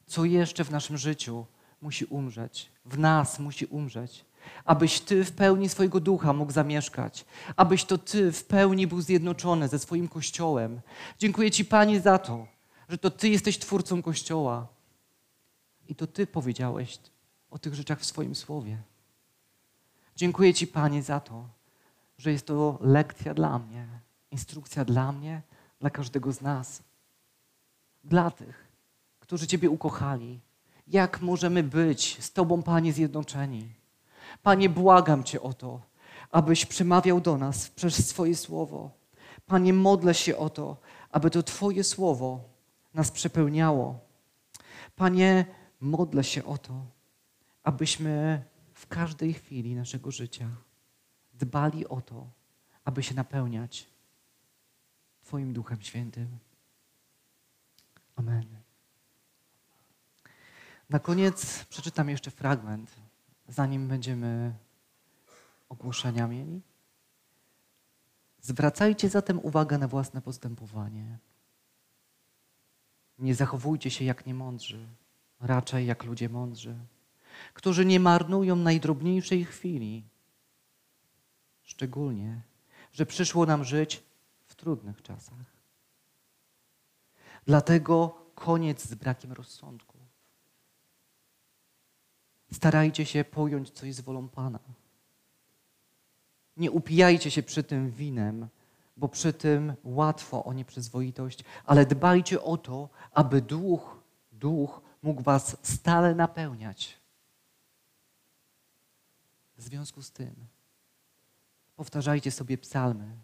co 0.06 0.26
jeszcze 0.26 0.64
w 0.64 0.72
naszym 0.72 0.98
życiu 0.98 1.45
musi 1.81 2.06
umrzeć, 2.06 2.72
w 2.85 2.98
nas 2.98 3.39
musi 3.39 3.65
umrzeć, 3.65 4.26
abyś 4.65 5.02
Ty 5.02 5.26
w 5.26 5.31
pełni 5.31 5.69
swojego 5.69 5.99
ducha 5.99 6.34
mógł 6.34 6.52
zamieszkać, 6.52 7.26
abyś 7.56 7.85
to 7.85 7.98
Ty 7.98 8.31
w 8.31 8.45
pełni 8.45 8.88
był 8.88 9.02
zjednoczony 9.02 9.68
ze 9.68 9.80
swoim 9.80 10.07
Kościołem. 10.07 10.81
Dziękuję 11.18 11.52
Ci, 11.52 11.65
Panie, 11.65 12.02
za 12.02 12.18
to, 12.18 12.48
że 12.91 12.97
to 12.97 13.11
Ty 13.11 13.30
jesteś 13.30 13.59
Twórcą 13.59 14.01
Kościoła 14.01 14.68
i 15.88 15.95
to 15.95 16.07
Ty 16.07 16.27
powiedziałeś 16.27 16.99
o 17.51 17.59
tych 17.59 17.76
rzeczach 17.76 17.99
w 17.99 18.05
swoim 18.05 18.35
słowie. 18.35 18.77
Dziękuję 20.15 20.53
Ci, 20.53 20.68
Panie, 20.68 21.03
za 21.03 21.19
to, 21.19 21.47
że 22.18 22.31
jest 22.31 22.45
to 22.45 22.80
lekcja 22.81 23.34
dla 23.34 23.59
mnie, 23.59 23.88
instrukcja 24.31 24.85
dla 24.85 25.11
mnie, 25.11 25.41
dla 25.80 25.89
każdego 25.89 26.31
z 26.31 26.41
nas. 26.41 26.84
Dla 28.03 28.31
tych, 28.31 28.68
którzy 29.19 29.47
Ciebie 29.47 29.69
ukochali. 29.69 30.39
Jak 30.88 31.22
możemy 31.22 31.63
być 31.63 32.18
z 32.23 32.31
Tobą, 32.31 32.63
Panie, 32.63 32.93
zjednoczeni? 32.93 33.73
Panie, 34.43 34.69
błagam 34.69 35.23
Cię 35.23 35.41
o 35.41 35.53
to, 35.53 35.81
abyś 36.31 36.65
przemawiał 36.65 37.22
do 37.22 37.38
nas 37.38 37.69
przez 37.69 38.07
swoje 38.07 38.35
słowo. 38.35 38.91
Panie, 39.45 39.73
modlę 39.73 40.13
się 40.13 40.38
o 40.38 40.49
to, 40.49 40.77
aby 41.11 41.30
to 41.30 41.43
Twoje 41.43 41.84
słowo 41.84 42.51
nas 42.93 43.11
przepełniało. 43.11 43.99
Panie, 44.95 45.45
modlę 45.80 46.23
się 46.23 46.45
o 46.45 46.57
to, 46.57 46.85
abyśmy 47.63 48.43
w 48.73 48.88
każdej 48.88 49.34
chwili 49.34 49.76
naszego 49.76 50.11
życia 50.11 50.49
dbali 51.34 51.88
o 51.88 52.01
to, 52.01 52.30
aby 52.85 53.03
się 53.03 53.15
napełniać 53.15 53.88
Twoim 55.23 55.53
Duchem 55.53 55.81
Świętym. 55.81 56.38
Amen. 58.15 58.45
Na 60.89 60.99
koniec 60.99 61.65
przeczytam 61.65 62.09
jeszcze 62.09 62.31
fragment, 62.31 62.91
zanim 63.47 63.88
będziemy 63.88 64.53
ogłoszenia 65.69 66.27
mieli. 66.27 66.61
Zwracajcie 68.41 69.09
zatem 69.09 69.39
uwagę 69.39 69.77
na 69.77 69.88
własne 69.88 70.22
postępowanie. 70.22 71.18
Nie 73.22 73.35
zachowujcie 73.35 73.91
się 73.91 74.06
jak 74.06 74.26
niemądrzy, 74.26 74.88
raczej 75.39 75.85
jak 75.85 76.03
ludzie 76.03 76.30
mądrzy, 76.30 76.76
którzy 77.53 77.85
nie 77.85 77.99
marnują 77.99 78.56
najdrobniejszej 78.56 79.45
chwili, 79.45 80.03
szczególnie, 81.64 82.41
że 82.91 83.06
przyszło 83.06 83.45
nam 83.45 83.64
żyć 83.64 84.03
w 84.45 84.56
trudnych 84.56 85.02
czasach. 85.02 85.61
Dlatego 87.45 88.22
koniec 88.35 88.85
z 88.85 88.93
brakiem 88.95 89.31
rozsądku. 89.31 89.98
Starajcie 92.52 93.06
się 93.06 93.23
pojąć 93.23 93.69
coś 93.69 93.95
z 93.95 94.02
wolą 94.02 94.30
Pana. 94.30 94.60
Nie 96.57 96.72
upijajcie 96.72 97.31
się 97.31 97.43
przy 97.43 97.64
tym 97.64 97.91
winem, 97.91 98.48
bo 99.02 99.10
przy 99.10 99.34
tym 99.34 99.73
łatwo 99.84 100.44
o 100.44 100.53
nieprzyzwoitość, 100.53 101.44
ale 101.65 101.86
dbajcie 101.86 102.41
o 102.41 102.57
to, 102.57 102.90
aby 103.11 103.41
duch, 103.41 104.03
duch 104.32 104.82
mógł 105.02 105.22
was 105.22 105.57
stale 105.61 106.15
napełniać. 106.15 106.99
W 109.57 109.61
związku 109.61 110.02
z 110.02 110.11
tym 110.11 110.36
powtarzajcie 111.76 112.32
sobie 112.32 112.57
psalmy, 112.57 113.18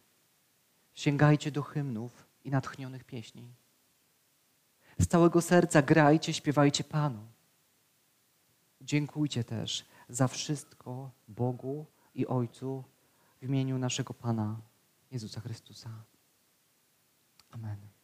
sięgajcie 0.93 1.51
do 1.51 1.63
hymnów 1.63 2.25
i 2.43 2.51
natchnionych 2.51 3.03
pieśni. 3.03 3.53
Z 4.99 5.07
całego 5.07 5.41
serca 5.41 5.81
grajcie, 5.81 6.33
śpiewajcie 6.33 6.83
Panu. 6.83 7.27
Dziękujcie 8.81 9.43
też 9.43 9.85
za 10.09 10.27
wszystko 10.27 11.11
Bogu 11.27 11.85
i 12.15 12.27
Ojcu 12.27 12.83
w 13.41 13.43
imieniu 13.43 13.77
naszego 13.77 14.13
Pana 14.13 14.61
Jezusa 15.09 15.41
Chrystusa. 15.41 15.89
Amen. 17.51 17.96